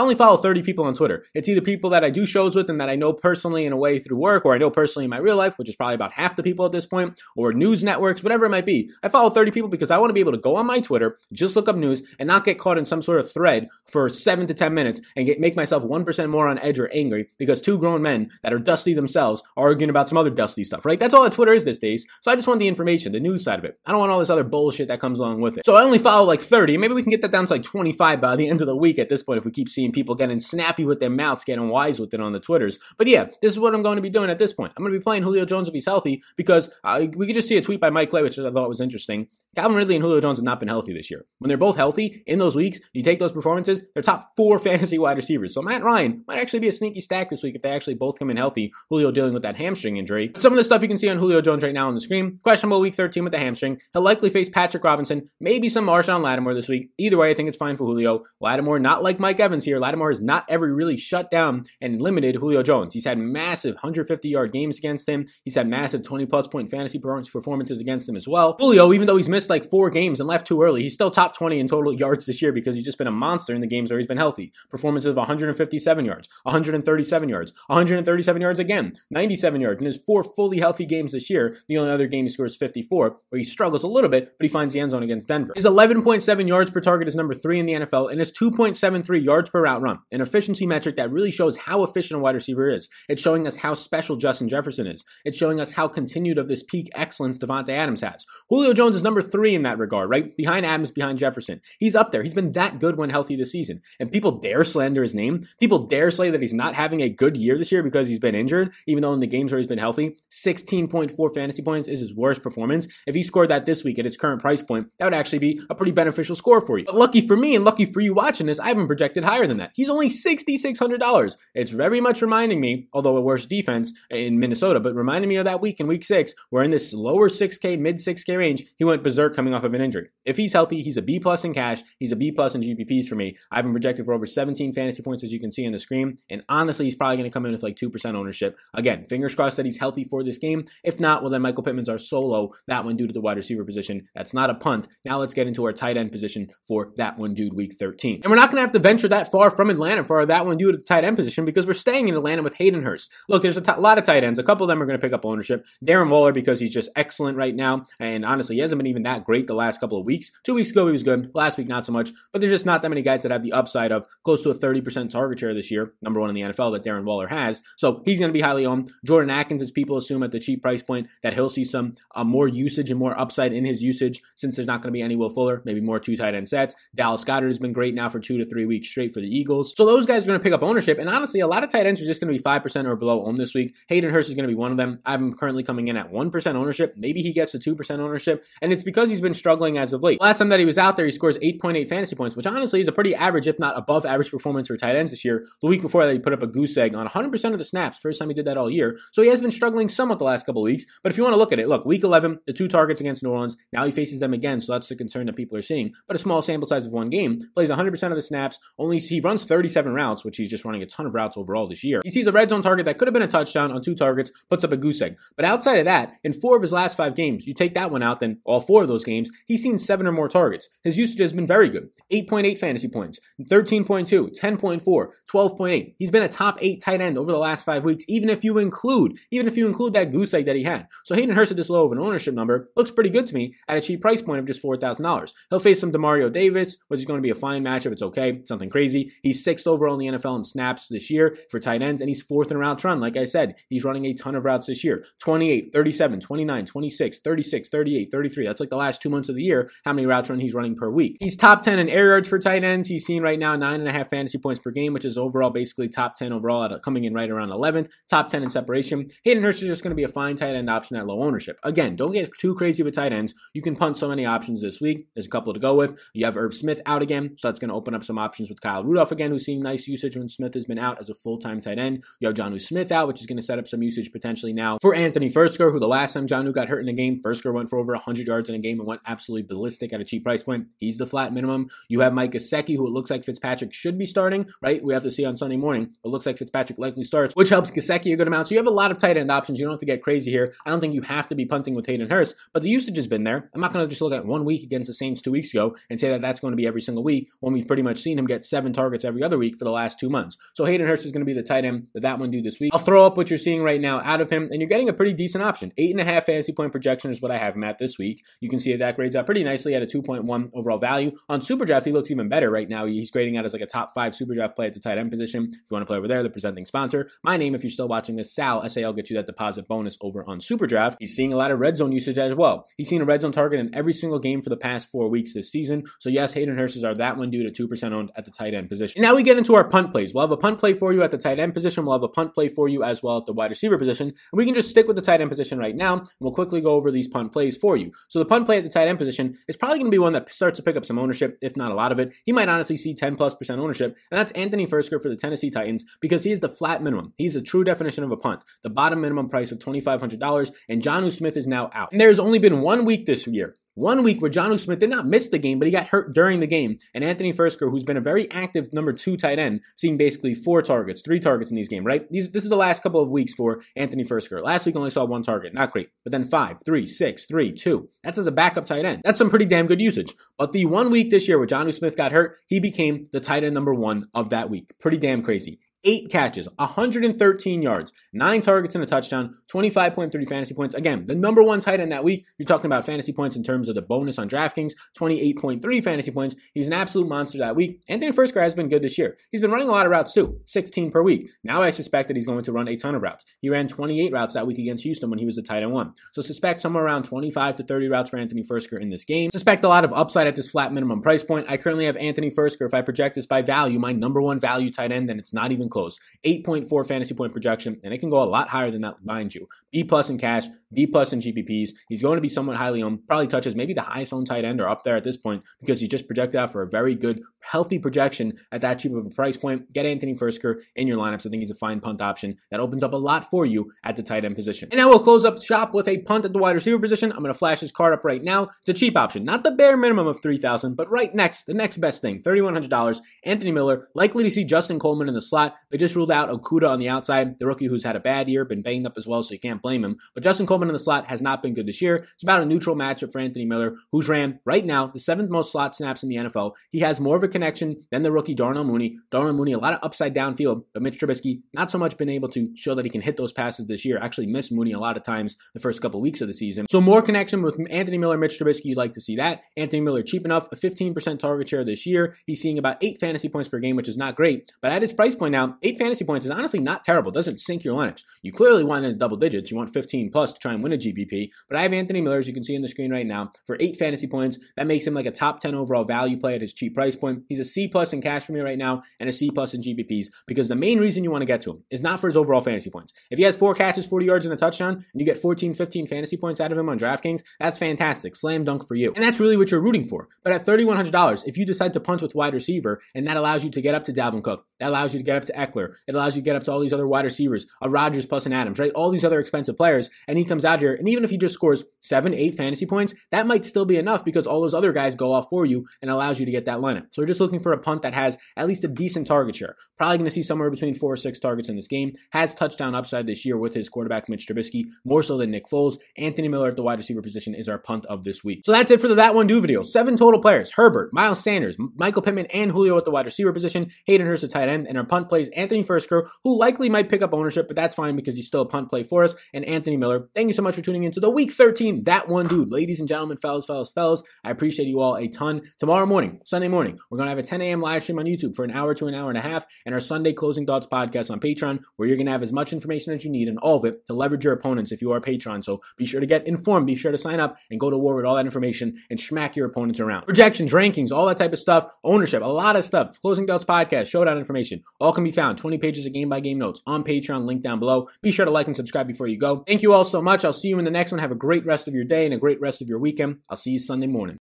only 0.00 0.14
follow 0.14 0.36
30 0.36 0.62
people 0.62 0.84
on 0.84 0.94
Twitter. 0.94 1.24
It's 1.34 1.48
either 1.48 1.60
people 1.60 1.90
that 1.90 2.04
I 2.04 2.10
do 2.10 2.26
shows 2.26 2.54
with 2.54 2.68
and 2.68 2.80
that 2.80 2.88
I 2.88 2.96
know 2.96 3.12
personally 3.12 3.64
in 3.64 3.72
a 3.72 3.76
way 3.76 3.98
through 3.98 4.18
work, 4.18 4.44
or 4.44 4.54
I 4.54 4.58
know 4.58 4.70
personally 4.70 5.04
in 5.04 5.10
my 5.10 5.18
real 5.18 5.36
life, 5.36 5.58
which 5.58 5.68
is 5.68 5.76
probably 5.76 5.94
about 5.94 6.12
half 6.12 6.36
the 6.36 6.42
people 6.42 6.66
at 6.66 6.72
this 6.72 6.86
point, 6.86 7.20
or 7.36 7.52
news 7.52 7.82
networks, 7.82 8.22
whatever 8.22 8.44
it 8.44 8.50
might 8.50 8.66
be. 8.66 8.90
I 9.02 9.08
follow 9.08 9.30
30 9.30 9.50
people 9.52 9.68
because 9.68 9.90
I 9.90 9.98
want 9.98 10.10
to 10.10 10.14
be 10.14 10.20
able 10.20 10.32
to 10.32 10.38
go 10.38 10.56
on 10.56 10.66
my 10.66 10.80
Twitter, 10.80 11.18
just 11.32 11.56
look 11.56 11.68
up 11.68 11.76
news, 11.76 12.02
and 12.18 12.26
not 12.26 12.44
get 12.44 12.58
caught 12.58 12.78
in 12.78 12.86
some 12.86 13.02
sort 13.02 13.20
of 13.20 13.32
thread 13.32 13.68
for 13.86 14.08
seven 14.08 14.46
to 14.46 14.54
10 14.54 14.74
minutes 14.74 15.00
and 15.16 15.26
get, 15.26 15.40
make 15.40 15.56
myself 15.56 15.82
1% 15.82 16.30
more 16.30 16.48
on 16.48 16.58
edge 16.58 16.78
or 16.78 16.90
angry 16.92 17.30
because 17.38 17.47
two 17.56 17.78
grown 17.78 18.02
men 18.02 18.30
that 18.42 18.52
are 18.52 18.58
dusty 18.58 18.94
themselves 18.94 19.42
are 19.56 19.68
arguing 19.68 19.90
about 19.90 20.08
some 20.08 20.18
other 20.18 20.30
dusty 20.30 20.64
stuff, 20.64 20.84
right? 20.84 20.98
That's 20.98 21.14
all 21.14 21.22
that 21.24 21.32
Twitter 21.32 21.52
is 21.52 21.64
these 21.64 21.78
days. 21.78 22.06
So 22.20 22.30
I 22.30 22.34
just 22.34 22.46
want 22.48 22.60
the 22.60 22.68
information, 22.68 23.12
the 23.12 23.20
news 23.20 23.44
side 23.44 23.58
of 23.58 23.64
it. 23.64 23.78
I 23.86 23.90
don't 23.90 24.00
want 24.00 24.12
all 24.12 24.18
this 24.18 24.30
other 24.30 24.44
bullshit 24.44 24.88
that 24.88 25.00
comes 25.00 25.18
along 25.18 25.40
with 25.40 25.58
it. 25.58 25.66
So 25.66 25.76
I 25.76 25.82
only 25.82 25.98
follow 25.98 26.26
like 26.26 26.40
30. 26.40 26.76
Maybe 26.76 26.94
we 26.94 27.02
can 27.02 27.10
get 27.10 27.22
that 27.22 27.30
down 27.30 27.46
to 27.46 27.52
like 27.52 27.62
25 27.62 28.20
by 28.20 28.36
the 28.36 28.48
end 28.48 28.60
of 28.60 28.66
the 28.66 28.76
week 28.76 28.98
at 28.98 29.08
this 29.08 29.22
point 29.22 29.38
if 29.38 29.44
we 29.44 29.50
keep 29.50 29.68
seeing 29.68 29.92
people 29.92 30.14
getting 30.14 30.40
snappy 30.40 30.84
with 30.84 31.00
their 31.00 31.10
mouths, 31.10 31.44
getting 31.44 31.68
wise 31.68 31.98
with 31.98 32.14
it 32.14 32.20
on 32.20 32.32
the 32.32 32.40
Twitters. 32.40 32.78
But 32.96 33.06
yeah, 33.06 33.26
this 33.42 33.52
is 33.52 33.58
what 33.58 33.74
I'm 33.74 33.82
going 33.82 33.96
to 33.96 34.02
be 34.02 34.10
doing 34.10 34.30
at 34.30 34.38
this 34.38 34.52
point. 34.52 34.72
I'm 34.76 34.82
going 34.82 34.92
to 34.92 34.98
be 34.98 35.02
playing 35.02 35.22
Julio 35.22 35.44
Jones 35.44 35.68
if 35.68 35.74
he's 35.74 35.86
healthy 35.86 36.22
because 36.36 36.70
we 37.16 37.26
could 37.26 37.34
just 37.34 37.48
see 37.48 37.56
a 37.56 37.62
tweet 37.62 37.80
by 37.80 37.90
Mike 37.90 38.10
Clay, 38.10 38.22
which 38.22 38.38
I 38.38 38.50
thought 38.50 38.68
was 38.68 38.80
interesting. 38.80 39.28
Calvin 39.56 39.76
Ridley 39.76 39.96
and 39.96 40.02
Julio 40.04 40.20
Jones 40.20 40.38
have 40.38 40.44
not 40.44 40.60
been 40.60 40.68
healthy 40.68 40.92
this 40.92 41.10
year. 41.10 41.24
When 41.38 41.48
they're 41.48 41.56
both 41.56 41.76
healthy 41.76 42.22
in 42.26 42.38
those 42.38 42.54
weeks, 42.54 42.78
you 42.92 43.02
take 43.02 43.18
those 43.18 43.32
performances, 43.32 43.82
they're 43.94 44.02
top 44.02 44.28
four 44.36 44.58
fantasy 44.68 44.98
wide 44.98 45.16
receivers. 45.16 45.54
So 45.54 45.62
Matt 45.62 45.82
Ryan 45.82 46.24
might 46.26 46.38
actually 46.38 46.60
be 46.60 46.68
a 46.68 46.72
sneaky 46.72 47.00
stack 47.00 47.27
this 47.28 47.42
week 47.42 47.54
if 47.54 47.62
they 47.62 47.70
actually 47.70 47.94
both 47.94 48.18
come 48.18 48.30
in 48.30 48.36
healthy. 48.36 48.72
Julio 48.90 49.10
dealing 49.10 49.34
with 49.34 49.42
that 49.42 49.56
hamstring 49.56 49.96
injury. 49.96 50.32
Some 50.36 50.52
of 50.52 50.56
the 50.56 50.64
stuff 50.64 50.82
you 50.82 50.88
can 50.88 50.98
see 50.98 51.08
on 51.08 51.18
Julio 51.18 51.40
Jones 51.40 51.62
right 51.62 51.74
now 51.74 51.88
on 51.88 51.94
the 51.94 52.00
screen. 52.00 52.38
Questionable 52.42 52.80
week 52.80 52.94
13 52.94 53.24
with 53.24 53.32
the 53.32 53.38
hamstring. 53.38 53.80
He'll 53.92 54.02
likely 54.02 54.30
face 54.30 54.48
Patrick 54.48 54.84
Robinson, 54.84 55.30
maybe 55.40 55.68
some 55.68 55.86
Marshon 55.86 56.22
Lattimore 56.22 56.54
this 56.54 56.68
week. 56.68 56.90
Either 56.98 57.16
way, 57.16 57.30
I 57.30 57.34
think 57.34 57.48
it's 57.48 57.56
fine 57.56 57.76
for 57.76 57.84
Julio. 57.84 58.24
Lattimore, 58.40 58.78
not 58.78 59.02
like 59.02 59.18
Mike 59.18 59.40
Evans 59.40 59.64
here. 59.64 59.78
Lattimore 59.78 60.10
has 60.10 60.20
not 60.20 60.44
ever 60.48 60.72
really 60.74 60.96
shut 60.96 61.30
down 61.30 61.64
and 61.80 62.00
limited 62.00 62.36
Julio 62.36 62.62
Jones. 62.62 62.94
He's 62.94 63.04
had 63.04 63.18
massive 63.18 63.74
150 63.76 64.28
yard 64.28 64.52
games 64.52 64.78
against 64.78 65.08
him. 65.08 65.26
He's 65.44 65.54
had 65.54 65.68
massive 65.68 66.02
20 66.02 66.26
plus 66.26 66.46
point 66.46 66.70
fantasy 66.70 66.98
performances 66.98 67.80
against 67.80 68.08
him 68.08 68.16
as 68.16 68.28
well. 68.28 68.56
Julio, 68.58 68.92
even 68.92 69.06
though 69.06 69.16
he's 69.16 69.28
missed 69.28 69.50
like 69.50 69.64
four 69.64 69.90
games 69.90 70.20
and 70.20 70.28
left 70.28 70.46
too 70.46 70.62
early, 70.62 70.82
he's 70.82 70.94
still 70.94 71.10
top 71.10 71.36
20 71.36 71.58
in 71.58 71.68
total 71.68 71.92
yards 71.92 72.26
this 72.26 72.42
year 72.42 72.52
because 72.52 72.76
he's 72.76 72.84
just 72.84 72.98
been 72.98 73.06
a 73.06 73.12
monster 73.12 73.54
in 73.54 73.60
the 73.60 73.66
games 73.66 73.90
where 73.90 73.98
he's 73.98 74.06
been 74.06 74.18
healthy. 74.18 74.52
Performances 74.70 75.10
of 75.10 75.16
157 75.16 76.04
yards, 76.04 76.28
137 76.42 77.17
yards, 77.26 77.52
137 77.66 78.42
yards 78.42 78.60
again, 78.60 78.94
97 79.10 79.60
yards 79.60 79.80
in 79.80 79.86
his 79.86 79.96
four 79.96 80.22
fully 80.22 80.58
healthy 80.58 80.86
games 80.86 81.12
this 81.12 81.30
year. 81.30 81.56
The 81.68 81.78
only 81.78 81.90
other 81.90 82.06
game 82.06 82.26
he 82.26 82.28
scores 82.28 82.56
54, 82.56 83.16
where 83.30 83.38
he 83.38 83.44
struggles 83.44 83.82
a 83.82 83.88
little 83.88 84.10
bit, 84.10 84.34
but 84.38 84.44
he 84.44 84.48
finds 84.48 84.74
the 84.74 84.80
end 84.80 84.90
zone 84.90 85.02
against 85.02 85.28
Denver. 85.28 85.52
His 85.54 85.64
11.7 85.64 86.48
yards 86.48 86.70
per 86.70 86.80
target 86.80 87.08
is 87.08 87.16
number 87.16 87.34
three 87.34 87.58
in 87.58 87.66
the 87.66 87.72
NFL, 87.72 88.10
and 88.10 88.20
his 88.20 88.30
2.73 88.32 89.24
yards 89.24 89.50
per 89.50 89.62
route 89.62 89.80
run, 89.80 90.00
an 90.12 90.20
efficiency 90.20 90.66
metric 90.66 90.96
that 90.96 91.10
really 91.10 91.30
shows 91.30 91.56
how 91.56 91.82
efficient 91.82 92.18
a 92.18 92.22
wide 92.22 92.34
receiver 92.34 92.68
is. 92.68 92.88
It's 93.08 93.22
showing 93.22 93.46
us 93.46 93.56
how 93.56 93.74
special 93.74 94.16
Justin 94.16 94.48
Jefferson 94.48 94.86
is. 94.86 95.04
It's 95.24 95.38
showing 95.38 95.60
us 95.60 95.72
how 95.72 95.88
continued 95.88 96.38
of 96.38 96.48
this 96.48 96.62
peak 96.62 96.90
excellence 96.94 97.38
Davante 97.38 97.70
Adams 97.70 98.02
has. 98.02 98.26
Julio 98.48 98.72
Jones 98.72 98.96
is 98.96 99.02
number 99.02 99.22
three 99.22 99.54
in 99.54 99.62
that 99.62 99.78
regard, 99.78 100.10
right? 100.10 100.36
Behind 100.36 100.66
Adams, 100.66 100.90
behind 100.90 101.18
Jefferson. 101.18 101.60
He's 101.78 101.94
up 101.94 102.12
there. 102.12 102.22
He's 102.22 102.34
been 102.34 102.52
that 102.52 102.78
good 102.78 102.96
when 102.96 103.10
healthy 103.10 103.36
this 103.36 103.52
season. 103.52 103.82
And 103.98 104.12
people 104.12 104.32
dare 104.32 104.64
slander 104.64 105.02
his 105.02 105.14
name. 105.14 105.46
People 105.60 105.86
dare 105.86 106.10
say 106.10 106.30
that 106.30 106.42
he's 106.42 106.54
not 106.54 106.74
having 106.74 107.00
a 107.00 107.07
good 107.10 107.36
year 107.36 107.56
this 107.56 107.72
year 107.72 107.82
because 107.82 108.08
he's 108.08 108.18
been 108.18 108.34
injured, 108.34 108.72
even 108.86 109.02
though 109.02 109.12
in 109.12 109.20
the 109.20 109.26
games 109.26 109.52
where 109.52 109.58
he's 109.58 109.66
been 109.66 109.78
healthy, 109.78 110.16
16.4 110.30 111.34
fantasy 111.34 111.62
points 111.62 111.88
is 111.88 112.00
his 112.00 112.14
worst 112.14 112.42
performance. 112.42 112.88
If 113.06 113.14
he 113.14 113.22
scored 113.22 113.50
that 113.50 113.66
this 113.66 113.84
week 113.84 113.98
at 113.98 114.04
his 114.04 114.16
current 114.16 114.40
price 114.40 114.62
point, 114.62 114.88
that 114.98 115.04
would 115.04 115.14
actually 115.14 115.38
be 115.38 115.60
a 115.70 115.74
pretty 115.74 115.92
beneficial 115.92 116.36
score 116.36 116.60
for 116.60 116.78
you. 116.78 116.84
But 116.84 116.94
lucky 116.94 117.26
for 117.26 117.36
me 117.36 117.54
and 117.54 117.64
lucky 117.64 117.84
for 117.84 118.00
you 118.00 118.14
watching 118.14 118.46
this, 118.46 118.60
I 118.60 118.68
haven't 118.68 118.86
projected 118.86 119.24
higher 119.24 119.46
than 119.46 119.58
that. 119.58 119.72
He's 119.74 119.88
only 119.88 120.08
$6,600. 120.08 121.36
It's 121.54 121.70
very 121.70 122.00
much 122.00 122.22
reminding 122.22 122.60
me, 122.60 122.88
although 122.92 123.16
a 123.16 123.22
worse 123.22 123.46
defense 123.46 123.92
in 124.10 124.38
Minnesota, 124.38 124.80
but 124.80 124.94
reminding 124.94 125.28
me 125.28 125.36
of 125.36 125.44
that 125.44 125.60
week 125.60 125.80
in 125.80 125.86
week 125.86 126.04
six, 126.04 126.34
where 126.50 126.62
in 126.62 126.70
this 126.70 126.92
lower 126.92 127.28
6K, 127.28 127.78
mid 127.78 127.96
6K 127.96 128.38
range, 128.38 128.64
he 128.76 128.84
went 128.84 129.02
berserk 129.02 129.34
coming 129.34 129.54
off 129.54 129.64
of 129.64 129.74
an 129.74 129.80
injury. 129.80 130.08
If 130.24 130.36
he's 130.36 130.52
healthy, 130.52 130.82
he's 130.82 130.96
a 130.96 131.02
B 131.02 131.18
plus 131.18 131.44
in 131.44 131.54
cash. 131.54 131.82
He's 131.98 132.12
a 132.12 132.16
B 132.16 132.32
plus 132.32 132.54
in 132.54 132.62
GPPs 132.62 133.06
for 133.06 133.14
me. 133.14 133.36
I've 133.50 133.64
been 133.64 133.72
projected 133.72 134.04
for 134.04 134.12
over 134.12 134.26
17 134.26 134.72
fantasy 134.72 135.02
points, 135.02 135.24
as 135.24 135.32
you 135.32 135.40
can 135.40 135.52
see 135.52 135.66
on 135.66 135.72
the 135.72 135.78
screen. 135.78 136.18
And 136.28 136.44
honestly, 136.48 136.86
he's 136.86 136.94
probably 136.98 137.16
going 137.16 137.30
to 137.30 137.32
come 137.32 137.46
in 137.46 137.52
with 137.52 137.62
like 137.62 137.76
2% 137.76 138.14
ownership. 138.14 138.58
Again, 138.74 139.04
fingers 139.04 139.34
crossed 139.34 139.56
that 139.56 139.66
he's 139.66 139.78
healthy 139.78 140.04
for 140.04 140.22
this 140.22 140.38
game. 140.38 140.66
If 140.84 141.00
not, 141.00 141.22
well, 141.22 141.30
then 141.30 141.42
Michael 141.42 141.62
Pittman's 141.62 141.88
our 141.88 141.98
solo. 141.98 142.52
That 142.66 142.84
one 142.84 142.96
due 142.96 143.06
to 143.06 143.12
the 143.12 143.20
wide 143.20 143.36
receiver 143.36 143.64
position. 143.64 144.08
That's 144.14 144.34
not 144.34 144.50
a 144.50 144.54
punt. 144.54 144.88
Now 145.04 145.18
let's 145.18 145.34
get 145.34 145.46
into 145.46 145.64
our 145.64 145.72
tight 145.72 145.96
end 145.96 146.12
position 146.12 146.50
for 146.66 146.92
that 146.96 147.18
one 147.18 147.34
dude 147.34 147.54
week 147.54 147.74
13. 147.78 148.20
And 148.22 148.30
we're 148.30 148.36
not 148.36 148.50
going 148.50 148.56
to 148.56 148.62
have 148.62 148.72
to 148.72 148.78
venture 148.78 149.08
that 149.08 149.30
far 149.30 149.50
from 149.50 149.70
Atlanta 149.70 150.04
for 150.04 150.24
that 150.26 150.46
one 150.46 150.56
dude 150.56 150.74
at 150.74 150.80
the 150.80 150.86
tight 150.86 151.04
end 151.04 151.16
position 151.16 151.44
because 151.44 151.66
we're 151.66 151.72
staying 151.72 152.08
in 152.08 152.14
Atlanta 152.14 152.42
with 152.42 152.56
Hayden 152.56 152.82
Hurst. 152.82 153.10
Look, 153.28 153.42
there's 153.42 153.56
a 153.56 153.62
t- 153.62 153.72
lot 153.72 153.98
of 153.98 154.04
tight 154.04 154.24
ends. 154.24 154.38
A 154.38 154.44
couple 154.44 154.64
of 154.64 154.68
them 154.68 154.82
are 154.82 154.86
going 154.86 154.98
to 154.98 155.04
pick 155.04 155.12
up 155.12 155.24
ownership. 155.24 155.64
Darren 155.84 156.10
Waller 156.10 156.32
because 156.32 156.60
he's 156.60 156.72
just 156.72 156.90
excellent 156.96 157.36
right 157.36 157.54
now. 157.54 157.86
And 158.00 158.24
honestly, 158.24 158.56
he 158.56 158.62
hasn't 158.62 158.78
been 158.78 158.86
even 158.86 159.04
that 159.04 159.24
great 159.24 159.46
the 159.46 159.54
last 159.54 159.80
couple 159.80 159.98
of 159.98 160.06
weeks. 160.06 160.30
Two 160.44 160.54
weeks 160.54 160.70
ago, 160.70 160.86
he 160.86 160.92
was 160.92 161.02
good. 161.02 161.30
Last 161.34 161.58
week, 161.58 161.68
not 161.68 161.86
so 161.86 161.92
much. 161.92 162.10
But 162.32 162.40
there's 162.40 162.52
just 162.52 162.66
not 162.66 162.82
that 162.82 162.88
many 162.88 163.02
guys 163.02 163.22
that 163.22 163.32
have 163.32 163.42
the 163.42 163.52
upside 163.52 163.92
of 163.92 164.06
close 164.24 164.42
to 164.42 164.50
a 164.50 164.54
30% 164.54 165.10
target 165.10 165.38
share 165.38 165.54
this 165.54 165.70
year, 165.70 165.94
number 166.02 166.20
one 166.20 166.30
in 166.30 166.34
the 166.34 166.42
NFL 166.42 166.72
that 166.72 166.84
Darren 166.88 167.04
Waller 167.04 167.28
has. 167.28 167.62
So 167.76 168.02
he's 168.04 168.18
going 168.18 168.30
to 168.30 168.32
be 168.32 168.40
highly 168.40 168.64
owned. 168.66 168.90
Jordan 169.04 169.30
Akins, 169.30 169.62
as 169.62 169.70
people 169.70 169.96
assume 169.96 170.22
at 170.22 170.32
the 170.32 170.40
cheap 170.40 170.62
price 170.62 170.82
point, 170.82 171.08
that 171.22 171.34
he'll 171.34 171.50
see 171.50 171.64
some 171.64 171.94
uh, 172.14 172.24
more 172.24 172.48
usage 172.48 172.90
and 172.90 172.98
more 172.98 173.18
upside 173.18 173.52
in 173.52 173.64
his 173.64 173.82
usage 173.82 174.22
since 174.36 174.56
there's 174.56 174.66
not 174.66 174.82
going 174.82 174.92
to 174.92 174.96
be 174.96 175.02
any 175.02 175.16
Will 175.16 175.30
Fuller, 175.30 175.62
maybe 175.64 175.80
more 175.80 176.00
two 176.00 176.16
tight 176.16 176.34
end 176.34 176.48
sets. 176.48 176.74
Dallas 176.94 177.24
Goedert 177.24 177.48
has 177.48 177.58
been 177.58 177.72
great 177.72 177.94
now 177.94 178.08
for 178.08 178.20
two 178.20 178.38
to 178.38 178.46
three 178.46 178.66
weeks 178.66 178.88
straight 178.88 179.12
for 179.12 179.20
the 179.20 179.28
Eagles. 179.28 179.74
So 179.76 179.84
those 179.84 180.06
guys 180.06 180.24
are 180.24 180.26
going 180.26 180.38
to 180.38 180.42
pick 180.42 180.52
up 180.52 180.62
ownership. 180.62 180.98
And 180.98 181.08
honestly, 181.08 181.40
a 181.40 181.46
lot 181.46 181.64
of 181.64 181.70
tight 181.70 181.86
ends 181.86 182.00
are 182.00 182.06
just 182.06 182.20
going 182.20 182.32
to 182.32 182.38
be 182.38 182.42
5% 182.42 182.86
or 182.86 182.96
below 182.96 183.24
owned 183.24 183.38
this 183.38 183.54
week. 183.54 183.76
Hayden 183.88 184.10
Hurst 184.10 184.28
is 184.28 184.34
going 184.34 184.44
to 184.44 184.48
be 184.48 184.54
one 184.54 184.70
of 184.70 184.76
them. 184.76 184.98
I 185.04 185.12
have 185.12 185.20
him 185.20 185.34
currently 185.34 185.62
coming 185.62 185.88
in 185.88 185.96
at 185.96 186.10
1% 186.10 186.54
ownership. 186.54 186.94
Maybe 186.96 187.22
he 187.22 187.32
gets 187.32 187.52
to 187.52 187.58
2% 187.58 187.98
ownership. 187.98 188.44
And 188.62 188.72
it's 188.72 188.82
because 188.82 189.10
he's 189.10 189.20
been 189.20 189.34
struggling 189.34 189.78
as 189.78 189.92
of 189.92 190.02
late. 190.02 190.20
Last 190.20 190.38
time 190.38 190.48
that 190.48 190.60
he 190.60 190.66
was 190.66 190.78
out 190.78 190.96
there, 190.96 191.06
he 191.06 191.12
scores 191.12 191.38
8.8 191.38 191.88
fantasy 191.88 192.16
points, 192.16 192.36
which 192.36 192.46
honestly 192.46 192.80
is 192.80 192.88
a 192.88 192.92
pretty 192.92 193.14
average, 193.14 193.46
if 193.46 193.58
not 193.58 193.76
above 193.76 194.06
average 194.06 194.30
performance 194.30 194.68
for 194.68 194.76
tight 194.76 194.96
ends 194.96 195.10
this 195.10 195.24
year. 195.24 195.46
The 195.60 195.66
week 195.66 195.82
before 195.82 196.06
that, 196.06 196.12
he 196.12 196.18
put 196.18 196.32
up 196.32 196.42
a 196.42 196.46
goose 196.46 196.74
on 196.78 197.08
100% 197.08 197.52
of 197.52 197.58
the 197.58 197.64
snaps. 197.64 197.98
First 197.98 198.18
time 198.18 198.28
he 198.28 198.34
did 198.34 198.46
that 198.46 198.56
all 198.56 198.70
year. 198.70 198.98
So 199.12 199.22
he 199.22 199.28
has 199.28 199.40
been 199.40 199.50
struggling 199.50 199.88
somewhat 199.88 200.18
the 200.18 200.24
last 200.24 200.46
couple 200.46 200.62
weeks. 200.62 200.84
But 201.02 201.12
if 201.12 201.18
you 201.18 201.24
want 201.24 201.34
to 201.34 201.38
look 201.38 201.52
at 201.52 201.58
it, 201.58 201.68
look, 201.68 201.84
week 201.84 202.04
11, 202.04 202.40
the 202.46 202.52
two 202.52 202.68
targets 202.68 203.00
against 203.00 203.22
New 203.22 203.30
Orleans. 203.30 203.56
Now 203.72 203.84
he 203.84 203.90
faces 203.90 204.20
them 204.20 204.32
again. 204.32 204.60
So 204.60 204.72
that's 204.72 204.88
the 204.88 204.96
concern 204.96 205.26
that 205.26 205.36
people 205.36 205.56
are 205.58 205.62
seeing. 205.62 205.92
But 206.06 206.16
a 206.16 206.18
small 206.18 206.42
sample 206.42 206.68
size 206.68 206.86
of 206.86 206.92
one 206.92 207.10
game. 207.10 207.40
Plays 207.54 207.70
100% 207.70 208.02
of 208.02 208.16
the 208.16 208.22
snaps. 208.22 208.58
Only 208.78 208.98
he 208.98 209.20
runs 209.20 209.44
37 209.44 209.92
routes, 209.92 210.24
which 210.24 210.36
he's 210.36 210.50
just 210.50 210.64
running 210.64 210.82
a 210.82 210.86
ton 210.86 211.06
of 211.06 211.14
routes 211.14 211.36
overall 211.36 211.68
this 211.68 211.84
year. 211.84 212.00
He 212.04 212.10
sees 212.10 212.26
a 212.26 212.32
red 212.32 212.50
zone 212.50 212.62
target 212.62 212.86
that 212.86 212.98
could 212.98 213.08
have 213.08 213.12
been 213.14 213.22
a 213.22 213.28
touchdown 213.28 213.72
on 213.72 213.82
two 213.82 213.94
targets, 213.94 214.30
puts 214.50 214.64
up 214.64 214.72
a 214.72 214.76
goose 214.76 215.00
egg. 215.02 215.16
But 215.36 215.44
outside 215.44 215.78
of 215.78 215.84
that, 215.86 216.14
in 216.22 216.32
four 216.32 216.56
of 216.56 216.62
his 216.62 216.72
last 216.72 216.96
five 216.96 217.14
games, 217.14 217.46
you 217.46 217.54
take 217.54 217.74
that 217.74 217.90
one 217.90 218.02
out, 218.02 218.20
then 218.20 218.40
all 218.44 218.60
four 218.60 218.82
of 218.82 218.88
those 218.88 219.04
games, 219.04 219.30
he's 219.46 219.62
seen 219.62 219.78
seven 219.78 220.06
or 220.06 220.12
more 220.12 220.28
targets. 220.28 220.68
His 220.82 220.98
usage 220.98 221.20
has 221.20 221.32
been 221.32 221.46
very 221.46 221.68
good. 221.68 221.88
8.8 222.12 222.58
fantasy 222.58 222.88
points, 222.88 223.20
13.2, 223.50 224.38
10.4, 224.38 225.08
12.8. 225.32 225.94
He's 225.98 226.10
been 226.10 226.22
a 226.22 226.28
top 226.28 226.58
eight 226.60 226.67
eight 226.68 226.82
tight 226.82 227.00
end 227.00 227.18
over 227.18 227.32
the 227.32 227.38
last 227.38 227.64
five 227.64 227.84
weeks, 227.84 228.04
even 228.08 228.28
if 228.28 228.44
you 228.44 228.58
include, 228.58 229.18
even 229.30 229.46
if 229.46 229.56
you 229.56 229.66
include 229.66 229.94
that 229.94 230.10
goose 230.10 230.34
egg 230.34 230.46
that 230.46 230.56
he 230.56 230.64
had. 230.64 230.86
So 231.04 231.14
Hayden 231.14 231.34
Hurst 231.34 231.50
at 231.50 231.56
this 231.56 231.70
low 231.70 231.86
of 231.86 231.92
an 231.92 231.98
ownership 231.98 232.34
number 232.34 232.70
looks 232.76 232.90
pretty 232.90 233.10
good 233.10 233.26
to 233.26 233.34
me 233.34 233.54
at 233.66 233.78
a 233.78 233.80
cheap 233.80 234.00
price 234.00 234.22
point 234.22 234.40
of 234.40 234.46
just 234.46 234.62
$4,000. 234.62 235.32
He'll 235.50 235.60
face 235.60 235.80
some 235.80 235.92
Demario 235.92 236.32
Davis, 236.32 236.76
which 236.88 237.00
is 237.00 237.06
going 237.06 237.18
to 237.18 237.22
be 237.22 237.30
a 237.30 237.34
fine 237.34 237.64
matchup. 237.64 237.92
It's 237.92 238.02
okay. 238.02 238.42
Something 238.44 238.70
crazy. 238.70 239.12
He's 239.22 239.42
sixth 239.42 239.66
overall 239.66 239.98
in 239.98 240.12
the 240.12 240.18
NFL 240.18 240.36
in 240.36 240.44
snaps 240.44 240.88
this 240.88 241.10
year 241.10 241.36
for 241.50 241.58
tight 241.58 241.82
ends, 241.82 242.00
and 242.00 242.08
he's 242.08 242.22
fourth 242.22 242.50
in 242.50 242.58
routes 242.58 242.84
run. 242.84 243.00
Like 243.00 243.16
I 243.16 243.24
said, 243.24 243.56
he's 243.68 243.84
running 243.84 244.04
a 244.04 244.14
ton 244.14 244.34
of 244.34 244.44
routes 244.44 244.66
this 244.66 244.84
year 244.84 245.04
28, 245.20 245.72
37, 245.72 246.20
29, 246.20 246.66
26, 246.66 247.20
36, 247.20 247.70
38, 247.70 248.08
33. 248.10 248.46
That's 248.46 248.60
like 248.60 248.70
the 248.70 248.76
last 248.76 249.02
two 249.02 249.08
months 249.08 249.28
of 249.28 249.36
the 249.36 249.42
year, 249.42 249.70
how 249.84 249.92
many 249.92 250.06
routes 250.06 250.30
run 250.30 250.40
he's 250.40 250.54
running 250.54 250.76
per 250.76 250.90
week. 250.90 251.16
He's 251.20 251.36
top 251.36 251.62
10 251.62 251.78
in 251.78 251.88
air 251.88 252.08
yards 252.08 252.28
for 252.28 252.38
tight 252.38 252.64
ends. 252.64 252.88
He's 252.88 253.04
seen 253.04 253.22
right 253.22 253.38
now 253.38 253.56
nine 253.56 253.80
and 253.80 253.88
a 253.88 253.92
half 253.92 254.08
fantasy 254.08 254.38
points 254.38 254.60
per 254.60 254.70
game, 254.70 254.92
which 254.92 255.04
is 255.04 255.18
overall 255.18 255.50
basically 255.50 255.88
top 255.88 256.16
10 256.16 256.32
overall, 256.32 256.57
at, 256.62 256.82
coming 256.82 257.04
in 257.04 257.14
right 257.14 257.30
around 257.30 257.50
11th, 257.50 257.88
top 258.08 258.28
10 258.28 258.42
in 258.42 258.50
separation. 258.50 259.08
Hayden 259.24 259.42
Hurst 259.42 259.62
is 259.62 259.68
just 259.68 259.82
going 259.82 259.90
to 259.90 259.96
be 259.96 260.04
a 260.04 260.08
fine 260.08 260.36
tight 260.36 260.54
end 260.54 260.70
option 260.70 260.96
at 260.96 261.06
low 261.06 261.22
ownership. 261.22 261.58
Again, 261.62 261.96
don't 261.96 262.12
get 262.12 262.30
too 262.38 262.54
crazy 262.54 262.82
with 262.82 262.94
tight 262.94 263.12
ends. 263.12 263.34
You 263.54 263.62
can 263.62 263.76
punt 263.76 263.96
so 263.98 264.08
many 264.08 264.26
options 264.26 264.62
this 264.62 264.80
week. 264.80 265.08
There's 265.14 265.26
a 265.26 265.30
couple 265.30 265.52
to 265.54 265.60
go 265.60 265.74
with. 265.74 265.98
You 266.14 266.24
have 266.24 266.36
Irv 266.36 266.54
Smith 266.54 266.80
out 266.86 267.02
again, 267.02 267.30
so 267.36 267.48
that's 267.48 267.58
going 267.58 267.70
to 267.70 267.74
open 267.74 267.94
up 267.94 268.04
some 268.04 268.18
options 268.18 268.48
with 268.48 268.60
Kyle 268.60 268.84
Rudolph 268.84 269.12
again, 269.12 269.30
who's 269.30 269.44
seeing 269.44 269.62
nice 269.62 269.86
usage 269.86 270.16
when 270.16 270.28
Smith 270.28 270.54
has 270.54 270.64
been 270.64 270.78
out 270.78 271.00
as 271.00 271.08
a 271.08 271.14
full 271.14 271.38
time 271.38 271.60
tight 271.60 271.78
end. 271.78 272.02
You 272.20 272.28
have 272.28 272.36
Jonnu 272.36 272.60
Smith 272.60 272.92
out, 272.92 273.08
which 273.08 273.20
is 273.20 273.26
going 273.26 273.36
to 273.36 273.42
set 273.42 273.58
up 273.58 273.68
some 273.68 273.82
usage 273.82 274.12
potentially 274.12 274.52
now 274.52 274.78
for 274.80 274.94
Anthony 274.94 275.30
Firkser, 275.30 275.72
who 275.72 275.78
the 275.78 275.88
last 275.88 276.14
time 276.14 276.26
Jonnu 276.26 276.52
got 276.52 276.68
hurt 276.68 276.80
in 276.80 276.88
a 276.88 276.92
game, 276.92 277.20
Firkser 277.22 277.52
went 277.52 277.70
for 277.70 277.78
over 277.78 277.92
100 277.92 278.26
yards 278.26 278.48
in 278.48 278.54
a 278.54 278.58
game 278.58 278.78
and 278.78 278.88
went 278.88 279.02
absolutely 279.06 279.46
ballistic 279.46 279.92
at 279.92 280.00
a 280.00 280.04
cheap 280.04 280.24
price 280.24 280.42
point. 280.42 280.68
He's 280.78 280.98
the 280.98 281.06
flat 281.06 281.32
minimum. 281.32 281.68
You 281.88 282.00
have 282.00 282.12
Mike 282.12 282.32
Gesicki, 282.32 282.76
who 282.76 282.86
it 282.86 282.92
looks 282.92 283.10
like 283.10 283.24
Fitzpatrick 283.24 283.74
should 283.74 283.98
be 283.98 284.06
starting, 284.06 284.48
right? 284.62 284.82
We 284.82 284.94
have 284.94 285.02
to 285.02 285.10
see 285.10 285.24
on 285.24 285.36
Sunday 285.36 285.56
morning. 285.56 285.94
It 286.04 286.08
looks 286.08 286.26
like 286.26 286.37
Fitzpatrick 286.38 286.78
likely 286.78 287.04
starts, 287.04 287.34
which 287.34 287.50
helps 287.50 287.70
Gesicki 287.70 288.12
a 288.12 288.16
good 288.16 288.26
amount. 288.26 288.48
So 288.48 288.54
you 288.54 288.58
have 288.58 288.66
a 288.66 288.70
lot 288.70 288.90
of 288.90 288.98
tight 288.98 289.16
end 289.16 289.30
options. 289.30 289.58
You 289.58 289.66
don't 289.66 289.74
have 289.74 289.80
to 289.80 289.86
get 289.86 290.02
crazy 290.02 290.30
here. 290.30 290.54
I 290.64 290.70
don't 290.70 290.80
think 290.80 290.94
you 290.94 291.02
have 291.02 291.26
to 291.28 291.34
be 291.34 291.44
punting 291.44 291.74
with 291.74 291.86
Hayden 291.86 292.10
Hurst, 292.10 292.36
but 292.52 292.62
the 292.62 292.68
usage 292.68 292.96
has 292.96 293.06
been 293.06 293.24
there. 293.24 293.50
I'm 293.54 293.60
not 293.60 293.72
going 293.72 293.84
to 293.84 293.88
just 293.88 294.00
look 294.00 294.12
at 294.12 294.26
one 294.26 294.44
week 294.44 294.62
against 294.62 294.88
the 294.88 294.94
Saints 294.94 295.20
two 295.20 295.32
weeks 295.32 295.52
ago 295.52 295.76
and 295.90 296.00
say 296.00 296.08
that 296.10 296.20
that's 296.20 296.40
going 296.40 296.52
to 296.52 296.56
be 296.56 296.66
every 296.66 296.80
single 296.80 297.04
week 297.04 297.28
when 297.40 297.52
we've 297.52 297.66
pretty 297.66 297.82
much 297.82 297.98
seen 297.98 298.18
him 298.18 298.26
get 298.26 298.44
seven 298.44 298.72
targets 298.72 299.04
every 299.04 299.22
other 299.22 299.38
week 299.38 299.58
for 299.58 299.64
the 299.64 299.70
last 299.70 299.98
two 299.98 300.08
months. 300.08 300.36
So 300.54 300.64
Hayden 300.64 300.86
Hurst 300.86 301.04
is 301.04 301.12
going 301.12 301.22
to 301.22 301.26
be 301.26 301.34
the 301.34 301.42
tight 301.42 301.64
end 301.64 301.88
that 301.94 302.02
that 302.02 302.18
one 302.18 302.30
do 302.30 302.42
this 302.42 302.60
week. 302.60 302.72
I'll 302.72 302.80
throw 302.80 303.06
up 303.06 303.16
what 303.16 303.30
you're 303.30 303.38
seeing 303.38 303.62
right 303.62 303.80
now 303.80 304.00
out 304.00 304.20
of 304.20 304.30
him, 304.30 304.48
and 304.50 304.60
you're 304.60 304.68
getting 304.68 304.88
a 304.88 304.92
pretty 304.92 305.14
decent 305.14 305.44
option. 305.44 305.72
Eight 305.76 305.90
and 305.90 306.00
a 306.00 306.04
half 306.04 306.26
fantasy 306.26 306.52
point 306.52 306.72
projection 306.72 307.10
is 307.10 307.20
what 307.20 307.30
I 307.30 307.38
have 307.38 307.54
him 307.54 307.64
at 307.64 307.78
this 307.78 307.98
week. 307.98 308.24
You 308.40 308.48
can 308.48 308.60
see 308.60 308.72
that, 308.72 308.78
that 308.78 308.96
grades 308.96 309.16
out 309.16 309.26
pretty 309.26 309.44
nicely 309.44 309.74
at 309.74 309.82
a 309.82 309.86
2.1 309.86 310.50
overall 310.54 310.78
value. 310.78 311.12
On 311.28 311.42
Super 311.42 311.64
Draft, 311.64 311.86
he 311.86 311.92
looks 311.92 312.10
even 312.10 312.28
better 312.28 312.50
right 312.50 312.68
now. 312.68 312.86
He's 312.86 313.10
grading 313.10 313.36
out 313.36 313.44
as 313.44 313.52
like 313.52 313.62
a 313.62 313.66
top 313.66 313.92
five 313.94 314.14
Super 314.14 314.34
Draft 314.34 314.56
play 314.56 314.66
at 314.66 314.74
the 314.74 314.80
tight 314.80 314.98
end 314.98 315.10
position. 315.10 315.48
If 315.50 315.70
you 315.70 315.74
want 315.74 315.82
to 315.82 315.86
play 315.86 315.98
over 315.98 316.08
there, 316.08 316.22
the 316.28 316.32
presenting 316.32 316.66
sponsor. 316.66 317.10
My 317.22 317.36
name, 317.36 317.54
if 317.54 317.62
you're 317.62 317.70
still 317.70 317.88
watching 317.88 318.16
this, 318.16 318.34
Sal, 318.34 318.68
SAL, 318.68 318.92
get 318.92 319.10
you 319.10 319.16
that 319.16 319.26
deposit 319.26 319.66
bonus 319.66 319.96
over 320.00 320.24
on 320.26 320.38
Superdraft. 320.38 320.96
He's 321.00 321.14
seeing 321.14 321.32
a 321.32 321.36
lot 321.36 321.50
of 321.50 321.58
red 321.58 321.76
zone 321.76 321.92
usage 321.92 322.18
as 322.18 322.34
well. 322.34 322.66
He's 322.76 322.88
seen 322.88 323.02
a 323.02 323.04
red 323.04 323.22
zone 323.22 323.32
target 323.32 323.60
in 323.60 323.74
every 323.74 323.92
single 323.92 324.18
game 324.18 324.42
for 324.42 324.50
the 324.50 324.56
past 324.56 324.90
four 324.90 325.08
weeks 325.08 325.34
this 325.34 325.50
season. 325.50 325.84
So 325.98 326.08
yes, 326.10 326.34
Hayden 326.34 326.56
Hurst 326.58 326.82
are 326.84 326.94
that 326.94 327.16
one 327.16 327.30
due 327.30 327.50
to 327.50 327.68
2% 327.68 327.92
owned 327.92 328.12
at 328.16 328.24
the 328.24 328.30
tight 328.30 328.54
end 328.54 328.68
position. 328.68 328.98
And 328.98 329.08
now 329.08 329.16
we 329.16 329.22
get 329.22 329.38
into 329.38 329.54
our 329.54 329.68
punt 329.68 329.90
plays. 329.90 330.12
We'll 330.12 330.22
have 330.22 330.30
a 330.30 330.36
punt 330.36 330.58
play 330.58 330.74
for 330.74 330.92
you 330.92 331.02
at 331.02 331.10
the 331.10 331.18
tight 331.18 331.38
end 331.38 331.54
position. 331.54 331.84
We'll 331.84 331.94
have 331.94 332.02
a 332.02 332.08
punt 332.08 332.34
play 332.34 332.48
for 332.48 332.68
you 332.68 332.84
as 332.84 333.02
well 333.02 333.18
at 333.18 333.26
the 333.26 333.32
wide 333.32 333.50
receiver 333.50 333.78
position. 333.78 334.08
And 334.08 334.16
we 334.32 334.44
can 334.44 334.54
just 334.54 334.70
stick 334.70 334.86
with 334.86 334.96
the 334.96 335.02
tight 335.02 335.20
end 335.20 335.30
position 335.30 335.58
right 335.58 335.74
now. 335.74 335.98
And 335.98 336.08
we'll 336.20 336.34
quickly 336.34 336.60
go 336.60 336.74
over 336.74 336.90
these 336.90 337.08
punt 337.08 337.32
plays 337.32 337.56
for 337.56 337.76
you. 337.76 337.92
So 338.08 338.18
the 338.18 338.26
punt 338.26 338.46
play 338.46 338.58
at 338.58 338.64
the 338.64 338.70
tight 338.70 338.88
end 338.88 338.98
position 338.98 339.36
is 339.48 339.56
probably 339.56 339.78
going 339.78 339.90
to 339.90 339.94
be 339.94 339.98
one 339.98 340.12
that 340.12 340.32
starts 340.32 340.58
to 340.58 340.62
pick 340.62 340.76
up 340.76 340.84
some 340.84 340.98
ownership, 340.98 341.38
if 341.40 341.56
not 341.56 341.72
a 341.72 341.74
lot 341.74 341.92
of 341.92 341.98
it. 341.98 342.12
He 342.24 342.32
might 342.32 342.48
honestly 342.48 342.76
see 342.76 342.94
10 342.94 343.16
plus 343.16 343.34
percent 343.34 343.60
ownership. 343.60 343.96
And 344.10 344.18
that's 344.18 344.32
Anthony 344.32 344.66
Firkser 344.66 345.00
for 345.00 345.08
the 345.08 345.16
Tennessee 345.16 345.50
Titans 345.50 345.84
because 346.00 346.17
he 346.24 346.32
is 346.32 346.40
the 346.40 346.48
flat 346.48 346.82
minimum. 346.82 347.12
He's 347.16 347.36
a 347.36 347.42
true 347.42 347.64
definition 347.64 348.04
of 348.04 348.10
a 348.10 348.16
punt. 348.16 348.44
The 348.62 348.70
bottom 348.70 349.00
minimum 349.00 349.28
price 349.28 349.52
of 349.52 349.58
$2,500. 349.58 350.52
And 350.68 350.82
Jonnu 350.82 351.12
Smith 351.12 351.36
is 351.36 351.46
now 351.46 351.70
out. 351.72 351.92
And 351.92 352.00
there's 352.00 352.18
only 352.18 352.38
been 352.38 352.60
one 352.60 352.84
week 352.84 353.06
this 353.06 353.26
year 353.26 353.54
one 353.78 354.02
week 354.02 354.20
where 354.20 354.30
Jonnu 354.30 354.58
Smith 354.58 354.80
did 354.80 354.90
not 354.90 355.06
miss 355.06 355.28
the 355.28 355.38
game, 355.38 355.60
but 355.60 355.66
he 355.66 355.72
got 355.72 355.86
hurt 355.86 356.12
during 356.12 356.40
the 356.40 356.48
game. 356.48 356.78
And 356.94 357.04
Anthony 357.04 357.32
Firkser, 357.32 357.70
who's 357.70 357.84
been 357.84 357.96
a 357.96 358.00
very 358.00 358.28
active 358.32 358.72
number 358.72 358.92
two 358.92 359.16
tight 359.16 359.38
end, 359.38 359.60
seeing 359.76 359.96
basically 359.96 360.34
four 360.34 360.62
targets, 360.62 361.00
three 361.00 361.20
targets 361.20 361.50
in 361.50 361.56
these 361.56 361.68
games, 361.68 361.86
right? 361.86 362.10
These, 362.10 362.32
this 362.32 362.42
is 362.42 362.50
the 362.50 362.56
last 362.56 362.82
couple 362.82 363.00
of 363.00 363.12
weeks 363.12 363.34
for 363.34 363.62
Anthony 363.76 364.02
Firkser. 364.02 364.42
Last 364.42 364.66
week 364.66 364.74
only 364.74 364.90
saw 364.90 365.04
one 365.04 365.22
target. 365.22 365.54
Not 365.54 365.70
great. 365.70 365.90
But 366.02 366.10
then 366.10 366.24
five, 366.24 366.58
three, 366.64 366.86
six, 366.86 367.26
three, 367.26 367.52
two. 367.52 367.88
That's 368.02 368.18
as 368.18 368.26
a 368.26 368.32
backup 368.32 368.64
tight 368.64 368.84
end. 368.84 369.02
That's 369.04 369.18
some 369.18 369.30
pretty 369.30 369.46
damn 369.46 369.68
good 369.68 369.80
usage. 369.80 370.12
But 370.36 370.52
the 370.52 370.64
one 370.64 370.90
week 370.90 371.10
this 371.10 371.28
year 371.28 371.38
where 371.38 371.46
Jonnu 371.46 371.72
Smith 371.72 371.96
got 371.96 372.10
hurt, 372.10 372.36
he 372.48 372.58
became 372.58 373.08
the 373.12 373.20
tight 373.20 373.44
end 373.44 373.54
number 373.54 373.74
one 373.74 374.08
of 374.12 374.30
that 374.30 374.50
week. 374.50 374.72
Pretty 374.80 374.96
damn 374.96 375.22
crazy 375.22 375.60
eight 375.84 376.10
catches, 376.10 376.48
113 376.56 377.62
yards, 377.62 377.92
nine 378.12 378.40
targets 378.42 378.74
and 378.74 378.84
a 378.84 378.86
touchdown, 378.86 379.36
25.3 379.52 380.28
fantasy 380.28 380.54
points. 380.54 380.74
Again, 380.74 381.06
the 381.06 381.14
number 381.14 381.42
one 381.42 381.60
tight 381.60 381.80
end 381.80 381.92
that 381.92 382.04
week. 382.04 382.26
You're 382.36 382.46
talking 382.46 382.66
about 382.66 382.86
fantasy 382.86 383.12
points 383.12 383.36
in 383.36 383.42
terms 383.42 383.68
of 383.68 383.74
the 383.74 383.82
bonus 383.82 384.18
on 384.18 384.28
DraftKings, 384.28 384.72
28.3 384.98 385.82
fantasy 385.82 386.10
points. 386.10 386.36
He's 386.52 386.66
an 386.66 386.72
absolute 386.72 387.08
monster 387.08 387.38
that 387.38 387.56
week. 387.56 387.80
Anthony 387.88 388.12
Firkser 388.12 388.42
has 388.42 388.54
been 388.54 388.68
good 388.68 388.82
this 388.82 388.98
year. 388.98 389.16
He's 389.30 389.40
been 389.40 389.50
running 389.50 389.68
a 389.68 389.72
lot 389.72 389.86
of 389.86 389.92
routes 389.92 390.12
too, 390.12 390.40
16 390.44 390.90
per 390.90 391.02
week. 391.02 391.30
Now 391.44 391.62
I 391.62 391.70
suspect 391.70 392.08
that 392.08 392.16
he's 392.16 392.26
going 392.26 392.44
to 392.44 392.52
run 392.52 392.68
a 392.68 392.76
ton 392.76 392.94
of 392.94 393.02
routes. 393.02 393.24
He 393.40 393.50
ran 393.50 393.68
28 393.68 394.12
routes 394.12 394.34
that 394.34 394.46
week 394.46 394.58
against 394.58 394.84
Houston 394.84 395.10
when 395.10 395.18
he 395.18 395.26
was 395.26 395.38
a 395.38 395.42
tight 395.42 395.62
end 395.62 395.72
one. 395.72 395.94
So 396.12 396.22
suspect 396.22 396.60
somewhere 396.60 396.84
around 396.84 397.04
25 397.04 397.56
to 397.56 397.64
30 397.64 397.88
routes 397.88 398.10
for 398.10 398.18
Anthony 398.18 398.42
Firkser 398.42 398.80
in 398.80 398.90
this 398.90 399.04
game. 399.04 399.30
Suspect 399.30 399.64
a 399.64 399.68
lot 399.68 399.84
of 399.84 399.92
upside 399.92 400.26
at 400.26 400.34
this 400.34 400.50
flat 400.50 400.72
minimum 400.72 401.00
price 401.00 401.22
point. 401.22 401.46
I 401.48 401.56
currently 401.56 401.86
have 401.86 401.96
Anthony 401.96 402.30
Firkser. 402.30 402.66
If 402.66 402.74
I 402.74 402.82
project 402.82 403.14
this 403.14 403.26
by 403.26 403.42
value, 403.42 403.78
my 403.78 403.92
number 403.92 404.20
one 404.20 404.38
value 404.38 404.70
tight 404.70 404.92
end, 404.92 405.08
then 405.08 405.18
it's 405.18 405.34
not 405.34 405.52
even 405.52 405.67
close. 405.68 405.98
8.4 406.24 406.86
fantasy 406.86 407.14
point 407.14 407.32
projection, 407.32 407.80
and 407.84 407.92
it 407.92 407.98
can 407.98 408.10
go 408.10 408.22
a 408.22 408.24
lot 408.24 408.48
higher 408.48 408.70
than 408.70 408.82
that, 408.82 409.04
mind 409.04 409.34
you. 409.34 409.48
B 409.72 409.84
plus 409.84 410.10
in 410.10 410.18
cash, 410.18 410.46
B 410.72 410.86
plus 410.86 411.12
in 411.12 411.20
GPPs. 411.20 411.70
He's 411.88 412.02
going 412.02 412.16
to 412.16 412.22
be 412.22 412.28
somewhat 412.28 412.56
highly 412.56 412.82
owned, 412.82 413.06
probably 413.06 413.26
touches 413.26 413.54
maybe 413.54 413.74
the 413.74 413.82
highest 413.82 414.12
owned 414.12 414.26
tight 414.26 414.44
end 414.44 414.60
or 414.60 414.68
up 414.68 414.84
there 414.84 414.96
at 414.96 415.04
this 415.04 415.16
point 415.16 415.42
because 415.60 415.80
he's 415.80 415.88
just 415.88 416.06
projected 416.06 416.38
out 416.38 416.52
for 416.52 416.62
a 416.62 416.68
very 416.68 416.94
good, 416.94 417.22
healthy 417.40 417.78
projection 417.78 418.34
at 418.52 418.60
that 418.60 418.78
cheap 418.78 418.94
of 418.94 419.06
a 419.06 419.10
price 419.10 419.36
point. 419.36 419.72
Get 419.72 419.86
Anthony 419.86 420.14
Firkser 420.14 420.60
in 420.76 420.86
your 420.86 420.98
lineups. 420.98 421.26
I 421.26 421.30
think 421.30 421.40
he's 421.40 421.50
a 421.50 421.54
fine 421.54 421.80
punt 421.80 422.00
option 422.00 422.36
that 422.50 422.60
opens 422.60 422.82
up 422.82 422.92
a 422.92 422.96
lot 422.96 423.28
for 423.30 423.46
you 423.46 423.72
at 423.84 423.96
the 423.96 424.02
tight 424.02 424.24
end 424.24 424.36
position. 424.36 424.68
And 424.70 424.78
now 424.78 424.88
we'll 424.88 425.00
close 425.00 425.24
up 425.24 425.42
shop 425.42 425.74
with 425.74 425.88
a 425.88 425.98
punt 425.98 426.24
at 426.24 426.32
the 426.32 426.38
wide 426.38 426.54
receiver 426.54 426.78
position. 426.78 427.12
I'm 427.12 427.18
going 427.18 427.32
to 427.32 427.38
flash 427.38 427.60
his 427.60 427.72
card 427.72 427.94
up 427.94 428.04
right 428.04 428.22
now. 428.22 428.50
It's 428.60 428.68
a 428.68 428.74
cheap 428.74 428.96
option, 428.96 429.24
not 429.24 429.44
the 429.44 429.52
bare 429.52 429.76
minimum 429.76 430.06
of 430.06 430.20
3000 430.22 430.76
but 430.76 430.90
right 430.90 431.14
next, 431.14 431.44
the 431.44 431.54
next 431.54 431.78
best 431.78 432.02
thing, 432.02 432.22
$3,100. 432.22 433.00
Anthony 433.24 433.52
Miller, 433.52 433.88
likely 433.94 434.24
to 434.24 434.30
see 434.30 434.44
Justin 434.44 434.78
Coleman 434.78 435.08
in 435.08 435.14
the 435.14 435.22
slot. 435.22 435.54
They 435.70 435.78
just 435.78 435.96
ruled 435.96 436.12
out 436.12 436.30
Okudah 436.30 436.70
on 436.70 436.78
the 436.78 436.88
outside, 436.88 437.38
the 437.38 437.46
rookie 437.46 437.66
who's 437.66 437.84
had 437.84 437.96
a 437.96 438.00
bad 438.00 438.28
year, 438.28 438.44
been 438.44 438.62
banged 438.62 438.86
up 438.86 438.96
as 438.96 439.06
well, 439.06 439.22
so 439.22 439.34
you 439.34 439.40
can't 439.40 439.62
blame 439.62 439.84
him. 439.84 439.98
But 440.14 440.24
Justin 440.24 440.46
Coleman 440.46 440.68
in 440.68 440.72
the 440.72 440.78
slot 440.78 441.08
has 441.08 441.22
not 441.22 441.42
been 441.42 441.54
good 441.54 441.66
this 441.66 441.82
year. 441.82 442.06
It's 442.14 442.22
about 442.22 442.42
a 442.42 442.46
neutral 442.46 442.76
matchup 442.76 443.12
for 443.12 443.18
Anthony 443.18 443.44
Miller, 443.44 443.76
who's 443.92 444.08
ran 444.08 444.40
right 444.44 444.64
now 444.64 444.86
the 444.86 445.00
seventh 445.00 445.30
most 445.30 445.52
slot 445.52 445.74
snaps 445.74 446.02
in 446.02 446.08
the 446.08 446.16
NFL. 446.16 446.54
He 446.70 446.80
has 446.80 447.00
more 447.00 447.16
of 447.16 447.22
a 447.22 447.28
connection 447.28 447.86
than 447.90 448.02
the 448.02 448.12
rookie 448.12 448.34
Darnell 448.34 448.64
Mooney. 448.64 448.98
Darnell 449.10 449.34
Mooney, 449.34 449.52
a 449.52 449.58
lot 449.58 449.74
of 449.74 449.80
upside 449.82 450.14
downfield, 450.14 450.64
but 450.72 450.82
Mitch 450.82 450.98
Trubisky 450.98 451.42
not 451.52 451.70
so 451.70 451.78
much 451.78 451.96
been 451.96 452.08
able 452.08 452.28
to 452.30 452.50
show 452.56 452.74
that 452.74 452.84
he 452.84 452.90
can 452.90 453.00
hit 453.00 453.16
those 453.16 453.32
passes 453.32 453.66
this 453.66 453.84
year. 453.84 453.98
Actually 454.00 454.26
missed 454.26 454.52
Mooney 454.52 454.72
a 454.72 454.78
lot 454.78 454.96
of 454.96 455.02
times 455.02 455.36
the 455.54 455.60
first 455.60 455.80
couple 455.80 456.00
weeks 456.00 456.20
of 456.20 456.28
the 456.28 456.34
season. 456.34 456.66
So 456.68 456.80
more 456.80 457.02
connection 457.02 457.42
with 457.42 457.58
Anthony 457.70 457.98
Miller, 457.98 458.18
Mitch 458.18 458.38
Trubisky. 458.38 458.66
You'd 458.66 458.78
like 458.78 458.92
to 458.92 459.00
see 459.00 459.16
that. 459.16 459.42
Anthony 459.56 459.80
Miller 459.80 460.02
cheap 460.02 460.24
enough, 460.24 460.48
a 460.52 460.56
15% 460.56 461.18
target 461.18 461.48
share 461.48 461.64
this 461.64 461.86
year. 461.86 462.16
He's 462.26 462.40
seeing 462.40 462.58
about 462.58 462.76
eight 462.82 463.00
fantasy 463.00 463.28
points 463.28 463.48
per 463.48 463.58
game, 463.58 463.76
which 463.76 463.88
is 463.88 463.96
not 463.96 464.16
great. 464.16 464.52
But 464.60 464.72
at 464.72 464.82
his 464.82 464.92
price 464.92 465.14
point 465.14 465.32
now, 465.32 465.47
Um, 465.48 465.58
eight 465.62 465.78
fantasy 465.78 466.04
points 466.04 466.26
is 466.26 466.30
honestly 466.30 466.60
not 466.60 466.84
terrible. 466.84 467.10
It 467.10 467.14
doesn't 467.14 467.40
sink 467.40 467.64
your 467.64 467.74
lineups. 467.74 468.02
You 468.22 468.32
clearly 468.32 468.64
want 468.64 468.84
in 468.84 468.98
double 468.98 469.16
digits. 469.16 469.50
You 469.50 469.56
want 469.56 469.72
15 469.72 470.10
plus 470.10 470.34
to 470.34 470.38
try 470.38 470.52
and 470.52 470.62
win 470.62 470.74
a 470.74 470.76
GPP. 470.76 471.30
But 471.48 471.56
I 471.56 471.62
have 471.62 471.72
Anthony 471.72 472.02
Miller, 472.02 472.18
as 472.18 472.28
you 472.28 472.34
can 472.34 472.44
see 472.44 472.54
on 472.54 472.62
the 472.62 472.68
screen 472.68 472.92
right 472.92 473.06
now, 473.06 473.32
for 473.46 473.56
eight 473.60 473.78
fantasy 473.78 474.06
points. 474.06 474.38
That 474.56 474.66
makes 474.66 474.86
him 474.86 474.94
like 474.94 475.06
a 475.06 475.10
top 475.10 475.40
10 475.40 475.54
overall 475.54 475.84
value 475.84 476.18
play 476.18 476.34
at 476.34 476.42
his 476.42 476.52
cheap 476.52 476.74
price 476.74 476.96
point. 476.96 477.22
He's 477.28 477.38
a 477.38 477.44
C 477.44 477.66
plus 477.66 477.92
in 477.92 478.02
cash 478.02 478.26
for 478.26 478.32
me 478.32 478.40
right 478.40 478.58
now 478.58 478.82
and 479.00 479.08
a 479.08 479.12
C 479.12 479.30
plus 479.30 479.54
in 479.54 479.62
GPPs 479.62 480.08
because 480.26 480.48
the 480.48 480.56
main 480.56 480.78
reason 480.78 481.02
you 481.02 481.10
want 481.10 481.22
to 481.22 481.26
get 481.26 481.40
to 481.42 481.52
him 481.52 481.64
is 481.70 481.82
not 481.82 482.00
for 482.00 482.08
his 482.08 482.16
overall 482.16 482.42
fantasy 482.42 482.70
points. 482.70 482.92
If 483.10 483.18
he 483.18 483.24
has 483.24 483.36
four 483.36 483.54
catches, 483.54 483.86
40 483.86 484.04
yards, 484.04 484.26
and 484.26 484.34
a 484.34 484.36
touchdown, 484.36 484.74
and 484.74 485.00
you 485.00 485.06
get 485.06 485.18
14, 485.18 485.54
15 485.54 485.86
fantasy 485.86 486.16
points 486.16 486.40
out 486.40 486.52
of 486.52 486.58
him 486.58 486.68
on 486.68 486.78
DraftKings, 486.78 487.22
that's 487.40 487.56
fantastic. 487.56 488.14
Slam 488.14 488.44
dunk 488.44 488.66
for 488.66 488.74
you. 488.74 488.92
And 488.94 489.02
that's 489.02 489.20
really 489.20 489.36
what 489.36 489.50
you're 489.50 489.62
rooting 489.62 489.84
for. 489.84 490.08
But 490.22 490.34
at 490.34 490.44
$3,100, 490.44 491.26
if 491.26 491.38
you 491.38 491.46
decide 491.46 491.72
to 491.72 491.80
punt 491.80 492.02
with 492.02 492.14
wide 492.14 492.34
receiver 492.34 492.80
and 492.94 493.06
that 493.06 493.16
allows 493.16 493.44
you 493.44 493.50
to 493.50 493.60
get 493.62 493.74
up 493.74 493.84
to 493.86 493.92
Dalvin 493.92 494.22
Cook, 494.22 494.44
that 494.60 494.68
allows 494.68 494.92
you 494.92 495.00
to 495.00 495.04
get 495.04 495.16
up 495.16 495.24
to 495.24 495.37
Ekeler, 495.38 495.74
it 495.86 495.94
allows 495.94 496.16
you 496.16 496.22
to 496.22 496.24
get 496.24 496.36
up 496.36 496.44
to 496.44 496.52
all 496.52 496.60
these 496.60 496.72
other 496.72 496.86
wide 496.86 497.04
receivers, 497.04 497.46
a 497.62 497.70
Rodgers 497.70 498.06
plus 498.06 498.26
an 498.26 498.32
Adams, 498.32 498.58
right? 498.58 498.72
All 498.72 498.90
these 498.90 499.04
other 499.04 499.20
expensive 499.20 499.56
players, 499.56 499.90
and 500.06 500.18
he 500.18 500.24
comes 500.24 500.44
out 500.44 500.60
here, 500.60 500.74
and 500.74 500.88
even 500.88 501.04
if 501.04 501.10
he 501.10 501.16
just 501.16 501.34
scores 501.34 501.64
seven, 501.80 502.12
eight 502.12 502.36
fantasy 502.36 502.66
points, 502.66 502.94
that 503.10 503.26
might 503.26 503.44
still 503.44 503.64
be 503.64 503.76
enough 503.76 504.04
because 504.04 504.26
all 504.26 504.40
those 504.40 504.54
other 504.54 504.72
guys 504.72 504.94
go 504.94 505.12
off 505.12 505.28
for 505.30 505.46
you 505.46 505.66
and 505.80 505.90
allows 505.90 506.20
you 506.20 506.26
to 506.26 506.32
get 506.32 506.44
that 506.44 506.58
lineup. 506.58 506.86
So 506.90 507.02
we're 507.02 507.06
just 507.06 507.20
looking 507.20 507.40
for 507.40 507.52
a 507.52 507.58
punt 507.58 507.82
that 507.82 507.94
has 507.94 508.18
at 508.36 508.46
least 508.46 508.64
a 508.64 508.68
decent 508.68 509.06
target 509.06 509.36
share. 509.36 509.56
Probably 509.76 509.98
going 509.98 510.06
to 510.06 510.10
see 510.10 510.22
somewhere 510.22 510.50
between 510.50 510.74
four 510.74 510.92
or 510.92 510.96
six 510.96 511.20
targets 511.20 511.48
in 511.48 511.56
this 511.56 511.68
game. 511.68 511.92
Has 512.12 512.34
touchdown 512.34 512.74
upside 512.74 513.06
this 513.06 513.24
year 513.24 513.38
with 513.38 513.54
his 513.54 513.68
quarterback 513.68 514.08
Mitch 514.08 514.26
Trubisky, 514.26 514.64
more 514.84 515.02
so 515.02 515.16
than 515.16 515.30
Nick 515.30 515.46
Foles. 515.46 515.76
Anthony 515.96 516.28
Miller 516.28 516.48
at 516.48 516.56
the 516.56 516.62
wide 516.62 516.78
receiver 516.78 517.02
position 517.02 517.34
is 517.34 517.48
our 517.48 517.58
punt 517.58 517.86
of 517.86 518.04
this 518.04 518.24
week. 518.24 518.42
So 518.44 518.52
that's 518.52 518.70
it 518.70 518.80
for 518.80 518.88
the 518.88 518.96
That 518.96 519.14
One 519.14 519.26
Do 519.26 519.40
video. 519.40 519.62
Seven 519.62 519.96
total 519.96 520.20
players: 520.20 520.52
Herbert, 520.52 520.92
Miles 520.92 521.22
Sanders, 521.22 521.56
Michael 521.76 522.02
Pittman, 522.02 522.26
and 522.26 522.50
Julio 522.50 522.76
at 522.76 522.84
the 522.84 522.90
wide 522.90 523.06
receiver 523.06 523.32
position. 523.32 523.70
Hayden 523.86 524.06
Hurst 524.06 524.24
at 524.24 524.30
tight 524.30 524.48
end, 524.48 524.66
and 524.66 524.76
our 524.76 524.84
punt 524.84 525.08
plays 525.08 525.27
is 525.28 525.38
Anthony 525.38 525.64
Firkser, 525.64 526.08
who 526.24 526.38
likely 526.38 526.68
might 526.68 526.88
pick 526.88 527.02
up 527.02 527.14
ownership, 527.14 527.46
but 527.46 527.56
that's 527.56 527.74
fine 527.74 527.96
because 527.96 528.16
he's 528.16 528.26
still 528.26 528.42
a 528.42 528.46
punt 528.46 528.70
play 528.70 528.82
for 528.82 529.04
us, 529.04 529.14
and 529.32 529.44
Anthony 529.44 529.76
Miller. 529.76 530.08
Thank 530.14 530.28
you 530.28 530.34
so 530.34 530.42
much 530.42 530.54
for 530.54 530.62
tuning 530.62 530.84
in 530.84 530.92
to 530.92 531.00
the 531.00 531.10
Week 531.10 531.32
13 531.32 531.84
That 531.84 532.08
One 532.08 532.26
Dude. 532.26 532.50
Ladies 532.50 532.80
and 532.80 532.88
gentlemen, 532.88 533.18
fellas, 533.18 533.46
fellas, 533.46 533.70
fellas, 533.70 534.02
I 534.24 534.30
appreciate 534.30 534.66
you 534.66 534.80
all 534.80 534.96
a 534.96 535.08
ton. 535.08 535.42
Tomorrow 535.58 535.86
morning, 535.86 536.20
Sunday 536.24 536.48
morning, 536.48 536.78
we're 536.90 536.98
going 536.98 537.06
to 537.06 537.10
have 537.10 537.18
a 537.18 537.22
10 537.22 537.40
a.m. 537.42 537.60
live 537.60 537.82
stream 537.82 537.98
on 537.98 538.06
YouTube 538.06 538.34
for 538.34 538.44
an 538.44 538.50
hour 538.50 538.74
to 538.74 538.86
an 538.86 538.94
hour 538.94 539.08
and 539.08 539.18
a 539.18 539.22
half, 539.22 539.46
and 539.66 539.74
our 539.74 539.80
Sunday 539.80 540.12
Closing 540.12 540.46
Thoughts 540.46 540.66
podcast 540.66 541.10
on 541.10 541.20
Patreon, 541.20 541.60
where 541.76 541.88
you're 541.88 541.96
going 541.96 542.06
to 542.06 542.12
have 542.12 542.22
as 542.22 542.32
much 542.32 542.52
information 542.52 542.92
as 542.92 543.04
you 543.04 543.10
need 543.10 543.28
and 543.28 543.38
all 543.38 543.56
of 543.56 543.64
it 543.64 543.86
to 543.86 543.92
leverage 543.92 544.24
your 544.24 544.32
opponents 544.32 544.72
if 544.72 544.82
you 544.82 544.92
are 544.92 544.98
a 544.98 545.00
patron. 545.00 545.42
So 545.42 545.60
be 545.76 545.86
sure 545.86 546.00
to 546.00 546.06
get 546.06 546.26
informed, 546.26 546.66
be 546.66 546.74
sure 546.74 546.92
to 546.92 546.98
sign 546.98 547.20
up, 547.20 547.36
and 547.50 547.60
go 547.60 547.70
to 547.70 547.78
war 547.78 547.96
with 547.96 548.04
all 548.04 548.16
that 548.16 548.26
information 548.26 548.76
and 548.90 548.98
smack 548.98 549.36
your 549.36 549.46
opponents 549.46 549.80
around. 549.80 550.06
Projections, 550.06 550.52
rankings, 550.52 550.92
all 550.92 551.06
that 551.06 551.18
type 551.18 551.32
of 551.32 551.38
stuff, 551.38 551.66
ownership, 551.84 552.22
a 552.22 552.26
lot 552.26 552.56
of 552.56 552.64
stuff. 552.64 553.00
Closing 553.00 553.26
Thoughts 553.26 553.44
podcast, 553.44 553.86
showdown 553.86 554.18
information, 554.18 554.62
all 554.80 554.92
can 554.92 555.04
be 555.04 555.10
found. 555.18 555.36
20 555.36 555.58
pages 555.58 555.84
of 555.84 555.92
game 555.92 556.08
by 556.08 556.20
game 556.20 556.38
notes 556.38 556.62
on 556.66 556.84
Patreon, 556.84 557.26
link 557.26 557.42
down 557.42 557.58
below. 557.58 557.88
Be 558.02 558.12
sure 558.12 558.24
to 558.24 558.30
like 558.30 558.46
and 558.46 558.54
subscribe 558.54 558.86
before 558.86 559.08
you 559.08 559.18
go. 559.18 559.42
Thank 559.46 559.62
you 559.62 559.72
all 559.72 559.84
so 559.84 560.00
much. 560.00 560.24
I'll 560.24 560.32
see 560.32 560.48
you 560.48 560.58
in 560.58 560.64
the 560.64 560.70
next 560.70 560.92
one. 560.92 561.00
Have 561.00 561.10
a 561.10 561.16
great 561.16 561.44
rest 561.44 561.66
of 561.66 561.74
your 561.74 561.84
day 561.84 562.04
and 562.04 562.14
a 562.14 562.18
great 562.18 562.40
rest 562.40 562.62
of 562.62 562.68
your 562.68 562.78
weekend. 562.78 563.18
I'll 563.28 563.36
see 563.36 563.50
you 563.50 563.58
Sunday 563.58 563.88
morning. 563.88 564.16